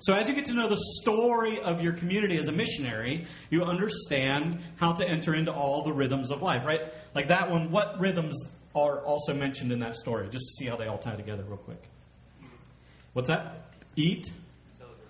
So 0.00 0.14
as 0.14 0.28
you 0.28 0.34
get 0.34 0.46
to 0.46 0.54
know 0.54 0.68
the 0.68 0.80
story 1.02 1.60
of 1.60 1.82
your 1.82 1.92
community 1.92 2.38
as 2.38 2.48
a 2.48 2.52
missionary, 2.52 3.26
you 3.50 3.64
understand 3.64 4.60
how 4.76 4.92
to 4.92 5.06
enter 5.06 5.34
into 5.34 5.52
all 5.52 5.84
the 5.84 5.92
rhythms 5.92 6.30
of 6.30 6.40
life, 6.40 6.64
right? 6.64 6.80
Like 7.14 7.28
that 7.28 7.50
one, 7.50 7.70
what 7.70 8.00
rhythms 8.00 8.34
are 8.74 9.00
also 9.00 9.34
mentioned 9.34 9.72
in 9.72 9.80
that 9.80 9.96
story? 9.96 10.28
Just 10.30 10.46
to 10.46 10.52
see 10.58 10.66
how 10.66 10.76
they 10.76 10.86
all 10.86 10.98
tie 10.98 11.16
together 11.16 11.44
real 11.46 11.56
quick. 11.56 11.82
What's 13.12 13.28
that? 13.28 13.72
Eat. 13.96 14.26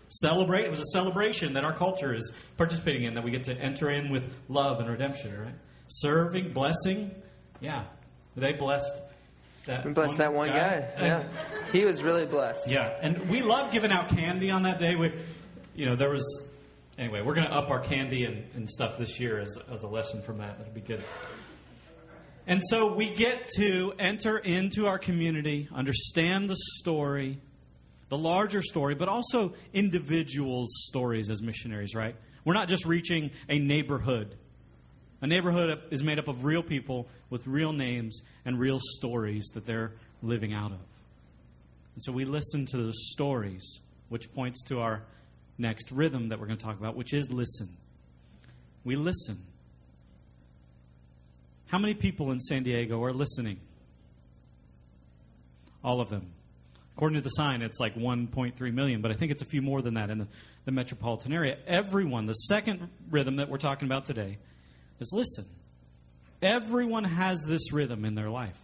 Celebrate. 0.08 0.64
It 0.64 0.70
was 0.70 0.80
a 0.80 0.86
celebration 0.92 1.52
that 1.54 1.64
our 1.64 1.76
culture 1.76 2.14
is 2.14 2.32
participating 2.56 3.04
in, 3.04 3.14
that 3.14 3.22
we 3.22 3.30
get 3.30 3.44
to 3.44 3.54
enter 3.54 3.90
in 3.90 4.10
with 4.10 4.32
love 4.48 4.80
and 4.80 4.88
redemption, 4.88 5.38
right? 5.38 5.54
Serving, 5.88 6.52
blessing. 6.52 7.12
Yeah. 7.60 7.84
They 8.36 8.52
blessed? 8.52 8.92
That 9.66 9.84
we 9.84 9.92
blessed 9.92 10.18
that 10.18 10.32
one 10.32 10.48
guy. 10.48 10.88
Yeah. 10.98 11.28
He 11.72 11.84
was 11.84 12.02
really 12.02 12.24
blessed. 12.24 12.66
Yeah, 12.68 12.96
and 13.02 13.28
we 13.28 13.42
love 13.42 13.72
giving 13.72 13.92
out 13.92 14.08
candy 14.08 14.50
on 14.50 14.62
that 14.62 14.78
day. 14.78 14.96
We, 14.96 15.12
you 15.74 15.86
know, 15.86 15.96
there 15.96 16.10
was. 16.10 16.48
Anyway, 16.98 17.22
we're 17.22 17.34
going 17.34 17.46
to 17.46 17.52
up 17.52 17.70
our 17.70 17.80
candy 17.80 18.24
and, 18.24 18.44
and 18.54 18.68
stuff 18.68 18.98
this 18.98 19.20
year 19.20 19.38
as, 19.38 19.56
as 19.72 19.82
a 19.84 19.86
lesson 19.86 20.22
from 20.22 20.38
that. 20.38 20.58
That'll 20.58 20.72
be 20.72 20.80
good. 20.80 21.04
And 22.50 22.60
so 22.68 22.92
we 22.92 23.14
get 23.14 23.46
to 23.58 23.92
enter 23.96 24.36
into 24.36 24.88
our 24.88 24.98
community, 24.98 25.68
understand 25.72 26.50
the 26.50 26.56
story, 26.80 27.38
the 28.08 28.18
larger 28.18 28.60
story, 28.60 28.96
but 28.96 29.08
also 29.08 29.54
individuals' 29.72 30.86
stories 30.88 31.30
as 31.30 31.40
missionaries, 31.40 31.94
right? 31.94 32.16
We're 32.44 32.54
not 32.54 32.66
just 32.66 32.84
reaching 32.86 33.30
a 33.48 33.60
neighborhood. 33.60 34.34
A 35.22 35.28
neighborhood 35.28 35.80
is 35.92 36.02
made 36.02 36.18
up 36.18 36.26
of 36.26 36.42
real 36.44 36.64
people 36.64 37.06
with 37.30 37.46
real 37.46 37.72
names 37.72 38.20
and 38.44 38.58
real 38.58 38.80
stories 38.82 39.46
that 39.54 39.64
they're 39.64 39.92
living 40.20 40.52
out 40.52 40.72
of. 40.72 40.80
And 41.94 42.02
so 42.02 42.10
we 42.10 42.24
listen 42.24 42.66
to 42.66 42.78
the 42.78 42.92
stories, 42.92 43.78
which 44.08 44.34
points 44.34 44.64
to 44.64 44.80
our 44.80 45.04
next 45.56 45.92
rhythm 45.92 46.30
that 46.30 46.40
we're 46.40 46.46
going 46.46 46.58
to 46.58 46.64
talk 46.64 46.80
about, 46.80 46.96
which 46.96 47.14
is 47.14 47.30
listen. 47.30 47.68
We 48.82 48.96
listen. 48.96 49.38
How 51.70 51.78
many 51.78 51.94
people 51.94 52.32
in 52.32 52.40
San 52.40 52.64
Diego 52.64 53.00
are 53.04 53.12
listening? 53.12 53.60
All 55.84 56.00
of 56.00 56.10
them. 56.10 56.32
According 56.96 57.14
to 57.14 57.22
the 57.22 57.30
sign, 57.30 57.62
it's 57.62 57.78
like 57.78 57.94
1.3 57.94 58.74
million, 58.74 59.00
but 59.00 59.12
I 59.12 59.14
think 59.14 59.30
it's 59.30 59.40
a 59.40 59.46
few 59.46 59.62
more 59.62 59.80
than 59.80 59.94
that 59.94 60.10
in 60.10 60.18
the, 60.18 60.26
the 60.64 60.72
metropolitan 60.72 61.32
area. 61.32 61.58
Everyone, 61.68 62.26
the 62.26 62.32
second 62.32 62.88
rhythm 63.08 63.36
that 63.36 63.48
we're 63.48 63.58
talking 63.58 63.86
about 63.86 64.04
today, 64.04 64.38
is 64.98 65.12
listen. 65.14 65.44
Everyone 66.42 67.04
has 67.04 67.40
this 67.46 67.72
rhythm 67.72 68.04
in 68.04 68.16
their 68.16 68.30
life 68.30 68.58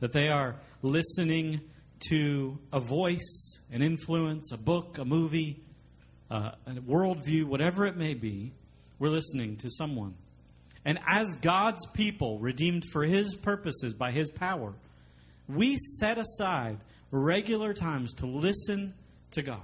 that 0.00 0.12
they 0.12 0.30
are 0.30 0.56
listening 0.80 1.60
to 2.08 2.58
a 2.72 2.80
voice, 2.80 3.58
an 3.70 3.82
influence, 3.82 4.52
a 4.52 4.56
book, 4.56 4.96
a 4.96 5.04
movie, 5.04 5.62
uh, 6.30 6.52
a 6.66 6.70
worldview, 6.76 7.44
whatever 7.44 7.84
it 7.84 7.98
may 7.98 8.14
be. 8.14 8.54
We're 8.98 9.10
listening 9.10 9.58
to 9.58 9.70
someone. 9.70 10.14
And 10.84 10.98
as 11.06 11.36
God's 11.36 11.86
people, 11.86 12.38
redeemed 12.38 12.84
for 12.92 13.04
His 13.04 13.34
purposes 13.34 13.94
by 13.94 14.10
His 14.10 14.30
power, 14.30 14.74
we 15.48 15.76
set 15.76 16.18
aside 16.18 16.78
regular 17.10 17.74
times 17.74 18.14
to 18.14 18.26
listen 18.26 18.94
to 19.32 19.42
God. 19.42 19.60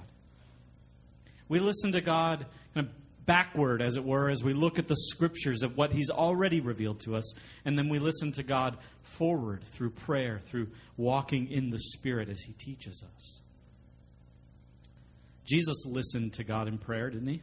We 1.48 1.60
listen 1.60 1.92
to 1.92 2.00
God 2.00 2.46
kind 2.74 2.86
of 2.86 2.92
backward, 3.26 3.82
as 3.82 3.96
it 3.96 4.04
were, 4.04 4.30
as 4.30 4.42
we 4.42 4.54
look 4.54 4.78
at 4.78 4.88
the 4.88 4.96
scriptures 4.96 5.62
of 5.62 5.76
what 5.76 5.92
He's 5.92 6.10
already 6.10 6.60
revealed 6.60 7.00
to 7.00 7.16
us, 7.16 7.34
and 7.64 7.78
then 7.78 7.88
we 7.88 7.98
listen 7.98 8.32
to 8.32 8.42
God 8.42 8.78
forward 9.02 9.62
through 9.64 9.90
prayer, 9.90 10.40
through 10.46 10.68
walking 10.96 11.50
in 11.50 11.70
the 11.70 11.78
Spirit 11.78 12.28
as 12.28 12.40
He 12.40 12.52
teaches 12.52 13.04
us. 13.16 13.40
Jesus 15.46 15.84
listened 15.86 16.34
to 16.34 16.44
God 16.44 16.68
in 16.68 16.78
prayer, 16.78 17.10
didn't 17.10 17.28
He? 17.28 17.42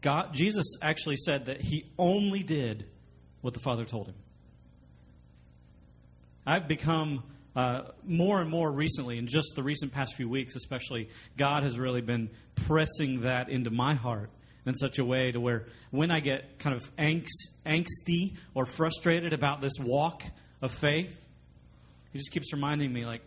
God, 0.00 0.32
Jesus 0.32 0.76
actually 0.80 1.16
said 1.16 1.46
that 1.46 1.60
he 1.60 1.90
only 1.98 2.42
did 2.42 2.86
what 3.40 3.54
the 3.54 3.60
Father 3.60 3.84
told 3.84 4.06
him. 4.06 4.14
I've 6.46 6.68
become 6.68 7.24
uh, 7.56 7.82
more 8.04 8.40
and 8.40 8.48
more 8.48 8.70
recently, 8.70 9.18
in 9.18 9.26
just 9.26 9.54
the 9.56 9.62
recent 9.62 9.92
past 9.92 10.14
few 10.14 10.28
weeks, 10.28 10.54
especially, 10.54 11.08
God 11.36 11.64
has 11.64 11.78
really 11.78 12.00
been 12.00 12.30
pressing 12.54 13.22
that 13.22 13.48
into 13.48 13.70
my 13.70 13.94
heart 13.94 14.30
in 14.64 14.76
such 14.76 14.98
a 14.98 15.04
way 15.04 15.32
to 15.32 15.40
where 15.40 15.66
when 15.90 16.10
I 16.10 16.20
get 16.20 16.58
kind 16.58 16.76
of 16.76 16.94
angst, 16.96 17.26
angsty 17.66 18.36
or 18.54 18.64
frustrated 18.64 19.32
about 19.32 19.60
this 19.60 19.72
walk 19.80 20.22
of 20.62 20.70
faith, 20.72 21.20
He 22.12 22.18
just 22.18 22.30
keeps 22.30 22.52
reminding 22.52 22.92
me, 22.92 23.04
like, 23.04 23.22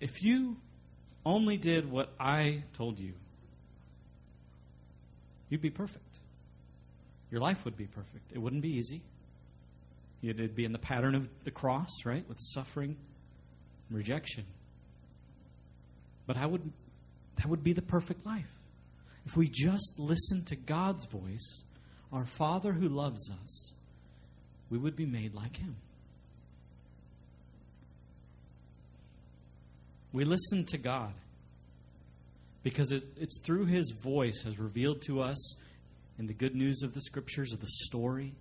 if 0.00 0.22
you 0.22 0.56
only 1.24 1.56
did 1.56 1.88
what 1.88 2.12
I 2.18 2.64
told 2.72 2.98
you, 2.98 3.12
you'd 5.52 5.60
be 5.60 5.68
perfect. 5.68 6.20
Your 7.30 7.42
life 7.42 7.66
would 7.66 7.76
be 7.76 7.84
perfect. 7.84 8.32
It 8.32 8.38
wouldn't 8.38 8.62
be 8.62 8.70
easy. 8.70 9.02
It'd 10.22 10.56
be 10.56 10.64
in 10.64 10.72
the 10.72 10.78
pattern 10.78 11.14
of 11.14 11.28
the 11.44 11.50
cross, 11.50 11.90
right? 12.06 12.26
With 12.26 12.38
suffering, 12.40 12.96
and 13.88 13.98
rejection. 13.98 14.46
But 16.26 16.38
I 16.38 16.46
would 16.46 16.72
that 17.36 17.46
would 17.46 17.62
be 17.62 17.74
the 17.74 17.82
perfect 17.82 18.24
life. 18.24 18.48
If 19.26 19.36
we 19.36 19.46
just 19.46 19.98
listen 19.98 20.42
to 20.46 20.56
God's 20.56 21.04
voice, 21.04 21.64
our 22.12 22.24
Father 22.24 22.72
who 22.72 22.88
loves 22.88 23.30
us, 23.42 23.72
we 24.70 24.78
would 24.78 24.96
be 24.96 25.06
made 25.06 25.34
like 25.34 25.56
him. 25.58 25.76
We 30.14 30.24
listen 30.24 30.64
to 30.66 30.78
God 30.78 31.12
because 32.62 32.92
it, 32.92 33.04
it's 33.16 33.40
through 33.40 33.66
his 33.66 33.90
voice 33.90 34.42
has 34.44 34.58
revealed 34.58 35.02
to 35.02 35.20
us 35.20 35.56
in 36.18 36.26
the 36.26 36.32
good 36.32 36.54
news 36.54 36.82
of 36.82 36.94
the 36.94 37.00
scriptures 37.00 37.52
of 37.52 37.60
the 37.60 37.68
story 37.68 38.32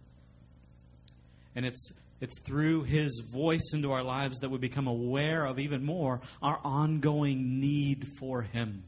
and 1.55 1.65
it's 1.65 1.91
it's 2.19 2.39
through 2.41 2.83
his 2.83 3.23
voice 3.33 3.71
into 3.73 3.91
our 3.91 4.03
lives 4.03 4.39
that 4.41 4.49
we 4.49 4.57
become 4.59 4.87
aware 4.87 5.45
of 5.45 5.59
even 5.59 5.83
more 5.83 6.21
our 6.41 6.59
ongoing 6.63 7.59
need 7.59 8.07
for 8.19 8.41
him 8.41 8.83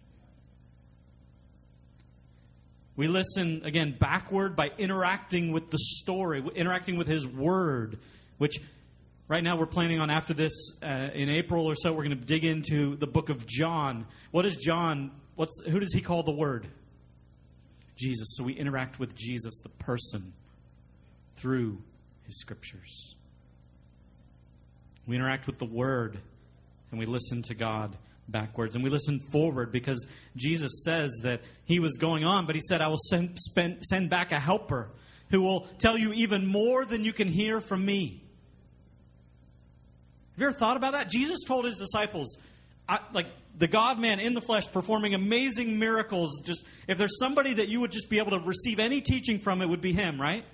we 2.96 3.08
listen 3.08 3.62
again 3.66 3.96
backward 4.00 4.56
by 4.56 4.70
interacting 4.78 5.52
with 5.52 5.70
the 5.72 5.80
story 5.80 6.44
interacting 6.56 6.98
with 6.98 7.08
his 7.08 7.28
word 7.28 8.00
which 8.38 8.60
Right 9.30 9.44
now, 9.44 9.56
we're 9.56 9.66
planning 9.66 10.02
on 10.02 10.10
after 10.10 10.34
this 10.34 10.52
uh, 10.84 11.10
in 11.14 11.30
April 11.30 11.66
or 11.66 11.76
so, 11.76 11.94
we're 11.94 12.04
going 12.04 12.20
to 12.20 12.26
dig 12.26 12.44
into 12.44 12.98
the 12.98 13.08
book 13.08 13.30
of 13.30 13.48
John. 13.48 14.06
What 14.32 14.46
is 14.46 14.58
John? 14.58 15.12
What's 15.36 15.64
who 15.66 15.80
does 15.80 15.94
he 15.94 16.02
call 16.02 16.24
the 16.24 16.32
Word? 16.32 16.68
Jesus. 17.96 18.36
So 18.36 18.44
we 18.44 18.54
interact 18.54 19.00
with 19.00 19.16
Jesus, 19.16 19.60
the 19.62 19.70
person, 19.70 20.34
through 21.36 21.82
his 22.24 22.40
scriptures. 22.40 23.16
We 25.06 25.16
interact 25.16 25.48
with 25.48 25.60
the 25.60 25.66
Word, 25.66 26.20
and 26.92 27.00
we 27.00 27.06
listen 27.06 27.42
to 27.44 27.56
God 27.56 27.98
backwards, 28.28 28.76
and 28.76 28.84
we 28.84 28.90
listen 28.90 29.20
forward 29.20 29.72
because 29.72 30.06
Jesus 30.36 30.84
says 30.86 31.12
that 31.24 31.42
he 31.66 31.80
was 31.80 31.98
going 31.98 32.24
on, 32.24 32.46
but 32.46 32.56
he 32.56 32.62
said, 32.62 32.82
"I 32.82 32.88
will 32.88 32.98
send, 33.10 33.38
spend, 33.40 33.84
send 33.84 34.10
back 34.10 34.32
a 34.32 34.40
helper." 34.40 34.90
Who 35.30 35.42
will 35.42 35.68
tell 35.80 35.98
you 35.98 36.14
even 36.14 36.46
more 36.46 36.86
than 36.86 37.04
you 37.04 37.12
can 37.12 37.28
hear 37.28 37.60
from 37.60 37.84
me. 37.84 38.22
Have 40.34 40.42
you 40.42 40.48
ever 40.48 40.56
thought 40.56 40.78
about 40.78 40.92
that? 40.94 41.10
Jesus 41.10 41.40
told 41.44 41.66
his 41.66 41.78
disciples, 41.78 42.38
I, 42.88 43.00
like 43.14 43.28
the 43.58 43.68
God 43.68 44.00
man 44.00 44.20
in 44.20 44.34
the 44.34 44.42
flesh 44.42 44.72
performing 44.72 45.14
amazing 45.14 45.78
miracles. 45.80 46.42
Just 46.46 46.66
if 46.88 46.98
there's 46.98 47.20
somebody 47.20 47.54
that 47.56 47.70
you 47.70 47.80
would 47.82 47.92
just 47.92 48.10
be 48.10 48.20
able 48.20 48.32
to 48.32 48.40
receive 48.40 48.80
any 48.80 49.02
teaching 49.02 49.40
from, 49.40 49.62
it 49.62 49.68
would 49.68 49.82
be 49.82 49.94
him, 49.94 50.20
right? 50.20 50.46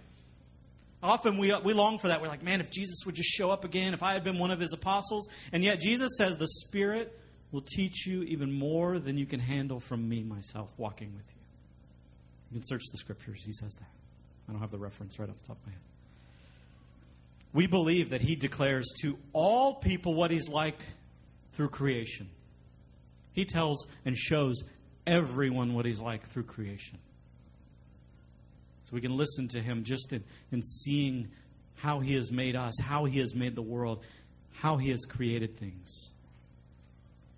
Often 1.01 1.37
we, 1.37 1.55
we 1.63 1.73
long 1.73 1.97
for 1.97 2.09
that. 2.09 2.21
We're 2.21 2.27
like, 2.27 2.43
man, 2.43 2.59
if 2.59 2.69
Jesus 2.69 2.97
would 3.05 3.15
just 3.15 3.29
show 3.29 3.51
up 3.51 3.63
again, 3.63 3.93
if 3.93 4.03
I 4.03 4.13
had 4.13 4.23
been 4.23 4.37
one 4.37 4.51
of 4.51 4.59
his 4.59 4.73
apostles. 4.73 5.29
And 5.53 5.63
yet 5.63 5.79
Jesus 5.79 6.11
says 6.17 6.35
the 6.35 6.47
Spirit 6.47 7.17
will 7.51 7.61
teach 7.61 8.05
you 8.05 8.23
even 8.23 8.51
more 8.51 8.99
than 8.99 9.17
you 9.17 9.25
can 9.25 9.39
handle 9.39 9.79
from 9.79 10.07
me, 10.07 10.23
myself, 10.23 10.69
walking 10.77 11.15
with 11.15 11.25
you. 11.29 11.41
You 12.51 12.59
can 12.59 12.67
search 12.67 12.83
the 12.91 12.97
scriptures. 12.97 13.43
He 13.45 13.53
says 13.53 13.73
that. 13.75 13.89
I 14.47 14.51
don't 14.51 14.61
have 14.61 14.71
the 14.71 14.77
reference 14.77 15.19
right 15.19 15.29
off 15.29 15.37
the 15.37 15.47
top 15.47 15.57
of 15.57 15.67
my 15.67 15.71
head 15.71 15.81
we 17.53 17.67
believe 17.67 18.09
that 18.09 18.21
he 18.21 18.35
declares 18.35 18.93
to 19.01 19.17
all 19.33 19.75
people 19.75 20.13
what 20.13 20.31
he's 20.31 20.49
like 20.49 20.79
through 21.53 21.69
creation. 21.69 22.29
He 23.33 23.45
tells 23.45 23.87
and 24.05 24.17
shows 24.17 24.63
everyone 25.05 25.73
what 25.73 25.85
he's 25.85 25.99
like 25.99 26.27
through 26.27 26.43
creation. 26.43 26.97
So 28.85 28.95
we 28.95 29.01
can 29.01 29.15
listen 29.15 29.47
to 29.49 29.61
him 29.61 29.83
just 29.83 30.13
in, 30.13 30.23
in 30.51 30.63
seeing 30.63 31.29
how 31.75 31.99
he 31.99 32.15
has 32.15 32.31
made 32.31 32.55
us, 32.55 32.79
how 32.79 33.05
he 33.05 33.19
has 33.19 33.35
made 33.35 33.55
the 33.55 33.61
world, 33.61 34.03
how 34.53 34.77
he 34.77 34.89
has 34.89 35.05
created 35.05 35.57
things. 35.57 36.11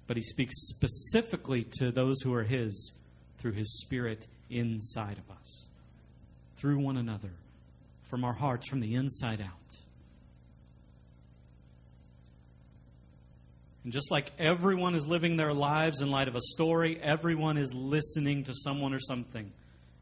But 0.07 0.17
he 0.17 0.23
speaks 0.23 0.53
specifically 0.69 1.65
to 1.79 1.91
those 1.91 2.21
who 2.21 2.33
are 2.33 2.43
his 2.43 2.93
through 3.37 3.53
his 3.53 3.81
spirit 3.81 4.27
inside 4.49 5.17
of 5.17 5.35
us, 5.35 5.65
through 6.57 6.77
one 6.77 6.97
another, 6.97 7.31
from 8.09 8.23
our 8.23 8.33
hearts, 8.33 8.67
from 8.67 8.79
the 8.79 8.95
inside 8.95 9.41
out. 9.41 9.80
And 13.83 13.91
just 13.91 14.11
like 14.11 14.31
everyone 14.37 14.95
is 14.95 15.07
living 15.07 15.37
their 15.37 15.53
lives 15.53 16.01
in 16.01 16.11
light 16.11 16.27
of 16.27 16.35
a 16.35 16.41
story, 16.41 16.99
everyone 17.01 17.57
is 17.57 17.73
listening 17.73 18.43
to 18.43 18.53
someone 18.53 18.93
or 18.93 18.99
something 18.99 19.51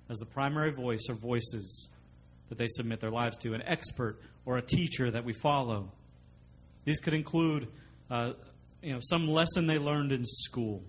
as 0.10 0.18
the 0.18 0.26
primary 0.26 0.72
voice 0.72 1.06
or 1.08 1.16
voices 1.16 1.88
that 2.50 2.58
they 2.58 2.68
submit 2.68 3.00
their 3.00 3.12
lives 3.12 3.38
to 3.38 3.54
an 3.54 3.62
expert 3.62 4.20
or 4.46 4.58
a 4.58 4.62
teacher 4.62 5.10
that 5.12 5.24
we 5.24 5.34
follow. 5.34 5.92
These 6.84 7.00
could 7.00 7.14
include 7.14 7.68
uh, 8.10 8.34
you 8.82 8.94
know, 8.94 9.00
some 9.02 9.28
lesson 9.28 9.68
they 9.68 9.78
learned 9.78 10.12
in 10.12 10.26
school, 10.26 10.84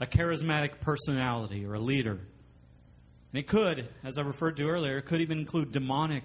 a 0.00 0.06
charismatic 0.06 0.80
personality 0.80 1.66
or 1.66 1.74
a 1.74 1.80
leader. 1.80 2.12
And 2.12 3.40
it 3.40 3.46
could, 3.46 3.88
as 4.04 4.18
I 4.18 4.22
referred 4.22 4.56
to 4.58 4.68
earlier, 4.68 4.98
it 4.98 5.06
could 5.06 5.20
even 5.20 5.38
include 5.38 5.72
demonic 5.72 6.24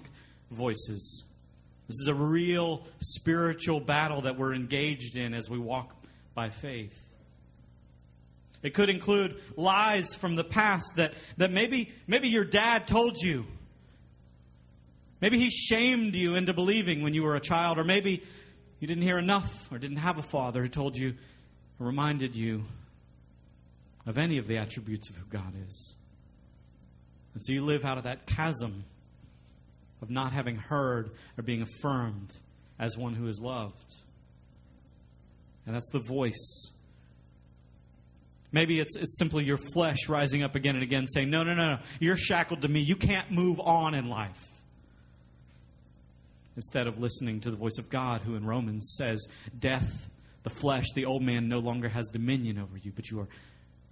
voices. 0.50 1.24
This 1.88 1.96
is 2.00 2.08
a 2.08 2.14
real 2.14 2.86
spiritual 3.00 3.80
battle 3.80 4.22
that 4.22 4.38
we're 4.38 4.54
engaged 4.54 5.16
in 5.16 5.34
as 5.34 5.48
we 5.48 5.58
walk 5.58 5.97
by 6.38 6.50
faith. 6.50 7.04
It 8.62 8.72
could 8.72 8.88
include 8.88 9.42
lies 9.56 10.14
from 10.14 10.36
the 10.36 10.44
past 10.44 10.92
that, 10.94 11.14
that 11.36 11.50
maybe, 11.50 11.90
maybe 12.06 12.28
your 12.28 12.44
dad 12.44 12.86
told 12.86 13.16
you. 13.20 13.44
Maybe 15.20 15.40
he 15.40 15.50
shamed 15.50 16.14
you 16.14 16.36
into 16.36 16.54
believing 16.54 17.02
when 17.02 17.12
you 17.12 17.24
were 17.24 17.34
a 17.34 17.40
child, 17.40 17.76
or 17.76 17.82
maybe 17.82 18.22
you 18.78 18.86
didn't 18.86 19.02
hear 19.02 19.18
enough 19.18 19.68
or 19.72 19.78
didn't 19.78 19.96
have 19.96 20.18
a 20.18 20.22
father 20.22 20.62
who 20.62 20.68
told 20.68 20.96
you 20.96 21.14
or 21.80 21.86
reminded 21.86 22.36
you 22.36 22.62
of 24.06 24.16
any 24.16 24.38
of 24.38 24.46
the 24.46 24.58
attributes 24.58 25.10
of 25.10 25.16
who 25.16 25.24
God 25.28 25.54
is. 25.66 25.96
And 27.34 27.42
so 27.42 27.52
you 27.52 27.64
live 27.64 27.84
out 27.84 27.98
of 27.98 28.04
that 28.04 28.26
chasm 28.26 28.84
of 30.00 30.08
not 30.08 30.32
having 30.32 30.54
heard 30.54 31.10
or 31.36 31.42
being 31.42 31.62
affirmed 31.62 32.32
as 32.78 32.96
one 32.96 33.14
who 33.14 33.26
is 33.26 33.40
loved. 33.40 33.96
And 35.68 35.76
that's 35.76 35.90
the 35.90 35.98
voice. 35.98 36.72
Maybe 38.52 38.80
it's, 38.80 38.96
it's 38.96 39.18
simply 39.18 39.44
your 39.44 39.58
flesh 39.58 40.08
rising 40.08 40.42
up 40.42 40.54
again 40.54 40.76
and 40.76 40.82
again 40.82 41.06
saying, 41.06 41.28
No, 41.28 41.42
no, 41.42 41.54
no, 41.54 41.74
no. 41.74 41.78
You're 42.00 42.16
shackled 42.16 42.62
to 42.62 42.68
me. 42.68 42.80
You 42.80 42.96
can't 42.96 43.30
move 43.30 43.60
on 43.60 43.94
in 43.94 44.08
life. 44.08 44.42
Instead 46.56 46.86
of 46.86 46.98
listening 46.98 47.40
to 47.42 47.50
the 47.50 47.56
voice 47.58 47.76
of 47.76 47.90
God, 47.90 48.22
who 48.22 48.34
in 48.34 48.46
Romans 48.46 48.94
says, 48.96 49.28
Death, 49.58 50.08
the 50.42 50.48
flesh, 50.48 50.86
the 50.94 51.04
old 51.04 51.22
man 51.22 51.48
no 51.48 51.58
longer 51.58 51.90
has 51.90 52.08
dominion 52.08 52.58
over 52.58 52.78
you, 52.78 52.90
but 52.96 53.10
you 53.10 53.20
are 53.20 53.28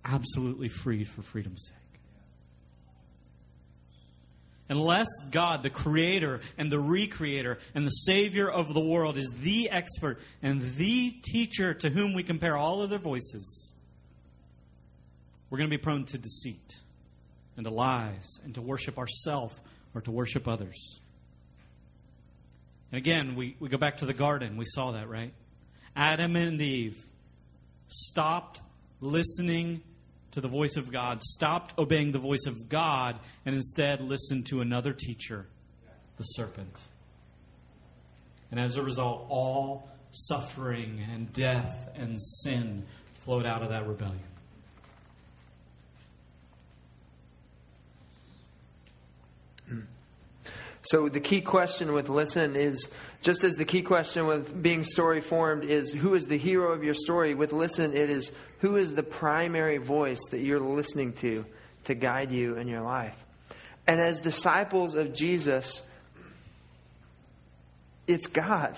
absolutely 0.02 0.68
freed 0.68 1.06
for 1.06 1.20
freedom's 1.20 1.66
sake. 1.68 1.85
Unless 4.68 5.06
God, 5.30 5.62
the 5.62 5.70
creator 5.70 6.40
and 6.58 6.70
the 6.70 6.78
recreator 6.78 7.58
and 7.74 7.86
the 7.86 7.90
savior 7.90 8.50
of 8.50 8.74
the 8.74 8.80
world, 8.80 9.16
is 9.16 9.32
the 9.40 9.70
expert 9.70 10.18
and 10.42 10.60
the 10.60 11.12
teacher 11.22 11.72
to 11.74 11.88
whom 11.88 12.14
we 12.14 12.24
compare 12.24 12.56
all 12.56 12.82
other 12.82 12.98
voices, 12.98 13.72
we're 15.48 15.58
going 15.58 15.70
to 15.70 15.76
be 15.76 15.82
prone 15.82 16.04
to 16.06 16.18
deceit 16.18 16.76
and 17.56 17.64
to 17.64 17.70
lies 17.70 18.40
and 18.44 18.54
to 18.54 18.62
worship 18.62 18.98
ourselves 18.98 19.60
or 19.94 20.00
to 20.00 20.10
worship 20.10 20.48
others. 20.48 21.00
And 22.90 22.98
again, 22.98 23.36
we, 23.36 23.56
we 23.60 23.68
go 23.68 23.78
back 23.78 23.98
to 23.98 24.06
the 24.06 24.14
garden. 24.14 24.56
We 24.56 24.64
saw 24.66 24.92
that, 24.92 25.08
right? 25.08 25.32
Adam 25.94 26.34
and 26.34 26.60
Eve 26.60 27.06
stopped 27.88 28.60
listening 29.00 29.82
to 30.36 30.42
the 30.42 30.48
voice 30.48 30.76
of 30.76 30.92
God, 30.92 31.22
stopped 31.22 31.72
obeying 31.78 32.12
the 32.12 32.18
voice 32.18 32.44
of 32.46 32.68
God, 32.68 33.18
and 33.46 33.54
instead 33.54 34.02
listened 34.02 34.44
to 34.48 34.60
another 34.60 34.92
teacher, 34.92 35.46
the 36.18 36.24
serpent. 36.24 36.78
And 38.50 38.60
as 38.60 38.76
a 38.76 38.82
result, 38.82 39.24
all 39.30 39.88
suffering 40.12 41.00
and 41.10 41.32
death 41.32 41.88
and 41.94 42.20
sin 42.20 42.84
flowed 43.24 43.46
out 43.46 43.62
of 43.62 43.70
that 43.70 43.88
rebellion. 43.88 44.20
So 50.82 51.08
the 51.08 51.20
key 51.20 51.40
question 51.40 51.94
with 51.94 52.10
listen 52.10 52.56
is 52.56 52.90
just 53.26 53.42
as 53.42 53.56
the 53.56 53.64
key 53.64 53.82
question 53.82 54.28
with 54.28 54.62
being 54.62 54.84
story 54.84 55.20
formed 55.20 55.64
is 55.64 55.92
who 55.92 56.14
is 56.14 56.26
the 56.26 56.38
hero 56.38 56.72
of 56.72 56.84
your 56.84 56.94
story, 56.94 57.34
with 57.34 57.52
listen 57.52 57.92
it 57.92 58.08
is 58.08 58.30
who 58.60 58.76
is 58.76 58.94
the 58.94 59.02
primary 59.02 59.78
voice 59.78 60.20
that 60.30 60.44
you're 60.44 60.60
listening 60.60 61.12
to 61.12 61.44
to 61.86 61.96
guide 61.96 62.30
you 62.30 62.54
in 62.54 62.68
your 62.68 62.82
life. 62.82 63.16
And 63.84 64.00
as 64.00 64.20
disciples 64.20 64.94
of 64.94 65.12
Jesus, 65.12 65.82
it's 68.06 68.28
God. 68.28 68.76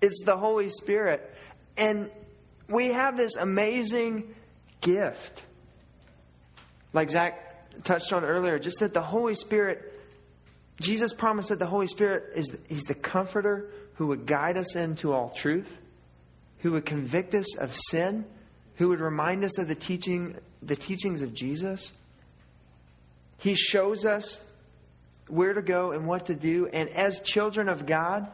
It's 0.00 0.22
the 0.24 0.36
Holy 0.36 0.68
Spirit. 0.68 1.34
And 1.76 2.12
we 2.68 2.92
have 2.92 3.16
this 3.16 3.34
amazing 3.34 4.36
gift. 4.80 5.44
Like 6.92 7.10
Zach 7.10 7.82
touched 7.82 8.12
on 8.12 8.24
earlier, 8.24 8.60
just 8.60 8.78
that 8.78 8.94
the 8.94 9.02
Holy 9.02 9.34
Spirit 9.34 9.91
Jesus 10.82 11.12
promised 11.12 11.48
that 11.48 11.58
the 11.58 11.66
Holy 11.66 11.86
Spirit 11.86 12.32
is 12.34 12.56
he's 12.68 12.82
the 12.82 12.94
comforter 12.94 13.70
who 13.94 14.08
would 14.08 14.26
guide 14.26 14.56
us 14.56 14.76
into 14.76 15.12
all 15.12 15.30
truth, 15.30 15.78
who 16.58 16.72
would 16.72 16.86
convict 16.86 17.34
us 17.34 17.56
of 17.56 17.74
sin, 17.74 18.24
who 18.76 18.88
would 18.88 19.00
remind 19.00 19.44
us 19.44 19.58
of 19.58 19.68
the 19.68 19.74
teaching 19.74 20.36
the 20.62 20.76
teachings 20.76 21.22
of 21.22 21.34
Jesus. 21.34 21.90
He 23.38 23.54
shows 23.54 24.04
us 24.04 24.40
where 25.28 25.52
to 25.52 25.62
go 25.62 25.92
and 25.92 26.06
what 26.06 26.26
to 26.26 26.34
do, 26.34 26.68
and 26.72 26.88
as 26.90 27.20
children 27.20 27.68
of 27.68 27.86
God, 27.86 28.28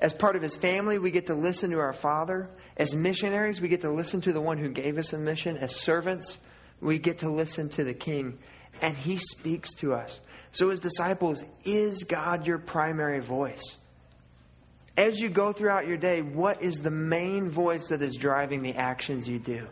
as 0.00 0.12
part 0.12 0.36
of 0.36 0.42
his 0.42 0.56
family, 0.56 0.98
we 0.98 1.10
get 1.10 1.26
to 1.26 1.34
listen 1.34 1.70
to 1.70 1.78
our 1.78 1.92
Father. 1.92 2.48
As 2.76 2.94
missionaries, 2.94 3.60
we 3.60 3.68
get 3.68 3.80
to 3.80 3.92
listen 3.92 4.20
to 4.22 4.32
the 4.32 4.40
one 4.40 4.58
who 4.58 4.68
gave 4.68 4.96
us 4.96 5.12
a 5.12 5.18
mission. 5.18 5.56
As 5.56 5.74
servants, 5.74 6.38
we 6.80 6.98
get 6.98 7.18
to 7.18 7.30
listen 7.30 7.68
to 7.70 7.84
the 7.84 7.94
King, 7.94 8.38
and 8.80 8.96
he 8.96 9.16
speaks 9.16 9.74
to 9.74 9.94
us. 9.94 10.20
So, 10.52 10.70
as 10.70 10.80
disciples, 10.80 11.44
is 11.64 12.04
God 12.04 12.46
your 12.46 12.58
primary 12.58 13.20
voice? 13.20 13.76
As 14.96 15.20
you 15.20 15.28
go 15.28 15.52
throughout 15.52 15.86
your 15.86 15.96
day, 15.96 16.22
what 16.22 16.62
is 16.62 16.76
the 16.76 16.90
main 16.90 17.50
voice 17.50 17.88
that 17.88 18.02
is 18.02 18.16
driving 18.16 18.62
the 18.62 18.74
actions 18.74 19.28
you 19.28 19.38
do? 19.38 19.68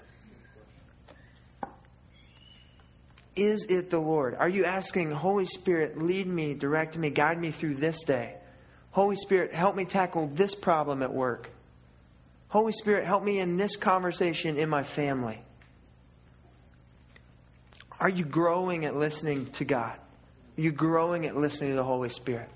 Is 3.35 3.67
it 3.69 3.91
the 3.91 3.99
Lord? 3.99 4.35
Are 4.35 4.49
you 4.49 4.65
asking, 4.65 5.11
Holy 5.11 5.45
Spirit, 5.45 6.01
lead 6.01 6.27
me, 6.27 6.55
direct 6.55 6.97
me, 6.97 7.11
guide 7.11 7.39
me 7.39 7.51
through 7.51 7.75
this 7.75 8.03
day? 8.05 8.37
Holy 8.93 9.17
Spirit, 9.17 9.53
help 9.53 9.77
me 9.77 9.85
tackle 9.85 10.29
this 10.29 10.55
problem 10.55 11.03
at 11.03 11.13
work. 11.13 11.51
Holy 12.49 12.73
Spirit, 12.73 13.05
help 13.05 13.23
me 13.23 13.41
in 13.41 13.57
this 13.57 13.77
conversation 13.77 14.57
in 14.57 14.71
my 14.71 14.83
family. 14.83 15.39
Are 17.99 18.09
you 18.09 18.25
growing 18.25 18.85
at 18.85 18.95
listening 18.95 19.47
to 19.53 19.65
God? 19.65 19.99
Are 20.59 20.71
growing 20.71 21.27
at 21.27 21.37
listening 21.37 21.71
to 21.71 21.77
the 21.77 21.85
Holy 21.85 22.09
Spirit? 22.09 22.49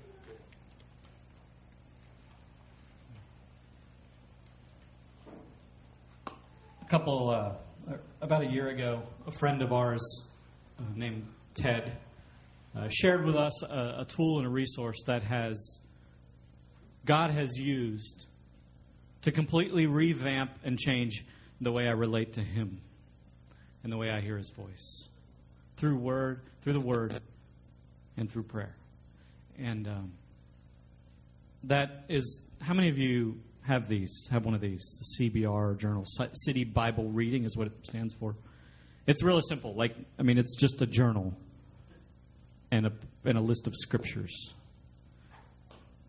A 6.27 6.85
couple, 6.89 7.29
uh, 7.29 7.53
about 8.21 8.41
a 8.41 8.47
year 8.47 8.69
ago, 8.69 9.03
a 9.27 9.31
friend 9.31 9.61
of 9.61 9.71
ours 9.71 10.01
uh, 10.79 10.83
named 10.95 11.27
Ted 11.53 11.95
uh, 12.75 12.87
shared 12.89 13.23
with 13.23 13.35
us 13.35 13.61
a, 13.63 13.97
a 13.99 14.05
tool 14.05 14.39
and 14.39 14.47
a 14.47 14.49
resource 14.49 15.03
that 15.05 15.21
has 15.23 15.79
God 17.05 17.29
has 17.29 17.59
used 17.59 18.25
to 19.21 19.31
completely 19.31 19.85
revamp 19.85 20.51
and 20.63 20.79
change 20.79 21.23
the 21.59 21.71
way 21.71 21.87
I 21.87 21.91
relate 21.91 22.33
to 22.33 22.41
Him 22.41 22.81
and 23.83 23.93
the 23.93 23.97
way 23.97 24.09
I 24.09 24.21
hear 24.21 24.37
His 24.37 24.49
voice 24.49 25.07
through 25.77 25.97
word, 25.97 26.41
through 26.61 26.73
the 26.73 26.79
Word, 26.79 27.21
and 28.17 28.31
through 28.31 28.43
prayer. 28.43 28.75
And 29.57 29.87
um, 29.87 30.11
that 31.63 32.05
is, 32.09 32.41
how 32.61 32.73
many 32.73 32.89
of 32.89 32.97
you 32.97 33.39
have 33.63 33.87
these, 33.87 34.27
have 34.31 34.45
one 34.45 34.53
of 34.53 34.61
these? 34.61 34.83
The 35.17 35.29
CBR 35.29 35.77
journal, 35.77 36.05
City 36.33 36.63
Bible 36.63 37.09
Reading 37.09 37.43
is 37.43 37.55
what 37.55 37.67
it 37.67 37.73
stands 37.83 38.13
for. 38.13 38.35
It's 39.07 39.23
really 39.23 39.41
simple. 39.47 39.75
Like, 39.75 39.95
I 40.19 40.23
mean, 40.23 40.37
it's 40.37 40.55
just 40.55 40.81
a 40.81 40.85
journal 40.85 41.33
and 42.71 42.87
a, 42.87 42.91
and 43.25 43.37
a 43.37 43.41
list 43.41 43.67
of 43.67 43.75
scriptures 43.75 44.53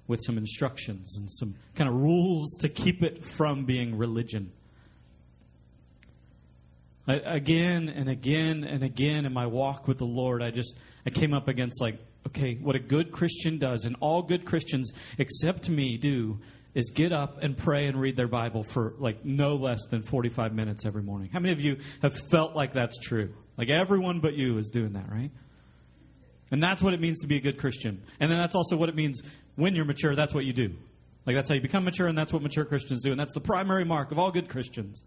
with 0.06 0.20
some 0.24 0.36
instructions 0.36 1.16
and 1.16 1.30
some 1.30 1.54
kind 1.74 1.88
of 1.88 1.96
rules 1.96 2.54
to 2.60 2.68
keep 2.68 3.02
it 3.02 3.24
from 3.24 3.64
being 3.64 3.96
religion. 3.96 4.52
I, 7.06 7.14
again 7.14 7.88
and 7.88 8.08
again 8.08 8.62
and 8.64 8.82
again 8.82 9.24
in 9.26 9.32
my 9.32 9.46
walk 9.46 9.88
with 9.88 9.98
the 9.98 10.06
Lord, 10.06 10.42
I 10.42 10.50
just 10.50 10.76
I 11.06 11.10
came 11.10 11.34
up 11.34 11.48
against 11.48 11.80
like, 11.80 11.98
okay, 12.26 12.54
what 12.54 12.76
a 12.76 12.80
good 12.80 13.12
Christian 13.12 13.58
does, 13.58 13.84
and 13.84 13.96
all 14.00 14.22
good 14.22 14.44
Christians 14.44 14.92
except 15.18 15.68
me 15.68 15.96
do, 15.96 16.38
is 16.74 16.90
get 16.90 17.12
up 17.12 17.42
and 17.42 17.56
pray 17.56 17.86
and 17.86 18.00
read 18.00 18.16
their 18.16 18.28
Bible 18.28 18.62
for 18.62 18.94
like 18.98 19.24
no 19.24 19.56
less 19.56 19.86
than 19.90 20.02
45 20.02 20.54
minutes 20.54 20.86
every 20.86 21.02
morning. 21.02 21.28
How 21.32 21.40
many 21.40 21.52
of 21.52 21.60
you 21.60 21.78
have 22.00 22.14
felt 22.30 22.54
like 22.54 22.72
that's 22.72 22.98
true? 22.98 23.34
Like 23.58 23.68
everyone 23.68 24.20
but 24.20 24.34
you 24.34 24.58
is 24.58 24.70
doing 24.70 24.94
that, 24.94 25.10
right? 25.10 25.30
And 26.50 26.62
that's 26.62 26.82
what 26.82 26.94
it 26.94 27.00
means 27.00 27.20
to 27.20 27.26
be 27.26 27.36
a 27.36 27.40
good 27.40 27.58
Christian. 27.58 28.02
And 28.20 28.30
then 28.30 28.38
that's 28.38 28.54
also 28.54 28.76
what 28.76 28.88
it 28.88 28.94
means 28.94 29.22
when 29.56 29.74
you're 29.74 29.84
mature, 29.84 30.14
that's 30.14 30.34
what 30.34 30.44
you 30.44 30.52
do. 30.52 30.74
Like 31.26 31.36
that's 31.36 31.48
how 31.48 31.54
you 31.54 31.60
become 31.60 31.84
mature, 31.84 32.08
and 32.08 32.16
that's 32.16 32.32
what 32.32 32.42
mature 32.42 32.64
Christians 32.64 33.02
do. 33.02 33.10
And 33.10 33.20
that's 33.20 33.34
the 33.34 33.40
primary 33.40 33.84
mark 33.84 34.10
of 34.12 34.18
all 34.18 34.30
good 34.30 34.48
Christians. 34.48 35.04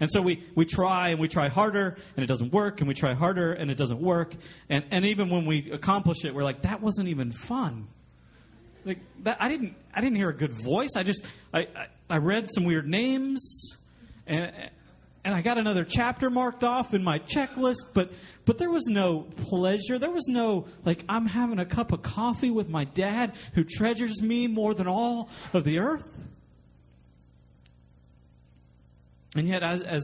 And 0.00 0.10
so 0.10 0.22
we, 0.22 0.42
we 0.54 0.64
try 0.64 1.08
and 1.08 1.20
we 1.20 1.28
try 1.28 1.48
harder 1.48 1.96
and 2.16 2.24
it 2.24 2.26
doesn't 2.26 2.52
work 2.52 2.80
and 2.80 2.88
we 2.88 2.94
try 2.94 3.14
harder 3.14 3.52
and 3.52 3.70
it 3.70 3.76
doesn't 3.76 4.00
work. 4.00 4.34
And, 4.68 4.84
and 4.90 5.04
even 5.06 5.28
when 5.28 5.44
we 5.44 5.70
accomplish 5.72 6.24
it, 6.24 6.34
we're 6.34 6.44
like, 6.44 6.62
that 6.62 6.80
wasn't 6.80 7.08
even 7.08 7.32
fun. 7.32 7.88
Like 8.84 9.00
that, 9.24 9.38
I 9.40 9.48
didn't, 9.48 9.74
I 9.92 10.00
didn't 10.00 10.16
hear 10.16 10.28
a 10.28 10.36
good 10.36 10.52
voice. 10.52 10.90
I 10.96 11.02
just, 11.02 11.24
I, 11.52 11.60
I, 11.60 11.86
I 12.08 12.16
read 12.18 12.48
some 12.52 12.64
weird 12.64 12.88
names 12.88 13.76
and, 14.26 14.52
and 15.24 15.34
I 15.34 15.42
got 15.42 15.58
another 15.58 15.84
chapter 15.84 16.30
marked 16.30 16.64
off 16.64 16.94
in 16.94 17.02
my 17.02 17.18
checklist, 17.18 17.92
but, 17.92 18.12
but 18.44 18.56
there 18.56 18.70
was 18.70 18.86
no 18.86 19.22
pleasure. 19.22 19.98
There 19.98 20.10
was 20.10 20.28
no, 20.28 20.66
like, 20.84 21.04
I'm 21.08 21.26
having 21.26 21.58
a 21.58 21.66
cup 21.66 21.92
of 21.92 22.02
coffee 22.02 22.50
with 22.50 22.68
my 22.68 22.84
dad 22.84 23.34
who 23.54 23.64
treasures 23.64 24.22
me 24.22 24.46
more 24.46 24.74
than 24.74 24.86
all 24.86 25.28
of 25.52 25.64
the 25.64 25.80
earth. 25.80 26.08
And 29.36 29.46
yet, 29.46 29.62
as, 29.62 29.82
as 29.82 30.02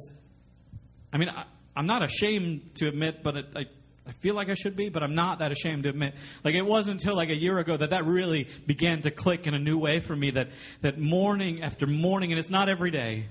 I 1.13 1.19
mean, 1.19 1.29
I, 1.29 1.45
am 1.77 1.87
not 1.87 2.03
ashamed 2.03 2.75
to 2.77 2.89
admit, 2.89 3.23
but 3.23 3.37
it, 3.37 3.47
I, 3.57 3.65
I 4.07 4.13
feel 4.13 4.35
like 4.35 4.51
I 4.51 4.55
should 4.55 4.77
be, 4.77 4.91
but 4.91 5.03
I'm 5.03 5.15
not 5.15 5.39
that 5.39 5.51
ashamed 5.51 5.85
to 5.85 5.89
admit. 5.89 6.15
Like 6.43 6.55
it 6.55 6.67
wasn't 6.67 7.01
until 7.01 7.17
like 7.17 7.31
a 7.31 7.37
year 7.37 7.59
ago 7.59 7.77
that 7.77 7.91
that 7.91 8.05
really 8.05 8.49
began 8.67 9.01
to 9.03 9.11
click 9.11 9.47
in 9.47 9.55
a 9.55 9.59
new 9.59 9.79
way 9.79 10.01
for 10.01 10.15
me. 10.15 10.31
That 10.31 10.51
that 10.83 10.99
morning 10.99 11.63
after 11.63 11.87
morning, 11.87 12.31
and 12.33 12.39
it's 12.39 12.51
not 12.51 12.69
every 12.69 12.91
day, 12.91 13.27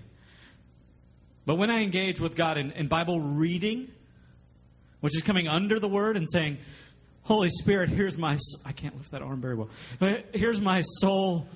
But 1.46 1.56
when 1.56 1.70
I 1.70 1.82
engage 1.82 2.20
with 2.20 2.36
God 2.36 2.58
in, 2.58 2.72
in 2.72 2.88
Bible 2.88 3.20
reading, 3.20 3.91
which 5.02 5.16
is 5.16 5.22
coming 5.22 5.48
under 5.48 5.80
the 5.80 5.89
Word 5.89 6.18
and 6.18 6.28
saying, 6.32 6.58
Holy 7.24 7.50
Spirit, 7.50 7.89
here's 7.89 8.18
my. 8.18 8.38
I 8.66 8.72
can't 8.72 8.96
lift 8.98 9.12
that 9.12 9.22
arm 9.22 9.41
very 9.41 9.56
well. 9.56 9.70
Here's 10.34 10.60
my 10.60 10.82
soul. 10.82 11.48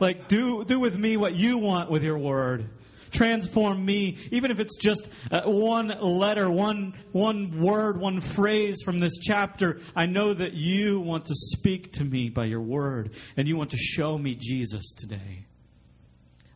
Like, 0.00 0.28
do 0.28 0.64
do 0.64 0.78
with 0.78 0.98
me 0.98 1.16
what 1.16 1.34
you 1.34 1.58
want 1.58 1.90
with 1.90 2.02
your 2.02 2.18
Word. 2.18 2.68
Transform 3.16 3.84
me, 3.84 4.18
even 4.30 4.50
if 4.50 4.60
it's 4.60 4.76
just 4.76 5.08
uh, 5.30 5.42
one 5.42 5.88
letter, 5.88 6.50
one 6.50 6.94
one 7.12 7.62
word, 7.62 7.98
one 7.98 8.20
phrase 8.20 8.82
from 8.84 9.00
this 9.00 9.16
chapter. 9.16 9.80
I 9.94 10.04
know 10.04 10.34
that 10.34 10.52
you 10.52 11.00
want 11.00 11.26
to 11.26 11.34
speak 11.34 11.94
to 11.94 12.04
me 12.04 12.28
by 12.28 12.44
your 12.44 12.60
Word, 12.60 13.14
and 13.36 13.48
you 13.48 13.56
want 13.56 13.70
to 13.70 13.78
show 13.78 14.18
me 14.18 14.36
Jesus 14.38 14.92
today. 14.92 15.46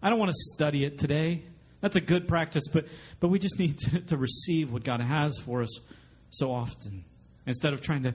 I 0.03 0.11
don't 0.11 0.19
want 0.19 0.31
to 0.31 0.55
study 0.55 0.85
it 0.85 0.99
today. 0.99 1.45
That's 1.81 1.97
a 1.97 2.01
good 2.01 2.29
practice, 2.29 2.65
but 2.69 2.87
but 3.21 3.29
we 3.29 3.39
just 3.39 3.59
need 3.59 3.79
to, 3.91 4.01
to 4.01 4.17
receive 4.19 4.71
what 4.71 4.85
God 4.85 5.01
has 5.01 5.39
for 5.39 5.63
us 5.63 5.81
so 6.29 6.53
often 6.53 7.05
instead 7.47 7.73
of 7.73 7.81
trying 7.81 8.03
to 8.03 8.15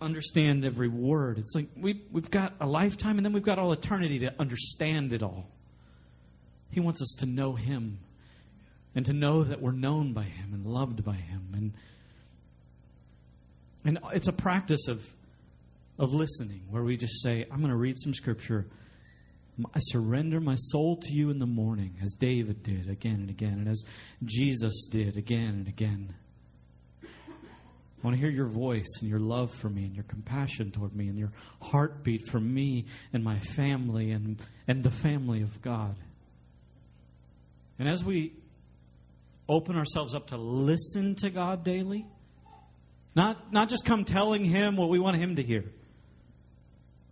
understand 0.00 0.64
every 0.64 0.88
word. 0.88 1.38
It's 1.38 1.54
like 1.54 1.66
we, 1.76 2.02
we've 2.12 2.30
got 2.30 2.54
a 2.60 2.66
lifetime 2.66 3.18
and 3.18 3.24
then 3.24 3.32
we've 3.32 3.42
got 3.42 3.58
all 3.58 3.72
eternity 3.72 4.20
to 4.20 4.34
understand 4.38 5.12
it 5.12 5.22
all. 5.22 5.48
He 6.70 6.80
wants 6.80 7.02
us 7.02 7.14
to 7.18 7.26
know 7.26 7.54
Him 7.54 7.98
and 8.94 9.06
to 9.06 9.12
know 9.12 9.44
that 9.44 9.60
we're 9.60 9.72
known 9.72 10.12
by 10.12 10.24
Him 10.24 10.52
and 10.52 10.66
loved 10.66 11.04
by 11.04 11.14
Him. 11.14 11.48
And, 11.54 11.72
and 13.84 13.98
it's 14.12 14.28
a 14.28 14.32
practice 14.32 14.88
of, 14.88 15.06
of 15.98 16.12
listening 16.12 16.62
where 16.70 16.82
we 16.82 16.96
just 16.96 17.22
say, 17.22 17.46
I'm 17.50 17.58
going 17.58 17.70
to 17.70 17.76
read 17.76 17.98
some 17.98 18.14
scripture. 18.14 18.66
I 19.74 19.78
surrender 19.80 20.40
my 20.40 20.56
soul 20.56 20.96
to 20.96 21.12
you 21.12 21.30
in 21.30 21.38
the 21.38 21.46
morning, 21.46 21.96
as 22.02 22.14
David 22.14 22.62
did 22.62 22.88
again 22.88 23.14
and 23.14 23.30
again, 23.30 23.54
and 23.54 23.68
as 23.68 23.84
Jesus 24.24 24.86
did 24.90 25.16
again 25.16 25.50
and 25.50 25.68
again. 25.68 26.14
I 27.02 28.06
want 28.06 28.16
to 28.16 28.20
hear 28.20 28.30
your 28.30 28.46
voice 28.46 28.86
and 29.00 29.10
your 29.10 29.18
love 29.18 29.52
for 29.52 29.68
me 29.68 29.84
and 29.84 29.94
your 29.94 30.04
compassion 30.04 30.70
toward 30.70 30.94
me 30.94 31.08
and 31.08 31.18
your 31.18 31.32
heartbeat 31.60 32.28
for 32.28 32.38
me 32.38 32.86
and 33.12 33.24
my 33.24 33.40
family 33.40 34.12
and, 34.12 34.40
and 34.68 34.84
the 34.84 34.90
family 34.90 35.42
of 35.42 35.60
God. 35.62 35.96
And 37.78 37.88
as 37.88 38.04
we 38.04 38.32
open 39.48 39.76
ourselves 39.76 40.14
up 40.14 40.28
to 40.28 40.36
listen 40.36 41.14
to 41.16 41.30
God 41.30 41.64
daily, 41.64 42.06
not, 43.14 43.52
not 43.52 43.68
just 43.68 43.84
come 43.84 44.04
telling 44.04 44.44
Him 44.44 44.76
what 44.76 44.88
we 44.88 44.98
want 44.98 45.16
Him 45.16 45.36
to 45.36 45.42
hear, 45.42 45.64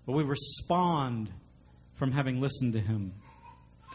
but 0.04 0.12
we 0.12 0.22
respond 0.22 1.30
from 1.94 2.12
having 2.12 2.40
listened 2.40 2.74
to 2.74 2.80
Him 2.80 3.12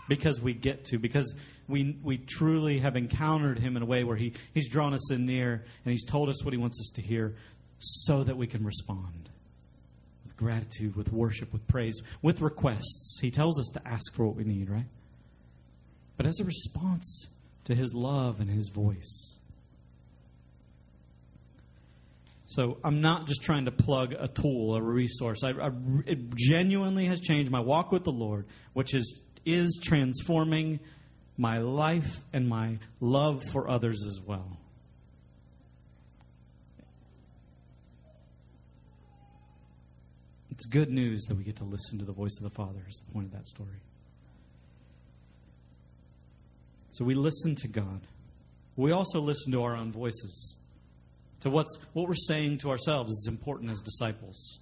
because 0.09 0.41
we 0.41 0.53
get 0.53 0.85
to, 0.85 0.97
because 0.97 1.33
we, 1.67 1.97
we 2.03 2.17
truly 2.17 2.79
have 2.79 2.95
encountered 2.95 3.59
Him 3.59 3.77
in 3.77 3.83
a 3.83 3.85
way 3.85 4.03
where 4.03 4.17
he, 4.17 4.33
He's 4.53 4.67
drawn 4.69 4.93
us 4.93 5.11
in 5.11 5.25
near 5.25 5.63
and 5.85 5.91
He's 5.91 6.05
told 6.05 6.29
us 6.29 6.43
what 6.43 6.53
He 6.53 6.57
wants 6.57 6.79
us 6.79 6.91
to 6.95 7.01
hear 7.01 7.35
so 7.79 8.23
that 8.23 8.37
we 8.37 8.47
can 8.47 8.63
respond 8.63 9.29
with 10.23 10.35
gratitude, 10.37 10.95
with 10.95 11.11
worship, 11.11 11.51
with 11.53 11.65
praise, 11.67 12.01
with 12.21 12.41
requests. 12.41 13.19
He 13.21 13.31
tells 13.31 13.59
us 13.59 13.69
to 13.73 13.87
ask 13.87 14.13
for 14.13 14.25
what 14.25 14.35
we 14.35 14.43
need, 14.43 14.69
right? 14.69 14.85
But 16.21 16.27
as 16.27 16.39
a 16.39 16.43
response 16.43 17.25
to 17.63 17.73
His 17.73 17.95
love 17.95 18.41
and 18.41 18.47
His 18.47 18.69
voice. 18.69 19.37
So 22.45 22.77
I'm 22.83 23.01
not 23.01 23.25
just 23.25 23.41
trying 23.41 23.65
to 23.65 23.71
plug 23.71 24.13
a 24.13 24.27
tool, 24.27 24.75
a 24.75 24.81
resource. 24.83 25.43
I, 25.43 25.49
I, 25.49 25.71
it 26.05 26.35
genuinely 26.35 27.07
has 27.07 27.21
changed 27.21 27.49
my 27.49 27.59
walk 27.59 27.91
with 27.91 28.03
the 28.03 28.11
Lord, 28.11 28.45
which 28.73 28.93
is 28.93 29.19
is 29.47 29.79
transforming 29.83 30.79
my 31.37 31.57
life 31.57 32.19
and 32.31 32.47
my 32.47 32.77
love 32.99 33.43
for 33.43 33.67
others 33.67 34.03
as 34.05 34.21
well. 34.21 34.59
It's 40.51 40.67
good 40.67 40.91
news 40.91 41.23
that 41.29 41.35
we 41.35 41.43
get 41.43 41.55
to 41.55 41.63
listen 41.63 41.97
to 41.97 42.05
the 42.05 42.13
voice 42.13 42.37
of 42.37 42.43
the 42.43 42.55
Father, 42.55 42.85
is 42.87 43.01
the 43.07 43.11
point 43.11 43.25
of 43.25 43.31
that 43.31 43.47
story. 43.47 43.81
So 46.91 47.05
we 47.05 47.13
listen 47.13 47.55
to 47.55 47.69
God. 47.69 48.01
We 48.75 48.91
also 48.91 49.21
listen 49.21 49.53
to 49.53 49.63
our 49.63 49.75
own 49.75 49.93
voices. 49.93 50.57
To 51.41 51.49
what's 51.49 51.77
what 51.93 52.07
we're 52.07 52.15
saying 52.15 52.59
to 52.59 52.69
ourselves 52.69 53.11
is 53.11 53.27
important 53.29 53.71
as 53.71 53.81
disciples. 53.81 54.59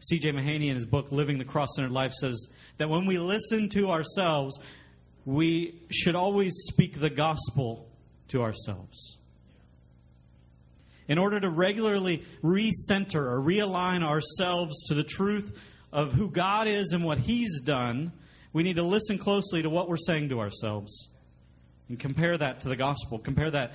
C.J. 0.00 0.32
Mahaney 0.32 0.68
in 0.68 0.74
his 0.74 0.86
book 0.86 1.12
Living 1.12 1.38
the 1.38 1.44
Cross-Centered 1.44 1.92
Life 1.92 2.12
says 2.12 2.48
that 2.78 2.88
when 2.88 3.06
we 3.06 3.18
listen 3.18 3.68
to 3.70 3.90
ourselves, 3.90 4.58
we 5.24 5.82
should 5.90 6.14
always 6.14 6.52
speak 6.68 7.00
the 7.00 7.10
gospel 7.10 7.86
to 8.28 8.42
ourselves. 8.42 9.18
In 11.08 11.18
order 11.18 11.38
to 11.38 11.50
regularly 11.50 12.24
recenter 12.42 13.16
or 13.16 13.40
realign 13.40 14.02
ourselves 14.02 14.84
to 14.88 14.94
the 14.94 15.04
truth 15.04 15.58
of 15.92 16.14
who 16.14 16.30
God 16.30 16.66
is 16.66 16.92
and 16.92 17.04
what 17.04 17.18
He's 17.18 17.60
done, 17.60 18.12
we 18.52 18.62
need 18.62 18.76
to 18.76 18.82
listen 18.82 19.18
closely 19.18 19.62
to 19.62 19.70
what 19.70 19.88
we're 19.88 19.96
saying 19.96 20.30
to 20.30 20.40
ourselves 20.40 21.08
and 21.88 21.98
compare 21.98 22.36
that 22.36 22.60
to 22.60 22.68
the 22.68 22.76
gospel. 22.76 23.18
Compare 23.18 23.50
that 23.52 23.72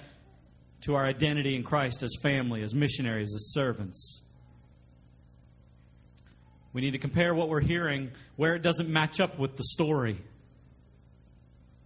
to 0.82 0.96
our 0.96 1.06
identity 1.06 1.56
in 1.56 1.64
Christ 1.64 2.04
as 2.04 2.12
family, 2.22 2.64
as 2.64 2.74
missionaries, 2.74 3.34
as 3.36 3.52
servants. 3.54 4.22
We 6.74 6.82
need 6.82 6.92
to 6.92 6.98
compare 6.98 7.36
what 7.36 7.50
we're 7.50 7.62
hearing 7.62 8.12
where 8.36 8.56
it 8.56 8.62
doesn't 8.62 8.90
match 8.90 9.20
up 9.20 9.38
with 9.38 9.58
the 9.58 9.64
story 9.64 10.18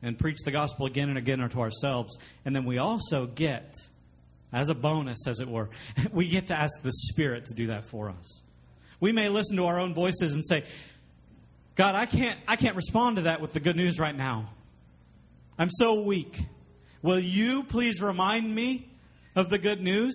and 0.01 0.17
preach 0.17 0.37
the 0.45 0.51
gospel 0.51 0.85
again 0.85 1.09
and 1.09 1.17
again 1.17 1.39
to 1.39 1.59
ourselves. 1.59 2.17
And 2.45 2.55
then 2.55 2.65
we 2.65 2.77
also 2.77 3.25
get, 3.25 3.73
as 4.53 4.69
a 4.69 4.75
bonus, 4.75 5.27
as 5.27 5.39
it 5.39 5.47
were, 5.47 5.69
we 6.11 6.27
get 6.27 6.47
to 6.47 6.55
ask 6.55 6.81
the 6.83 6.91
Spirit 6.91 7.45
to 7.45 7.55
do 7.55 7.67
that 7.67 7.85
for 7.85 8.09
us. 8.09 8.41
We 8.99 9.11
may 9.11 9.29
listen 9.29 9.57
to 9.57 9.65
our 9.65 9.79
own 9.79 9.93
voices 9.93 10.33
and 10.33 10.45
say, 10.45 10.63
God, 11.75 11.95
I 11.95 12.05
can't, 12.05 12.39
I 12.47 12.55
can't 12.55 12.75
respond 12.75 13.17
to 13.17 13.23
that 13.23 13.41
with 13.41 13.51
the 13.51 13.59
good 13.59 13.75
news 13.75 13.99
right 13.99 14.15
now. 14.15 14.51
I'm 15.57 15.69
so 15.69 16.01
weak. 16.01 16.39
Will 17.01 17.19
you 17.19 17.63
please 17.63 18.01
remind 18.01 18.53
me 18.53 18.89
of 19.35 19.49
the 19.49 19.57
good 19.57 19.81
news? 19.81 20.13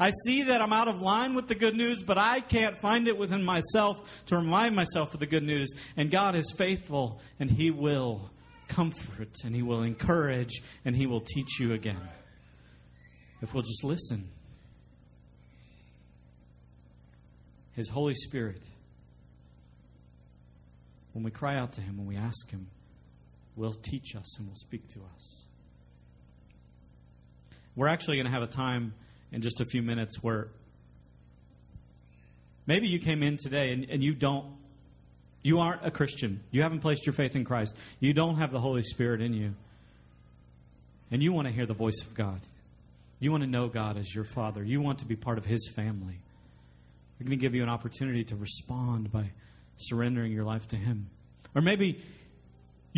I 0.00 0.10
see 0.24 0.44
that 0.44 0.62
I'm 0.62 0.72
out 0.72 0.88
of 0.88 1.02
line 1.02 1.34
with 1.34 1.48
the 1.48 1.54
good 1.54 1.74
news, 1.74 2.02
but 2.02 2.18
I 2.18 2.40
can't 2.40 2.78
find 2.78 3.08
it 3.08 3.18
within 3.18 3.42
myself 3.42 4.00
to 4.26 4.36
remind 4.36 4.76
myself 4.76 5.12
of 5.12 5.20
the 5.20 5.26
good 5.26 5.42
news. 5.42 5.68
And 5.96 6.10
God 6.10 6.36
is 6.36 6.54
faithful, 6.56 7.20
and 7.40 7.50
He 7.50 7.70
will 7.70 8.30
comfort, 8.68 9.32
and 9.44 9.54
He 9.54 9.62
will 9.62 9.82
encourage, 9.82 10.62
and 10.84 10.96
He 10.96 11.06
will 11.06 11.20
teach 11.20 11.58
you 11.58 11.72
again. 11.72 12.00
If 13.42 13.54
we'll 13.54 13.64
just 13.64 13.82
listen. 13.82 14.28
His 17.72 17.88
Holy 17.88 18.14
Spirit, 18.14 18.62
when 21.12 21.24
we 21.24 21.30
cry 21.30 21.56
out 21.56 21.72
to 21.74 21.80
Him, 21.80 21.96
when 21.96 22.06
we 22.06 22.16
ask 22.16 22.50
Him, 22.50 22.68
will 23.58 23.72
teach 23.72 24.14
us 24.14 24.38
and 24.38 24.48
will 24.48 24.56
speak 24.56 24.88
to 24.88 25.00
us. 25.14 25.44
We're 27.76 27.88
actually 27.88 28.16
going 28.16 28.26
to 28.26 28.32
have 28.32 28.42
a 28.42 28.46
time 28.46 28.94
in 29.30 29.42
just 29.42 29.60
a 29.60 29.64
few 29.64 29.82
minutes 29.82 30.22
where 30.22 30.48
maybe 32.66 32.88
you 32.88 32.98
came 32.98 33.22
in 33.22 33.36
today 33.36 33.72
and, 33.72 33.86
and 33.90 34.02
you 34.02 34.14
don't, 34.14 34.46
you 35.42 35.58
aren't 35.58 35.84
a 35.84 35.90
Christian. 35.90 36.40
You 36.50 36.62
haven't 36.62 36.80
placed 36.80 37.06
your 37.06 37.12
faith 37.12 37.36
in 37.36 37.44
Christ. 37.44 37.74
You 38.00 38.12
don't 38.14 38.36
have 38.36 38.50
the 38.52 38.60
Holy 38.60 38.82
Spirit 38.82 39.20
in 39.20 39.32
you. 39.32 39.54
And 41.10 41.22
you 41.22 41.32
want 41.32 41.48
to 41.48 41.54
hear 41.54 41.66
the 41.66 41.74
voice 41.74 42.00
of 42.02 42.14
God. 42.14 42.40
You 43.20 43.30
want 43.30 43.42
to 43.42 43.48
know 43.48 43.68
God 43.68 43.96
as 43.96 44.14
your 44.14 44.24
Father. 44.24 44.62
You 44.62 44.80
want 44.80 45.00
to 45.00 45.06
be 45.06 45.16
part 45.16 45.38
of 45.38 45.44
His 45.44 45.68
family. 45.74 46.18
We're 47.18 47.26
going 47.26 47.38
to 47.38 47.42
give 47.42 47.54
you 47.54 47.62
an 47.62 47.68
opportunity 47.68 48.24
to 48.24 48.36
respond 48.36 49.10
by 49.10 49.30
surrendering 49.76 50.32
your 50.32 50.44
life 50.44 50.68
to 50.68 50.76
Him. 50.76 51.08
Or 51.54 51.62
maybe 51.62 52.00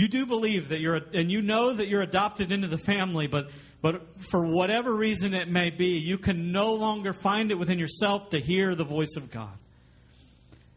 you 0.01 0.09
do 0.09 0.24
believe 0.24 0.70
that 0.70 0.80
you're, 0.80 1.01
and 1.12 1.30
you 1.30 1.42
know 1.42 1.74
that 1.74 1.88
you're 1.88 2.01
adopted 2.01 2.53
into 2.53 2.66
the 2.66 2.78
family, 2.78 3.26
but, 3.26 3.51
but 3.82 4.01
for 4.30 4.46
whatever 4.46 4.94
reason 4.94 5.34
it 5.34 5.46
may 5.46 5.68
be, 5.68 5.98
you 5.98 6.16
can 6.16 6.53
no 6.53 6.72
longer 6.72 7.12
find 7.12 7.51
it 7.51 7.59
within 7.59 7.78
yourself 7.78 8.30
to 8.30 8.40
hear 8.40 8.74
the 8.74 8.84
voice 8.84 9.16
of 9.18 9.30
God. 9.30 9.53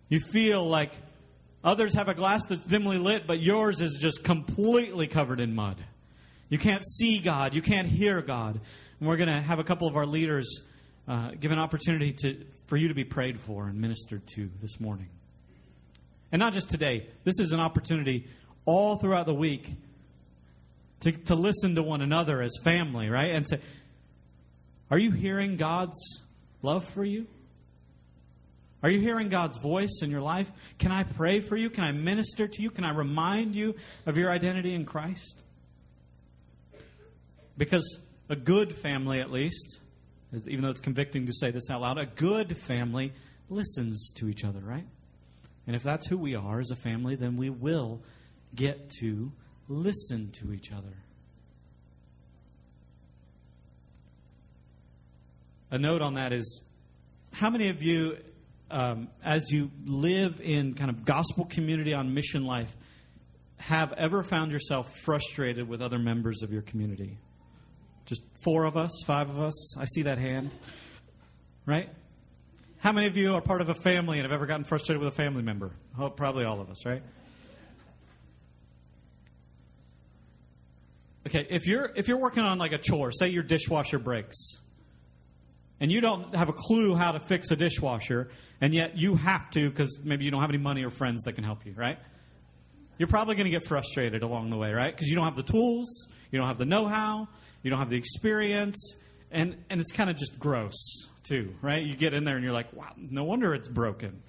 You 0.10 0.20
feel 0.20 0.68
like 0.68 0.92
others 1.64 1.94
have 1.94 2.10
a 2.10 2.14
glass 2.14 2.46
that's 2.48 2.66
dimly 2.66 2.98
lit, 2.98 3.26
but 3.26 3.42
yours 3.42 3.80
is 3.80 3.98
just 3.98 4.26
completely 4.26 5.08
covered 5.08 5.40
in 5.40 5.56
mud. 5.56 5.78
You 6.50 6.58
can't 6.58 6.84
see 6.86 7.20
God, 7.20 7.56
you 7.56 7.62
can't 7.62 7.88
hear 7.88 8.22
God. 8.22 8.60
And 9.00 9.08
we're 9.08 9.16
going 9.16 9.30
to 9.30 9.42
have 9.42 9.60
a 9.60 9.64
couple 9.64 9.88
of 9.88 9.96
our 9.96 10.06
leaders 10.06 10.64
uh, 11.08 11.32
give 11.40 11.52
an 11.52 11.60
opportunity 11.60 12.12
to, 12.24 12.46
for 12.68 12.76
you 12.76 12.90
to 12.90 12.94
be 12.94 13.06
prayed 13.06 13.40
for 13.40 13.68
and 13.68 13.80
ministered 13.80 14.28
to 14.36 14.50
this 14.62 14.82
morning. 14.82 15.08
And 16.34 16.42
not 16.42 16.52
just 16.52 16.70
today, 16.70 17.08
this 17.24 17.40
is 17.40 17.54
an 17.54 17.62
opportunity 17.62 18.28
all 18.66 18.98
throughout 18.98 19.26
the 19.26 19.34
week 19.34 19.70
to, 21.02 21.12
to 21.12 21.36
listen 21.36 21.76
to 21.76 21.84
one 21.84 22.02
another 22.02 22.42
as 22.42 22.52
family, 22.64 23.10
right? 23.10 23.32
And 23.32 23.48
say, 23.48 23.60
Are 24.90 24.98
you 24.98 25.12
hearing 25.12 25.58
God's 25.58 26.00
love 26.62 26.86
for 26.86 27.04
you? 27.04 27.28
Are 28.82 28.90
you 28.90 29.00
hearing 29.00 29.30
God's 29.30 29.58
voice 29.58 30.02
in 30.02 30.12
your 30.12 30.22
life? 30.22 30.52
Can 30.78 30.92
I 30.92 31.04
pray 31.04 31.40
for 31.40 31.56
you? 31.56 31.70
Can 31.70 31.86
I 31.86 31.94
minister 31.94 32.50
to 32.50 32.62
you? 32.62 32.70
Can 32.70 32.84
I 32.84 32.92
remind 32.92 33.56
you 33.56 33.76
of 34.06 34.18
your 34.18 34.30
identity 34.30 34.76
in 34.76 34.86
Christ? 34.86 35.42
Because 37.58 38.00
a 38.28 38.36
good 38.36 38.76
family, 38.76 39.22
at 39.22 39.32
least, 39.32 39.78
even 40.34 40.64
though 40.64 40.70
it's 40.70 40.82
convicting 40.82 41.28
to 41.28 41.34
say 41.34 41.52
this 41.52 41.70
out 41.70 41.80
loud, 41.80 41.98
a 41.98 42.06
good 42.06 42.58
family 42.58 43.14
listens 43.50 44.12
to 44.18 44.28
each 44.28 44.44
other, 44.44 44.60
right? 44.60 44.86
And 45.66 45.76
if 45.78 45.84
that's 45.84 46.08
who 46.08 46.18
we 46.18 46.36
are 46.36 46.60
as 46.60 46.72
a 46.72 46.76
family, 46.76 47.16
then 47.16 47.38
we 47.38 47.50
will 47.50 48.02
get 48.56 48.90
to 49.00 49.32
listen 49.68 50.32
to 50.32 50.54
each 50.54 50.72
other. 50.72 50.96
A 55.72 55.78
note 55.78 56.02
on 56.02 56.16
that 56.16 56.34
is 56.34 56.62
how 57.32 57.50
many 57.50 57.70
of 57.70 57.82
you, 57.82 58.18
um, 58.70 59.10
as 59.24 59.52
you 59.52 59.72
live 59.86 60.40
in 60.40 60.76
kind 60.76 60.92
of 60.92 61.04
gospel 61.04 61.46
community 61.46 61.94
on 61.94 62.14
mission 62.14 62.46
life, 62.46 62.76
have 63.58 63.94
ever 63.94 64.24
found 64.24 64.52
yourself 64.52 64.94
frustrated 65.00 65.68
with 65.68 65.82
other 65.82 65.98
members 65.98 66.44
of 66.44 66.52
your 66.52 66.62
community? 66.62 67.18
Just 68.06 68.22
four 68.44 68.66
of 68.66 68.78
us, 68.78 68.92
five 69.06 69.30
of 69.30 69.40
us. 69.40 69.78
I 69.78 69.86
see 69.86 70.04
that 70.04 70.18
hand. 70.18 70.56
Right? 71.66 71.90
How 72.78 72.92
many 72.92 73.08
of 73.08 73.16
you 73.16 73.34
are 73.36 73.42
part 73.42 73.62
of 73.62 73.70
a 73.70 73.74
family 73.74 74.20
and 74.20 74.26
have 74.26 74.34
ever 74.34 74.46
gotten 74.46 74.66
frustrated 74.66 75.02
with 75.02 75.14
a 75.14 75.16
family 75.16 75.42
member? 75.42 75.72
Oh, 75.98 76.10
probably 76.10 76.44
all 76.44 76.60
of 76.60 76.70
us, 76.70 76.86
right? 76.86 77.02
Okay, 81.26 81.48
if 81.50 81.68
you're 81.68 81.90
if 81.96 82.08
you're 82.08 82.20
working 82.20 82.44
on 82.44 82.58
like 82.58 82.74
a 82.74 82.78
chore, 82.78 83.12
say 83.12 83.30
your 83.30 83.44
dishwasher 83.44 83.98
breaks, 84.00 84.36
and 85.80 85.92
you 85.92 86.02
don't 86.02 86.36
have 86.36 86.50
a 86.50 86.54
clue 86.54 86.96
how 86.96 87.14
to 87.14 87.20
fix 87.20 87.50
a 87.52 87.56
dishwasher, 87.56 88.30
and 88.60 88.74
yet 88.74 88.98
you 88.98 89.16
have 89.16 89.50
to 89.52 89.70
because 89.70 90.00
maybe 90.04 90.26
you 90.26 90.32
don't 90.32 90.42
have 90.42 90.50
any 90.50 90.60
money 90.60 90.84
or 90.84 90.90
friends 90.90 91.24
that 91.24 91.34
can 91.34 91.44
help 91.44 91.66
you, 91.66 91.74
right? 91.76 91.98
You're 92.98 93.08
probably 93.08 93.36
going 93.36 93.46
to 93.46 93.52
get 93.52 93.66
frustrated 93.66 94.22
along 94.22 94.50
the 94.50 94.58
way, 94.58 94.72
right? 94.72 94.94
Because 94.94 95.08
you 95.08 95.16
don't 95.16 95.26
have 95.26 95.36
the 95.36 95.44
tools, 95.44 96.10
you 96.32 96.38
don't 96.38 96.48
have 96.48 96.60
the 96.60 96.66
know-how, 96.66 97.28
you 97.64 97.70
don't 97.70 97.80
have 97.80 97.90
the 97.90 97.98
experience, 97.98 98.96
and, 99.32 99.58
and 99.70 99.82
it's 99.82 99.92
kind 99.92 100.10
of 100.10 100.16
just 100.16 100.38
gross, 100.38 100.76
too, 101.24 101.56
right? 101.62 101.84
You 101.84 101.96
get 101.96 102.14
in 102.14 102.24
there 102.24 102.36
and 102.36 102.44
you're 102.44 102.54
like, 102.54 102.72
wow, 102.74 102.92
no 102.98 103.24
wonder 103.24 103.54
it's 103.56 103.68
broken. 103.68 104.22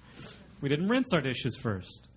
We 0.61 0.69
didn't 0.69 0.87
rinse 0.87 1.13
our 1.13 1.21
dishes 1.21 1.55
first. 1.55 2.07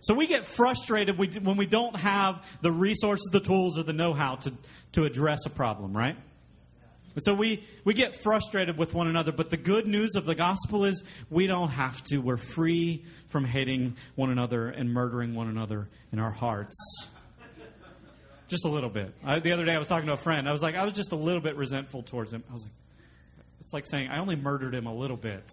So 0.00 0.14
we 0.14 0.26
get 0.26 0.46
frustrated 0.46 1.18
when 1.18 1.56
we 1.56 1.66
don't 1.66 1.96
have 1.96 2.44
the 2.62 2.72
resources, 2.72 3.28
the 3.32 3.40
tools, 3.40 3.78
or 3.78 3.82
the 3.82 3.92
know 3.92 4.14
how 4.14 4.36
to, 4.36 4.52
to 4.92 5.04
address 5.04 5.40
a 5.46 5.50
problem, 5.50 5.94
right? 5.94 6.16
And 7.14 7.24
so 7.24 7.34
we, 7.34 7.64
we 7.84 7.92
get 7.92 8.14
frustrated 8.14 8.78
with 8.78 8.94
one 8.94 9.08
another, 9.08 9.32
but 9.32 9.50
the 9.50 9.56
good 9.56 9.86
news 9.86 10.14
of 10.14 10.24
the 10.24 10.34
gospel 10.34 10.84
is 10.84 11.02
we 11.28 11.46
don't 11.46 11.68
have 11.68 12.02
to. 12.04 12.18
We're 12.18 12.36
free 12.36 13.04
from 13.28 13.44
hating 13.44 13.96
one 14.14 14.30
another 14.30 14.68
and 14.68 14.90
murdering 14.90 15.34
one 15.34 15.48
another 15.48 15.88
in 16.12 16.18
our 16.18 16.30
hearts. 16.30 16.76
Just 18.48 18.64
a 18.64 18.68
little 18.68 18.90
bit. 18.90 19.12
I, 19.24 19.38
the 19.40 19.52
other 19.52 19.64
day 19.64 19.72
I 19.72 19.78
was 19.78 19.86
talking 19.86 20.06
to 20.06 20.14
a 20.14 20.16
friend. 20.16 20.48
I 20.48 20.52
was 20.52 20.62
like, 20.62 20.76
I 20.76 20.84
was 20.84 20.92
just 20.92 21.12
a 21.12 21.16
little 21.16 21.42
bit 21.42 21.56
resentful 21.56 22.02
towards 22.02 22.32
him. 22.32 22.42
I 22.48 22.52
was 22.52 22.62
like, 22.62 22.72
it's 23.60 23.72
like 23.72 23.86
saying, 23.86 24.08
I 24.08 24.18
only 24.18 24.36
murdered 24.36 24.74
him 24.74 24.86
a 24.86 24.94
little 24.94 25.16
bit 25.16 25.48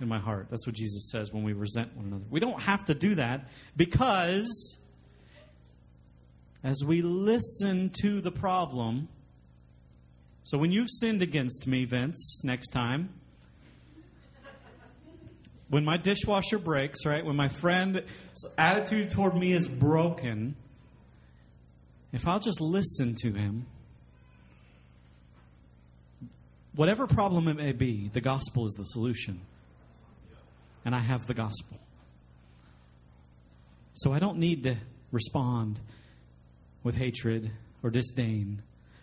in 0.00 0.08
my 0.08 0.18
heart. 0.18 0.46
That's 0.50 0.66
what 0.66 0.76
Jesus 0.76 1.10
says 1.10 1.32
when 1.32 1.42
we 1.42 1.52
resent 1.52 1.96
one 1.96 2.06
another. 2.06 2.24
We 2.30 2.40
don't 2.40 2.60
have 2.60 2.84
to 2.86 2.94
do 2.94 3.14
that 3.16 3.48
because 3.76 4.78
as 6.62 6.82
we 6.84 7.02
listen 7.02 7.90
to 8.02 8.20
the 8.20 8.30
problem, 8.30 9.08
so 10.44 10.58
when 10.58 10.72
you've 10.72 10.90
sinned 10.90 11.22
against 11.22 11.66
me, 11.66 11.84
Vince, 11.84 12.42
next 12.44 12.70
time, 12.70 13.10
when 15.68 15.84
my 15.84 15.98
dishwasher 15.98 16.58
breaks, 16.58 17.04
right, 17.04 17.24
when 17.24 17.36
my 17.36 17.48
friend's 17.48 18.00
attitude 18.56 19.10
toward 19.10 19.36
me 19.36 19.52
is 19.52 19.68
broken, 19.68 20.56
if 22.12 22.26
I'll 22.26 22.40
just 22.40 22.60
listen 22.60 23.14
to 23.16 23.32
him, 23.32 23.66
whatever 26.74 27.06
problem 27.06 27.48
it 27.48 27.56
may 27.56 27.72
be, 27.72 28.08
the 28.12 28.20
gospel 28.20 28.66
is 28.66 28.72
the 28.74 28.84
solution. 28.84 29.40
And 30.88 30.96
I 30.96 31.00
have 31.00 31.26
the 31.26 31.34
gospel. 31.34 31.78
So 33.92 34.14
I 34.14 34.18
don't 34.18 34.38
need 34.38 34.62
to 34.62 34.76
respond 35.12 35.78
with 36.82 36.94
hatred 36.94 37.52
or 37.82 37.90
disdain. 37.90 38.62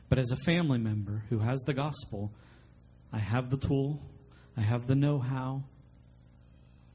But 0.09 0.17
as 0.17 0.31
a 0.31 0.36
family 0.36 0.79
member 0.79 1.21
who 1.29 1.38
has 1.38 1.59
the 1.59 1.75
gospel, 1.75 2.31
I 3.13 3.19
have 3.19 3.51
the 3.51 3.57
tool, 3.57 4.01
I 4.57 4.61
have 4.61 4.88
the 4.88 4.95
know 4.95 5.19
how. 5.19 5.61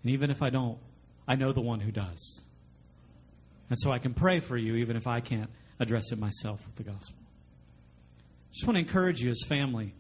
And 0.03 0.11
even 0.11 0.29
if 0.29 0.43
I 0.43 0.51
don't, 0.51 0.79
I 1.29 1.37
know 1.37 1.53
the 1.53 1.61
one 1.61 1.79
who 1.79 1.93
does. 1.93 2.41
And 3.69 3.79
so 3.79 3.93
I 3.93 4.01
can 4.01 4.13
pray 4.13 4.41
for 4.41 4.57
you 4.57 4.75
even 4.75 4.97
if 4.97 5.07
I 5.07 5.21
can't 5.21 5.51
address 5.79 6.11
it 6.11 6.19
myself 6.19 6.67
with 6.67 6.75
the 6.75 6.83
gospel. 6.83 7.23
Just 8.53 8.67
want 8.67 8.75
to 8.75 8.81
encourage 8.81 9.21
you 9.21 9.31
as 9.31 9.41
family 9.47 9.95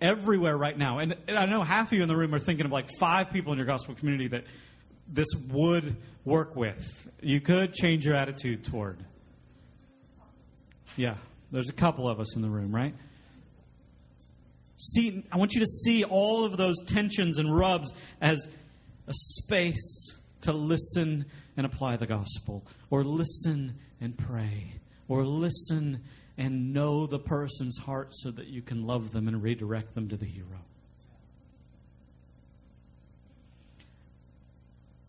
everywhere 0.00 0.56
right 0.56 0.76
now. 0.76 0.98
And, 0.98 1.16
and 1.28 1.38
I 1.38 1.46
know 1.46 1.62
half 1.62 1.88
of 1.88 1.92
you 1.92 2.02
in 2.02 2.08
the 2.08 2.16
room 2.16 2.34
are 2.34 2.38
thinking 2.38 2.66
of 2.66 2.72
like 2.72 2.88
five 2.98 3.30
people 3.30 3.52
in 3.52 3.58
your 3.58 3.66
gospel 3.66 3.94
community 3.94 4.28
that 4.28 4.44
this 5.08 5.28
would 5.48 5.96
work 6.24 6.56
with. 6.56 7.08
You 7.20 7.40
could 7.40 7.72
change 7.74 8.06
your 8.06 8.14
attitude 8.14 8.64
toward. 8.64 9.04
Yeah, 10.96 11.16
there's 11.50 11.68
a 11.68 11.74
couple 11.74 12.08
of 12.08 12.20
us 12.20 12.36
in 12.36 12.42
the 12.42 12.50
room, 12.50 12.74
right? 12.74 12.94
See, 14.76 15.24
I 15.30 15.36
want 15.36 15.52
you 15.52 15.60
to 15.60 15.66
see 15.66 16.04
all 16.04 16.44
of 16.44 16.56
those 16.56 16.76
tensions 16.86 17.38
and 17.38 17.54
rubs 17.54 17.92
as 18.20 18.46
a 19.06 19.12
space 19.12 20.16
to 20.42 20.52
listen 20.52 21.26
and 21.56 21.66
apply 21.66 21.96
the 21.96 22.06
gospel, 22.06 22.64
or 22.88 23.04
listen 23.04 23.78
and 24.00 24.16
pray, 24.16 24.72
or 25.08 25.24
listen 25.24 26.02
and 26.40 26.72
know 26.72 27.06
the 27.06 27.18
person's 27.18 27.76
heart 27.76 28.08
so 28.12 28.30
that 28.30 28.46
you 28.46 28.62
can 28.62 28.86
love 28.86 29.12
them 29.12 29.28
and 29.28 29.42
redirect 29.42 29.94
them 29.94 30.08
to 30.08 30.16
the 30.16 30.24
hero. 30.24 30.64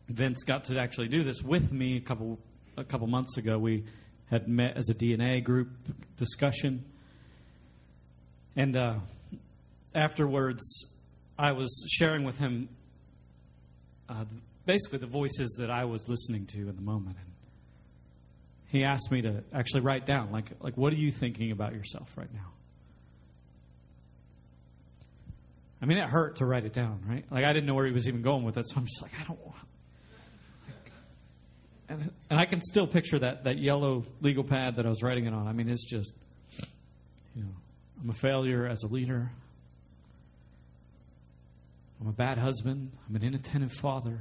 Vince 0.09 0.43
got 0.43 0.65
to 0.65 0.77
actually 0.77 1.07
do 1.07 1.23
this 1.23 1.41
with 1.41 1.71
me 1.71 1.95
a 1.95 2.01
couple 2.01 2.37
a 2.75 2.83
couple 2.83 3.07
months 3.07 3.37
ago. 3.37 3.57
We 3.57 3.85
had 4.29 4.49
met 4.49 4.75
as 4.75 4.89
a 4.89 4.93
DNA 4.93 5.41
group 5.41 5.69
discussion, 6.17 6.83
and 8.57 8.75
uh, 8.75 8.95
afterwards, 9.95 10.61
I 11.39 11.53
was 11.53 11.87
sharing 11.93 12.25
with 12.25 12.37
him 12.39 12.67
uh, 14.09 14.25
basically 14.65 14.99
the 14.99 15.07
voices 15.07 15.55
that 15.59 15.71
I 15.71 15.85
was 15.85 16.09
listening 16.09 16.45
to 16.47 16.67
in 16.67 16.75
the 16.75 16.81
moment. 16.81 17.15
And 17.23 17.30
he 18.71 18.85
asked 18.85 19.11
me 19.11 19.21
to 19.23 19.43
actually 19.53 19.81
write 19.81 20.05
down, 20.05 20.31
like, 20.31 20.49
like 20.61 20.77
what 20.77 20.93
are 20.93 20.97
you 20.97 21.11
thinking 21.11 21.51
about 21.51 21.73
yourself 21.73 22.17
right 22.17 22.33
now? 22.33 22.51
I 25.81 25.85
mean, 25.85 25.97
it 25.97 26.09
hurt 26.09 26.37
to 26.37 26.45
write 26.45 26.63
it 26.63 26.71
down, 26.71 27.01
right? 27.05 27.25
Like, 27.29 27.43
I 27.43 27.51
didn't 27.51 27.65
know 27.65 27.73
where 27.73 27.85
he 27.85 27.91
was 27.91 28.07
even 28.07 28.21
going 28.21 28.43
with 28.43 28.57
it, 28.57 28.67
so 28.69 28.77
I'm 28.77 28.85
just 28.85 29.01
like, 29.01 29.11
I 29.19 29.23
don't 29.25 29.45
want. 29.45 29.57
And, 31.89 32.11
and 32.29 32.39
I 32.39 32.45
can 32.45 32.61
still 32.61 32.87
picture 32.87 33.19
that, 33.19 33.43
that 33.43 33.57
yellow 33.57 34.05
legal 34.21 34.45
pad 34.45 34.77
that 34.77 34.85
I 34.85 34.89
was 34.89 35.03
writing 35.03 35.25
it 35.25 35.33
on. 35.33 35.47
I 35.47 35.51
mean, 35.51 35.67
it's 35.67 35.83
just, 35.83 36.13
you 37.35 37.43
know, 37.43 37.49
I'm 38.01 38.09
a 38.09 38.13
failure 38.13 38.65
as 38.65 38.83
a 38.83 38.87
leader. 38.87 39.31
I'm 41.99 42.07
a 42.07 42.13
bad 42.13 42.37
husband. 42.37 42.93
I'm 43.09 43.17
an 43.17 43.23
inattentive 43.23 43.73
father. 43.73 44.19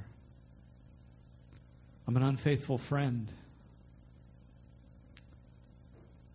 I'm 2.08 2.16
an 2.16 2.24
unfaithful 2.24 2.78
friend. 2.78 3.32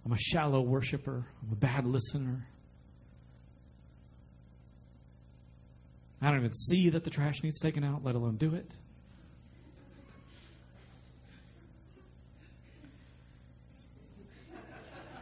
I'm 0.06 0.12
a 0.12 0.18
shallow 0.18 0.62
worshiper. 0.62 1.26
I'm 1.42 1.52
a 1.52 1.56
bad 1.56 1.86
listener. 1.88 2.46
I 6.22 6.30
don't 6.30 6.38
even 6.40 6.54
see 6.54 6.90
that 6.90 7.04
the 7.04 7.10
trash 7.10 7.42
needs 7.44 7.60
taken 7.60 7.84
out, 7.84 8.04
let 8.04 8.14
alone 8.16 8.38
do 8.38 8.54
it. 8.54 8.72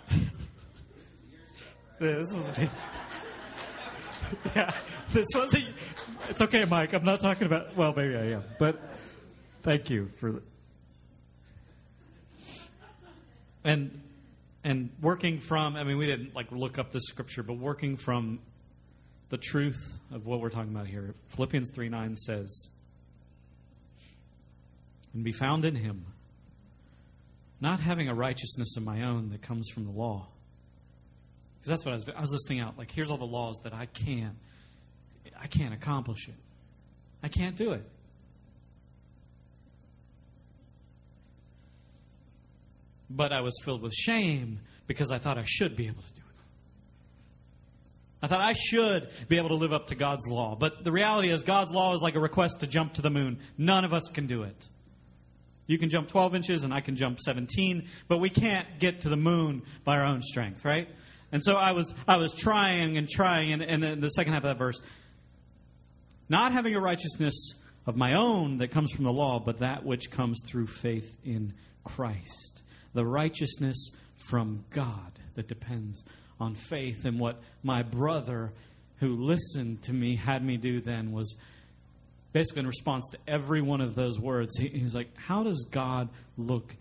this 1.99 2.33
was 2.33 2.49
is 2.49 2.69
yeah. 4.55 4.73
This 5.11 5.27
wasn't. 5.35 5.65
It's 6.29 6.41
okay, 6.41 6.65
Mike. 6.65 6.93
I'm 6.93 7.03
not 7.03 7.21
talking 7.21 7.47
about. 7.47 7.75
Well, 7.75 7.93
maybe 7.95 8.15
I 8.15 8.31
am, 8.31 8.43
but 8.59 8.79
thank 9.61 9.89
you 9.89 10.09
for. 10.19 10.41
And 13.63 14.01
and 14.63 14.89
working 15.01 15.39
from 15.39 15.75
i 15.75 15.83
mean 15.83 15.97
we 15.97 16.05
didn't 16.05 16.35
like 16.35 16.51
look 16.51 16.77
up 16.77 16.91
the 16.91 17.01
scripture 17.01 17.43
but 17.43 17.53
working 17.53 17.97
from 17.97 18.39
the 19.29 19.37
truth 19.37 19.99
of 20.11 20.25
what 20.25 20.39
we're 20.39 20.49
talking 20.49 20.73
about 20.73 20.87
here 20.87 21.13
philippians 21.29 21.71
3 21.73 21.89
9 21.89 22.15
says 22.15 22.69
and 25.13 25.23
be 25.23 25.31
found 25.31 25.65
in 25.65 25.75
him 25.75 26.05
not 27.61 27.79
having 27.79 28.09
a 28.09 28.13
righteousness 28.13 28.75
of 28.77 28.83
my 28.83 29.03
own 29.03 29.29
that 29.29 29.41
comes 29.41 29.69
from 29.69 29.85
the 29.85 29.91
law 29.91 30.27
because 31.63 31.77
that's 31.77 31.85
what 31.85 31.91
I 31.93 31.95
was 31.95 32.03
doing. 32.03 32.17
I 32.17 32.21
was 32.21 32.31
listing 32.31 32.59
out 32.59 32.77
like 32.77 32.91
here's 32.91 33.09
all 33.09 33.17
the 33.17 33.23
laws 33.23 33.61
that 33.63 33.73
I 33.73 33.85
can't 33.85 34.35
I 35.39 35.47
can't 35.47 35.73
accomplish 35.73 36.27
it. 36.27 36.35
I 37.23 37.29
can't 37.29 37.55
do 37.55 37.71
it. 37.71 37.83
But 43.15 43.31
I 43.31 43.41
was 43.41 43.53
filled 43.63 43.81
with 43.81 43.93
shame 43.93 44.59
because 44.87 45.11
I 45.11 45.17
thought 45.17 45.37
I 45.37 45.43
should 45.45 45.75
be 45.75 45.87
able 45.87 46.01
to 46.01 46.13
do 46.13 46.19
it. 46.19 46.23
I 48.23 48.27
thought 48.27 48.41
I 48.41 48.53
should 48.53 49.09
be 49.27 49.37
able 49.37 49.49
to 49.49 49.55
live 49.55 49.73
up 49.73 49.87
to 49.87 49.95
God's 49.95 50.27
law. 50.27 50.55
But 50.55 50.83
the 50.83 50.91
reality 50.91 51.29
is, 51.29 51.43
God's 51.43 51.71
law 51.71 51.93
is 51.93 52.01
like 52.01 52.15
a 52.15 52.19
request 52.19 52.61
to 52.61 52.67
jump 52.67 52.93
to 52.93 53.01
the 53.01 53.09
moon. 53.09 53.39
None 53.57 53.83
of 53.85 53.93
us 53.93 54.09
can 54.13 54.27
do 54.27 54.43
it. 54.43 54.67
You 55.67 55.77
can 55.77 55.89
jump 55.89 56.09
12 56.09 56.35
inches 56.35 56.63
and 56.63 56.73
I 56.73 56.81
can 56.81 56.95
jump 56.95 57.19
17, 57.19 57.87
but 58.07 58.19
we 58.19 58.29
can't 58.29 58.67
get 58.79 59.01
to 59.01 59.09
the 59.09 59.17
moon 59.17 59.63
by 59.83 59.97
our 59.97 60.05
own 60.05 60.21
strength, 60.21 60.65
right? 60.65 60.89
And 61.31 61.43
so 61.43 61.55
I 61.55 61.71
was, 61.71 61.93
I 62.07 62.17
was 62.17 62.33
trying 62.33 62.97
and 62.97 63.07
trying, 63.07 63.53
and, 63.53 63.61
and 63.61 63.81
then 63.81 63.99
the 63.99 64.09
second 64.09 64.33
half 64.33 64.43
of 64.43 64.49
that 64.49 64.57
verse, 64.57 64.81
not 66.29 66.51
having 66.51 66.75
a 66.75 66.79
righteousness 66.79 67.53
of 67.85 67.95
my 67.95 68.13
own 68.13 68.57
that 68.57 68.69
comes 68.71 68.91
from 68.91 69.03
the 69.03 69.11
law, 69.11 69.39
but 69.39 69.59
that 69.59 69.83
which 69.83 70.11
comes 70.11 70.39
through 70.45 70.67
faith 70.67 71.17
in 71.25 71.53
Christ. 71.83 72.61
The 72.93 73.05
righteousness 73.05 73.89
from 74.15 74.65
God 74.69 75.11
that 75.35 75.47
depends 75.47 76.03
on 76.39 76.55
faith. 76.55 77.05
And 77.05 77.19
what 77.19 77.41
my 77.63 77.83
brother 77.83 78.51
who 78.97 79.15
listened 79.15 79.81
to 79.83 79.93
me 79.93 80.15
had 80.15 80.43
me 80.43 80.57
do 80.57 80.79
then 80.79 81.11
was 81.11 81.35
basically 82.31 82.61
in 82.61 82.67
response 82.67 83.07
to 83.11 83.17
every 83.27 83.61
one 83.61 83.81
of 83.81 83.95
those 83.95 84.19
words, 84.19 84.57
he, 84.57 84.81
was 84.83 84.95
like, 84.95 85.15
How 85.17 85.43
does 85.43 85.65
God 85.71 86.09
look, 86.37 86.75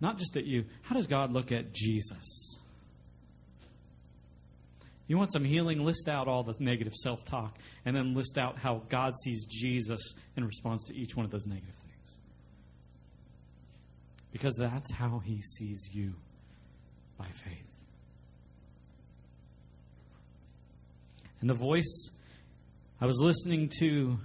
not 0.00 0.18
just 0.18 0.36
at 0.36 0.44
you, 0.44 0.64
how 0.82 0.94
does 0.94 1.06
God 1.06 1.32
look 1.32 1.52
at 1.52 1.72
Jesus? 1.72 2.58
You 5.06 5.16
want 5.16 5.32
some 5.32 5.44
healing? 5.44 5.84
List 5.84 6.06
out 6.08 6.28
all 6.28 6.42
the 6.42 6.54
negative 6.58 6.94
self 6.94 7.24
talk 7.24 7.58
and 7.86 7.96
then 7.96 8.14
list 8.14 8.36
out 8.36 8.58
how 8.58 8.82
God 8.90 9.14
sees 9.24 9.46
Jesus 9.46 10.14
in 10.36 10.44
response 10.44 10.84
to 10.84 10.94
each 10.94 11.16
one 11.16 11.24
of 11.24 11.30
those 11.30 11.46
negative 11.46 11.74
things. 11.74 11.87
Because 14.38 14.54
that's 14.56 14.92
how 14.92 15.18
he 15.18 15.42
sees 15.42 15.90
you 15.92 16.14
by 17.18 17.26
faith. 17.26 17.68
And 21.40 21.50
the 21.50 21.54
voice 21.54 22.10
I 23.00 23.06
was 23.06 23.18
listening 23.20 23.68
to 23.80 24.16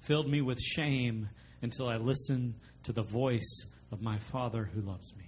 filled 0.00 0.28
me 0.28 0.40
with 0.40 0.58
shame 0.58 1.28
until 1.62 1.88
I 1.88 1.98
listened 1.98 2.54
to 2.82 2.92
the 2.92 3.04
voice 3.04 3.66
of 3.92 4.02
my 4.02 4.18
Father 4.18 4.64
who 4.64 4.80
loves 4.80 5.14
me. 5.16 5.26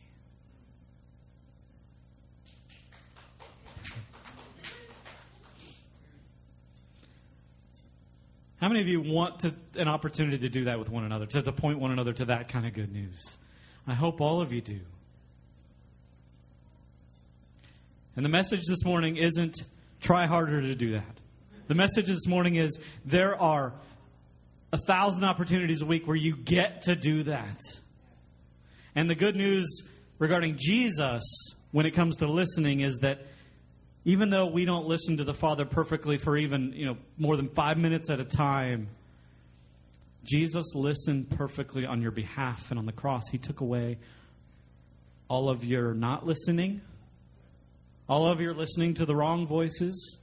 How 8.61 8.68
many 8.68 8.80
of 8.80 8.88
you 8.88 9.00
want 9.00 9.40
to, 9.40 9.55
an 9.76 9.86
opportunity 9.86 10.38
to 10.38 10.48
do 10.48 10.64
that 10.64 10.76
with 10.80 10.90
one 10.90 11.05
another, 11.05 11.26
to, 11.26 11.42
to 11.42 11.52
point 11.52 11.78
one 11.78 11.92
another 11.92 12.12
to 12.14 12.24
that 12.24 12.48
kind 12.48 12.66
of 12.66 12.72
good 12.72 12.90
news? 12.92 13.22
I 13.87 13.95
hope 13.95 14.20
all 14.20 14.41
of 14.41 14.53
you 14.53 14.61
do. 14.61 14.80
And 18.16 18.24
the 18.24 18.30
message 18.30 18.62
this 18.66 18.85
morning 18.85 19.16
isn't 19.16 19.57
try 20.01 20.26
harder 20.26 20.61
to 20.61 20.74
do 20.74 20.93
that. 20.93 21.20
The 21.66 21.74
message 21.74 22.07
this 22.07 22.26
morning 22.26 22.57
is 22.57 22.78
there 23.05 23.41
are 23.41 23.72
a 24.72 24.78
thousand 24.87 25.24
opportunities 25.24 25.82
a 25.82 25.87
week 25.87 26.07
where 26.07 26.16
you 26.16 26.37
get 26.37 26.82
to 26.82 26.95
do 26.95 27.24
that. 27.24 27.59
And 28.95 29.11
the 29.11 29.14
good 29.14 29.35
news 29.35 29.82
regarding 30.18 30.57
Jesus 30.59 31.22
when 31.72 31.87
it 31.87 31.93
comes 31.93 32.16
to 32.16 32.26
listening 32.26 32.80
is 32.80 32.99
that 32.99 33.26
even 34.05 34.30
though 34.30 34.47
we 34.47 34.64
don't 34.64 34.87
listen 34.87 35.16
to 35.16 35.24
the 35.24 35.35
Father 35.35 35.64
perfectly 35.64 36.18
for 36.18 36.37
even, 36.37 36.72
you 36.74 36.87
know, 36.87 36.97
more 37.18 37.37
than 37.37 37.49
5 37.49 37.78
minutes 37.78 38.11
at 38.11 38.20
a 38.20 38.24
time, 38.24 38.89
Jesus 40.24 40.74
listened 40.74 41.30
perfectly 41.30 41.86
on 41.86 42.02
your 42.02 42.10
behalf 42.10 42.70
and 42.70 42.78
on 42.78 42.86
the 42.86 42.92
cross 42.92 43.28
he 43.30 43.38
took 43.38 43.60
away 43.60 43.98
all 45.28 45.48
of 45.48 45.64
your 45.64 45.94
not 45.94 46.26
listening, 46.26 46.80
all 48.08 48.26
of 48.26 48.40
your 48.40 48.54
listening 48.54 48.94
to 48.94 49.06
the 49.06 49.14
wrong 49.14 49.46
voices, 49.46 50.18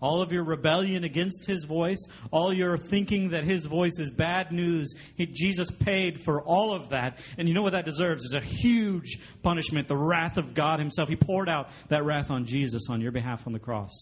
all 0.00 0.20
of 0.20 0.32
your 0.32 0.44
rebellion 0.44 1.02
against 1.04 1.46
his 1.46 1.64
voice, 1.64 2.06
all 2.30 2.52
your 2.52 2.76
thinking 2.76 3.30
that 3.30 3.44
his 3.44 3.64
voice 3.64 3.98
is 3.98 4.10
bad 4.10 4.52
news. 4.52 4.94
He, 5.16 5.26
Jesus 5.26 5.70
paid 5.70 6.20
for 6.20 6.42
all 6.42 6.74
of 6.74 6.90
that. 6.90 7.18
And 7.38 7.48
you 7.48 7.54
know 7.54 7.62
what 7.62 7.72
that 7.72 7.84
deserves 7.84 8.24
is 8.24 8.34
a 8.34 8.40
huge 8.40 9.18
punishment, 9.42 9.88
the 9.88 9.96
wrath 9.96 10.36
of 10.36 10.54
God 10.54 10.78
himself. 10.78 11.08
He 11.08 11.16
poured 11.16 11.48
out 11.48 11.70
that 11.88 12.04
wrath 12.04 12.30
on 12.30 12.44
Jesus 12.44 12.88
on 12.90 13.00
your 13.00 13.12
behalf 13.12 13.46
on 13.46 13.52
the 13.52 13.58
cross. 13.58 13.92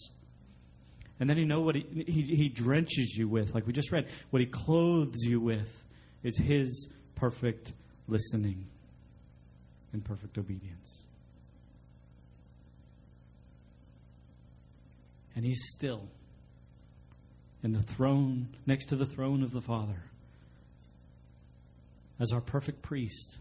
And 1.22 1.30
then 1.30 1.38
you 1.38 1.46
know 1.46 1.60
what 1.60 1.76
he, 1.76 1.86
he, 2.04 2.22
he 2.22 2.48
drenches 2.48 3.14
you 3.16 3.28
with, 3.28 3.54
like 3.54 3.64
we 3.64 3.72
just 3.72 3.92
read, 3.92 4.08
what 4.30 4.40
he 4.40 4.46
clothes 4.46 5.22
you 5.22 5.38
with 5.38 5.84
is 6.24 6.36
his 6.36 6.88
perfect 7.14 7.72
listening 8.08 8.66
and 9.92 10.04
perfect 10.04 10.36
obedience. 10.36 11.04
And 15.36 15.44
he's 15.44 15.62
still 15.76 16.08
in 17.62 17.72
the 17.72 17.82
throne, 17.82 18.48
next 18.66 18.86
to 18.86 18.96
the 18.96 19.06
throne 19.06 19.44
of 19.44 19.52
the 19.52 19.60
Father, 19.60 20.02
as 22.18 22.32
our 22.32 22.40
perfect 22.40 22.82
priest, 22.82 23.38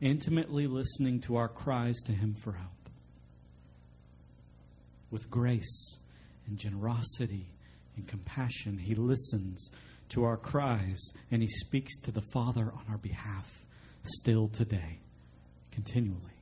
intimately 0.00 0.66
listening 0.66 1.20
to 1.20 1.36
our 1.36 1.46
cries 1.46 1.98
to 2.06 2.12
him 2.12 2.34
for 2.34 2.54
help. 2.54 2.90
With 5.12 5.30
grace 5.30 5.99
and 6.50 6.58
generosity 6.58 7.46
and 7.96 8.06
compassion, 8.06 8.76
he 8.76 8.94
listens 8.94 9.70
to 10.10 10.24
our 10.24 10.36
cries 10.36 11.00
and 11.30 11.40
he 11.40 11.48
speaks 11.48 11.96
to 12.00 12.10
the 12.10 12.20
Father 12.32 12.72
on 12.74 12.82
our 12.90 12.98
behalf 12.98 13.64
still 14.02 14.48
today, 14.48 14.98
continually. 15.70 16.34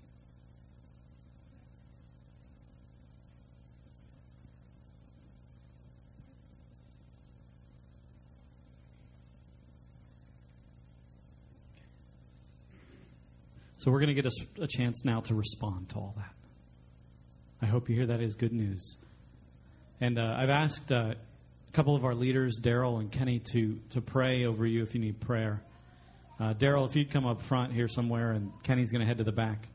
So 13.76 13.92
we're 13.92 14.00
going 14.00 14.14
to 14.14 14.20
get 14.20 14.26
a, 14.26 14.62
a, 14.62 14.66
chance 14.66 15.04
now 15.04 15.20
to 15.20 15.34
respond 15.36 15.90
to 15.90 15.96
all 15.96 16.14
that. 16.16 16.34
I 17.62 17.66
hope 17.66 17.88
you 17.88 17.94
hear 17.94 18.06
that 18.06 18.20
is 18.20 18.34
good 18.34 18.52
news. 18.52 18.96
And 20.00 20.18
uh, 20.18 20.36
I've 20.38 20.50
asked 20.50 20.92
uh, 20.92 21.14
a 21.14 21.72
couple 21.72 21.96
of 21.96 22.04
our 22.04 22.14
leaders, 22.14 22.60
Daryl 22.62 23.00
and 23.00 23.10
Kenny, 23.10 23.40
to, 23.52 23.80
to 23.90 24.00
pray 24.00 24.44
over 24.44 24.64
you 24.64 24.82
if 24.82 24.94
you 24.94 25.00
need 25.00 25.20
prayer. 25.20 25.60
Uh, 26.38 26.54
Daryl, 26.54 26.86
if 26.86 26.94
you'd 26.94 27.10
come 27.10 27.26
up 27.26 27.42
front 27.42 27.72
here 27.72 27.88
somewhere, 27.88 28.30
and 28.30 28.52
Kenny's 28.62 28.92
going 28.92 29.00
to 29.00 29.06
head 29.06 29.18
to 29.18 29.24
the 29.24 29.32
back. 29.32 29.66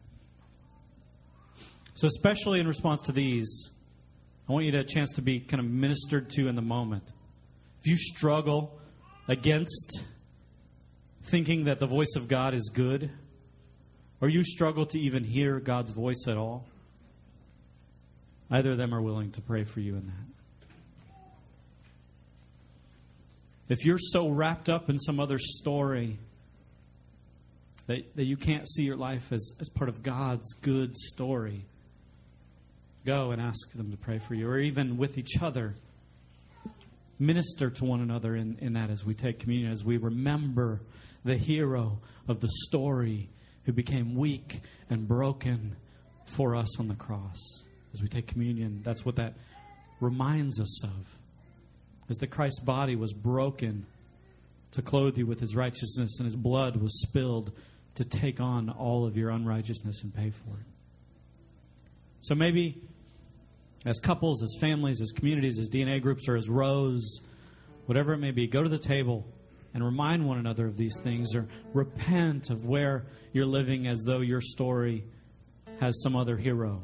So, 1.96 2.08
especially 2.08 2.62
in 2.62 2.68
response 2.68 3.02
to 3.04 3.12
these, 3.12 3.72
I 4.48 4.54
want 4.54 4.66
you 4.66 4.72
to 4.72 4.78
have 4.78 4.86
a 4.86 4.90
chance 4.90 5.12
to 5.14 5.22
be 5.22 5.42
kind 5.42 5.60
of 5.60 5.70
ministered 5.70 6.30
to 6.32 6.48
in 6.48 6.56
the 6.56 6.62
moment. 6.62 7.04
If 7.82 7.88
you 7.88 7.98
struggle 7.98 8.80
against 9.28 10.06
thinking 11.24 11.66
that 11.66 11.80
the 11.80 11.88
voice 11.88 12.16
of 12.16 12.30
God 12.30 12.54
is 12.54 12.72
good, 12.74 13.12
or 14.22 14.30
you 14.30 14.44
struggle 14.44 14.86
to 14.86 15.00
even 15.00 15.26
hear 15.26 15.60
God's 15.60 15.92
voice 15.92 16.26
at 16.30 16.38
all, 16.38 16.66
either 18.52 18.72
of 18.72 18.78
them 18.78 18.94
are 18.94 19.02
willing 19.02 19.32
to 19.32 19.42
pray 19.42 19.64
for 19.64 19.80
you 19.80 19.96
in 19.96 20.06
that. 20.06 20.34
If 23.70 23.86
you're 23.86 24.00
so 24.00 24.30
wrapped 24.30 24.70
up 24.70 24.90
in 24.90 25.00
some 25.00 25.20
other 25.20 25.40
story 25.40 26.20
that, 27.88 28.16
that 28.16 28.26
you 28.26 28.38
can't 28.38 28.68
see 28.68 28.84
your 28.84 28.98
life 28.98 29.32
as, 29.32 29.54
as 29.60 29.70
part 29.70 29.90
of 29.90 30.04
God's 30.04 30.54
good 30.62 30.96
story, 30.96 31.66
go 33.06 33.32
and 33.32 33.42
ask 33.42 33.72
them 33.72 33.92
to 33.92 33.98
pray 33.98 34.20
for 34.20 34.34
you, 34.34 34.48
or 34.48 34.60
even 34.60 34.98
with 34.98 35.18
each 35.18 35.42
other. 35.42 35.76
Minister 37.20 37.70
to 37.70 37.86
one 37.86 38.02
another 38.02 38.36
in, 38.36 38.58
in 38.60 38.74
that 38.74 38.90
as 38.90 39.06
we 39.06 39.14
take 39.14 39.40
communion, 39.40 39.72
as 39.72 39.84
we 39.84 39.98
remember 39.98 40.82
the 41.24 41.38
hero 41.38 42.00
of 42.28 42.42
the 42.42 42.50
story 42.68 43.30
who 43.64 43.72
became 43.72 44.16
weak 44.16 44.62
and 44.90 45.08
broken 45.08 45.76
for 46.26 46.56
us 46.56 46.80
on 46.80 46.88
the 46.88 46.96
cross. 46.96 47.40
As 47.94 48.02
we 48.02 48.08
take 48.08 48.28
communion, 48.28 48.82
that's 48.84 49.06
what 49.06 49.16
that 49.18 49.36
reminds 50.00 50.60
us 50.60 50.84
of. 50.84 51.18
Is 52.10 52.18
that 52.18 52.28
Christ's 52.28 52.60
body 52.60 52.96
was 52.96 53.14
broken 53.14 53.86
to 54.72 54.82
clothe 54.82 55.18
you 55.18 55.26
with 55.26 55.40
his 55.40 55.56
righteousness, 55.56 56.20
and 56.20 56.26
his 56.26 56.36
blood 56.36 56.76
was 56.76 57.02
spilled 57.02 57.52
to 57.96 58.04
take 58.04 58.40
on 58.40 58.70
all 58.70 59.06
of 59.06 59.16
your 59.16 59.30
unrighteousness 59.30 60.04
and 60.04 60.14
pay 60.14 60.32
for 60.32 60.50
it. 60.60 60.66
So 62.22 62.36
maybe 62.36 62.82
as 63.86 64.00
couples, 64.00 64.42
as 64.42 64.56
families, 64.60 65.02
as 65.02 65.12
communities, 65.12 65.60
as 65.60 65.70
DNA 65.70 66.02
groups, 66.02 66.28
or 66.28 66.36
as 66.36 66.50
rows, 66.50 67.20
whatever 67.86 68.14
it 68.14 68.18
may 68.18 68.32
be, 68.32 68.48
go 68.48 68.64
to 68.64 68.70
the 68.70 68.78
table 68.80 69.26
and 69.74 69.84
remind 69.84 70.26
one 70.26 70.38
another 70.38 70.66
of 70.66 70.78
these 70.78 70.98
things 71.02 71.36
or 71.36 71.48
repent 71.74 72.50
of 72.50 72.66
where 72.66 73.06
you're 73.32 73.46
living 73.46 73.88
as 73.88 74.04
though 74.06 74.22
your 74.22 74.42
story 74.42 75.04
has 75.80 76.02
some 76.02 76.16
other 76.16 76.38
hero. 76.38 76.82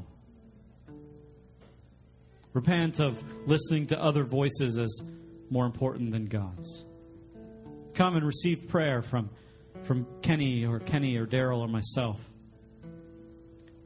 Repent 2.54 3.00
of 3.00 3.24
listening 3.48 3.88
to 3.88 4.02
other 4.02 4.24
voices 4.24 4.80
as 4.80 5.02
more 5.50 5.66
important 5.66 6.12
than 6.12 6.26
God's. 6.26 6.84
Come 7.94 8.16
and 8.16 8.26
receive 8.26 8.68
prayer 8.68 9.02
from, 9.02 9.30
from 9.84 10.08
Kenny 10.22 10.66
or 10.66 10.80
Kenny 10.80 11.18
or 11.18 11.26
Daryl 11.26 11.60
or 11.60 11.68
myself. 11.68 12.20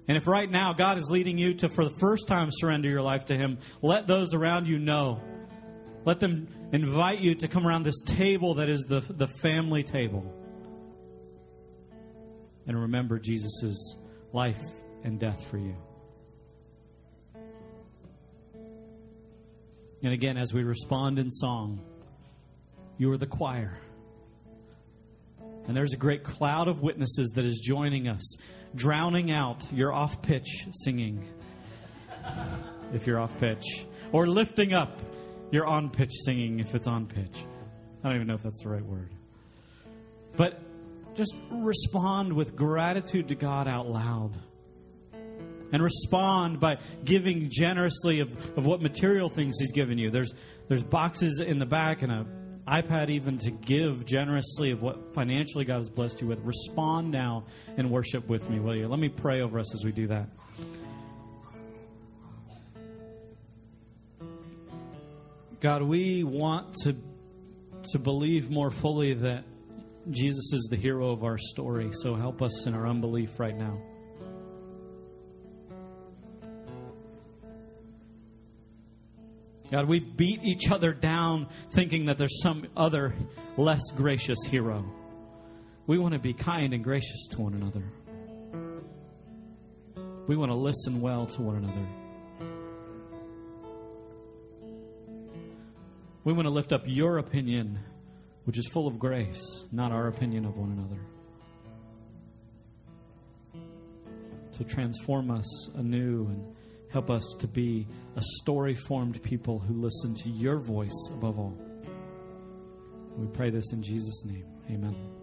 And 0.07 0.17
if 0.17 0.27
right 0.27 0.49
now 0.49 0.73
God 0.73 0.97
is 0.97 1.09
leading 1.09 1.37
you 1.37 1.53
to, 1.55 1.69
for 1.69 1.85
the 1.85 1.95
first 1.97 2.27
time, 2.27 2.49
surrender 2.51 2.89
your 2.89 3.01
life 3.01 3.25
to 3.25 3.37
Him, 3.37 3.59
let 3.81 4.05
those 4.07 4.33
around 4.33 4.67
you 4.67 4.77
know. 4.77 5.21
Let 6.05 6.19
them 6.19 6.47
invite 6.73 7.19
you 7.19 7.35
to 7.35 7.47
come 7.47 7.65
around 7.65 7.83
this 7.83 8.01
table 8.01 8.55
that 8.55 8.69
is 8.69 8.81
the, 8.81 8.99
the 8.99 9.27
family 9.27 9.83
table. 9.83 10.23
And 12.67 12.79
remember 12.79 13.19
Jesus' 13.19 13.95
life 14.33 14.61
and 15.03 15.19
death 15.19 15.45
for 15.49 15.57
you. 15.57 15.75
And 20.03 20.11
again, 20.11 20.37
as 20.37 20.53
we 20.53 20.63
respond 20.63 21.17
in 21.17 21.29
song, 21.31 21.81
you 22.97 23.09
are 23.11 23.17
the 23.17 23.25
choir. 23.25 23.79
And 25.65 25.75
there's 25.75 25.93
a 25.93 25.97
great 25.97 26.23
cloud 26.23 26.67
of 26.67 26.81
witnesses 26.81 27.31
that 27.35 27.45
is 27.45 27.59
joining 27.59 28.09
us, 28.09 28.37
drowning 28.75 29.31
out 29.31 29.65
your 29.71 29.93
off 29.93 30.21
pitch 30.21 30.67
singing, 30.83 31.25
if 32.93 33.07
you're 33.07 33.19
off 33.19 33.37
pitch, 33.39 33.85
or 34.11 34.27
lifting 34.27 34.73
up 34.73 34.99
your 35.51 35.65
on 35.65 35.89
pitch 35.89 36.11
singing 36.25 36.59
if 36.59 36.75
it's 36.75 36.87
on 36.87 37.05
pitch. 37.05 37.45
I 38.03 38.07
don't 38.07 38.15
even 38.15 38.27
know 38.27 38.33
if 38.33 38.43
that's 38.43 38.61
the 38.61 38.69
right 38.69 38.85
word. 38.85 39.09
But 40.35 40.59
just 41.15 41.33
respond 41.49 42.33
with 42.33 42.55
gratitude 42.55 43.29
to 43.29 43.35
God 43.35 43.69
out 43.69 43.87
loud. 43.87 44.37
And 45.73 45.83
respond 45.83 46.61
by 46.61 46.77
giving 47.03 47.49
generously 47.49 48.21
of, 48.21 48.29
of 48.57 48.65
what 48.65 48.81
material 48.81 49.29
things 49.29 49.55
He's 49.59 49.73
given 49.73 49.97
you. 49.97 50.09
There's, 50.11 50.33
there's 50.69 50.83
boxes 50.83 51.41
in 51.41 51.59
the 51.59 51.65
back 51.65 52.01
and 52.03 52.11
a 52.11 52.25
iPad 52.67 53.09
even 53.09 53.37
to 53.39 53.51
give 53.51 54.05
generously 54.05 54.71
of 54.71 54.81
what 54.81 55.13
financially 55.13 55.65
God 55.65 55.79
has 55.79 55.89
blessed 55.89 56.21
you 56.21 56.27
with. 56.27 56.39
Respond 56.41 57.11
now 57.11 57.45
and 57.75 57.91
worship 57.91 58.29
with 58.29 58.49
me, 58.49 58.59
will 58.59 58.75
you? 58.75 58.87
Let 58.87 58.99
me 58.99 59.09
pray 59.09 59.41
over 59.41 59.59
us 59.59 59.73
as 59.73 59.83
we 59.83 59.91
do 59.91 60.07
that. 60.07 60.29
God, 65.59 65.81
we 65.81 66.23
want 66.23 66.73
to 66.83 66.95
to 67.91 67.99
believe 67.99 68.49
more 68.49 68.71
fully 68.71 69.13
that 69.13 69.43
Jesus 70.09 70.53
is 70.53 70.67
the 70.69 70.77
hero 70.77 71.11
of 71.11 71.23
our 71.23 71.37
story. 71.37 71.91
So 71.91 72.15
help 72.15 72.41
us 72.41 72.65
in 72.65 72.73
our 72.73 72.87
unbelief 72.87 73.39
right 73.39 73.55
now. 73.55 73.81
God, 79.71 79.87
we 79.87 79.99
beat 79.99 80.43
each 80.43 80.69
other 80.69 80.93
down 80.93 81.47
thinking 81.71 82.05
that 82.05 82.17
there's 82.17 82.41
some 82.41 82.67
other 82.75 83.15
less 83.57 83.81
gracious 83.95 84.39
hero. 84.45 84.85
We 85.87 85.97
want 85.97 86.13
to 86.13 86.19
be 86.19 86.33
kind 86.33 86.73
and 86.73 86.83
gracious 86.83 87.27
to 87.31 87.41
one 87.41 87.53
another. 87.53 87.83
We 90.27 90.37
want 90.37 90.51
to 90.51 90.57
listen 90.57 91.01
well 91.01 91.25
to 91.25 91.41
one 91.41 91.57
another. 91.57 91.87
We 96.23 96.31
want 96.31 96.45
to 96.45 96.51
lift 96.51 96.71
up 96.71 96.83
your 96.85 97.17
opinion, 97.17 97.79
which 98.45 98.57
is 98.57 98.65
full 98.67 98.87
of 98.87 98.97
grace, 98.97 99.65
not 99.73 99.91
our 99.91 100.07
opinion 100.07 100.45
of 100.45 100.55
one 100.55 100.71
another. 100.71 101.01
To 104.57 104.63
transform 104.63 105.31
us 105.31 105.69
anew 105.75 106.27
and 106.27 106.55
help 106.93 107.09
us 107.09 107.23
to 107.39 107.47
be 107.47 107.87
a 108.15 108.21
story 108.41 108.75
formed 108.75 109.21
people 109.23 109.57
who 109.57 109.73
listen 109.73 110.13
to 110.13 110.29
your 110.29 110.59
voice 110.59 111.09
above 111.11 111.39
all. 111.39 111.57
We 113.17 113.27
pray 113.27 113.49
this 113.49 113.73
in 113.73 113.81
Jesus' 113.81 114.23
name. 114.25 114.45
Amen. 114.69 115.22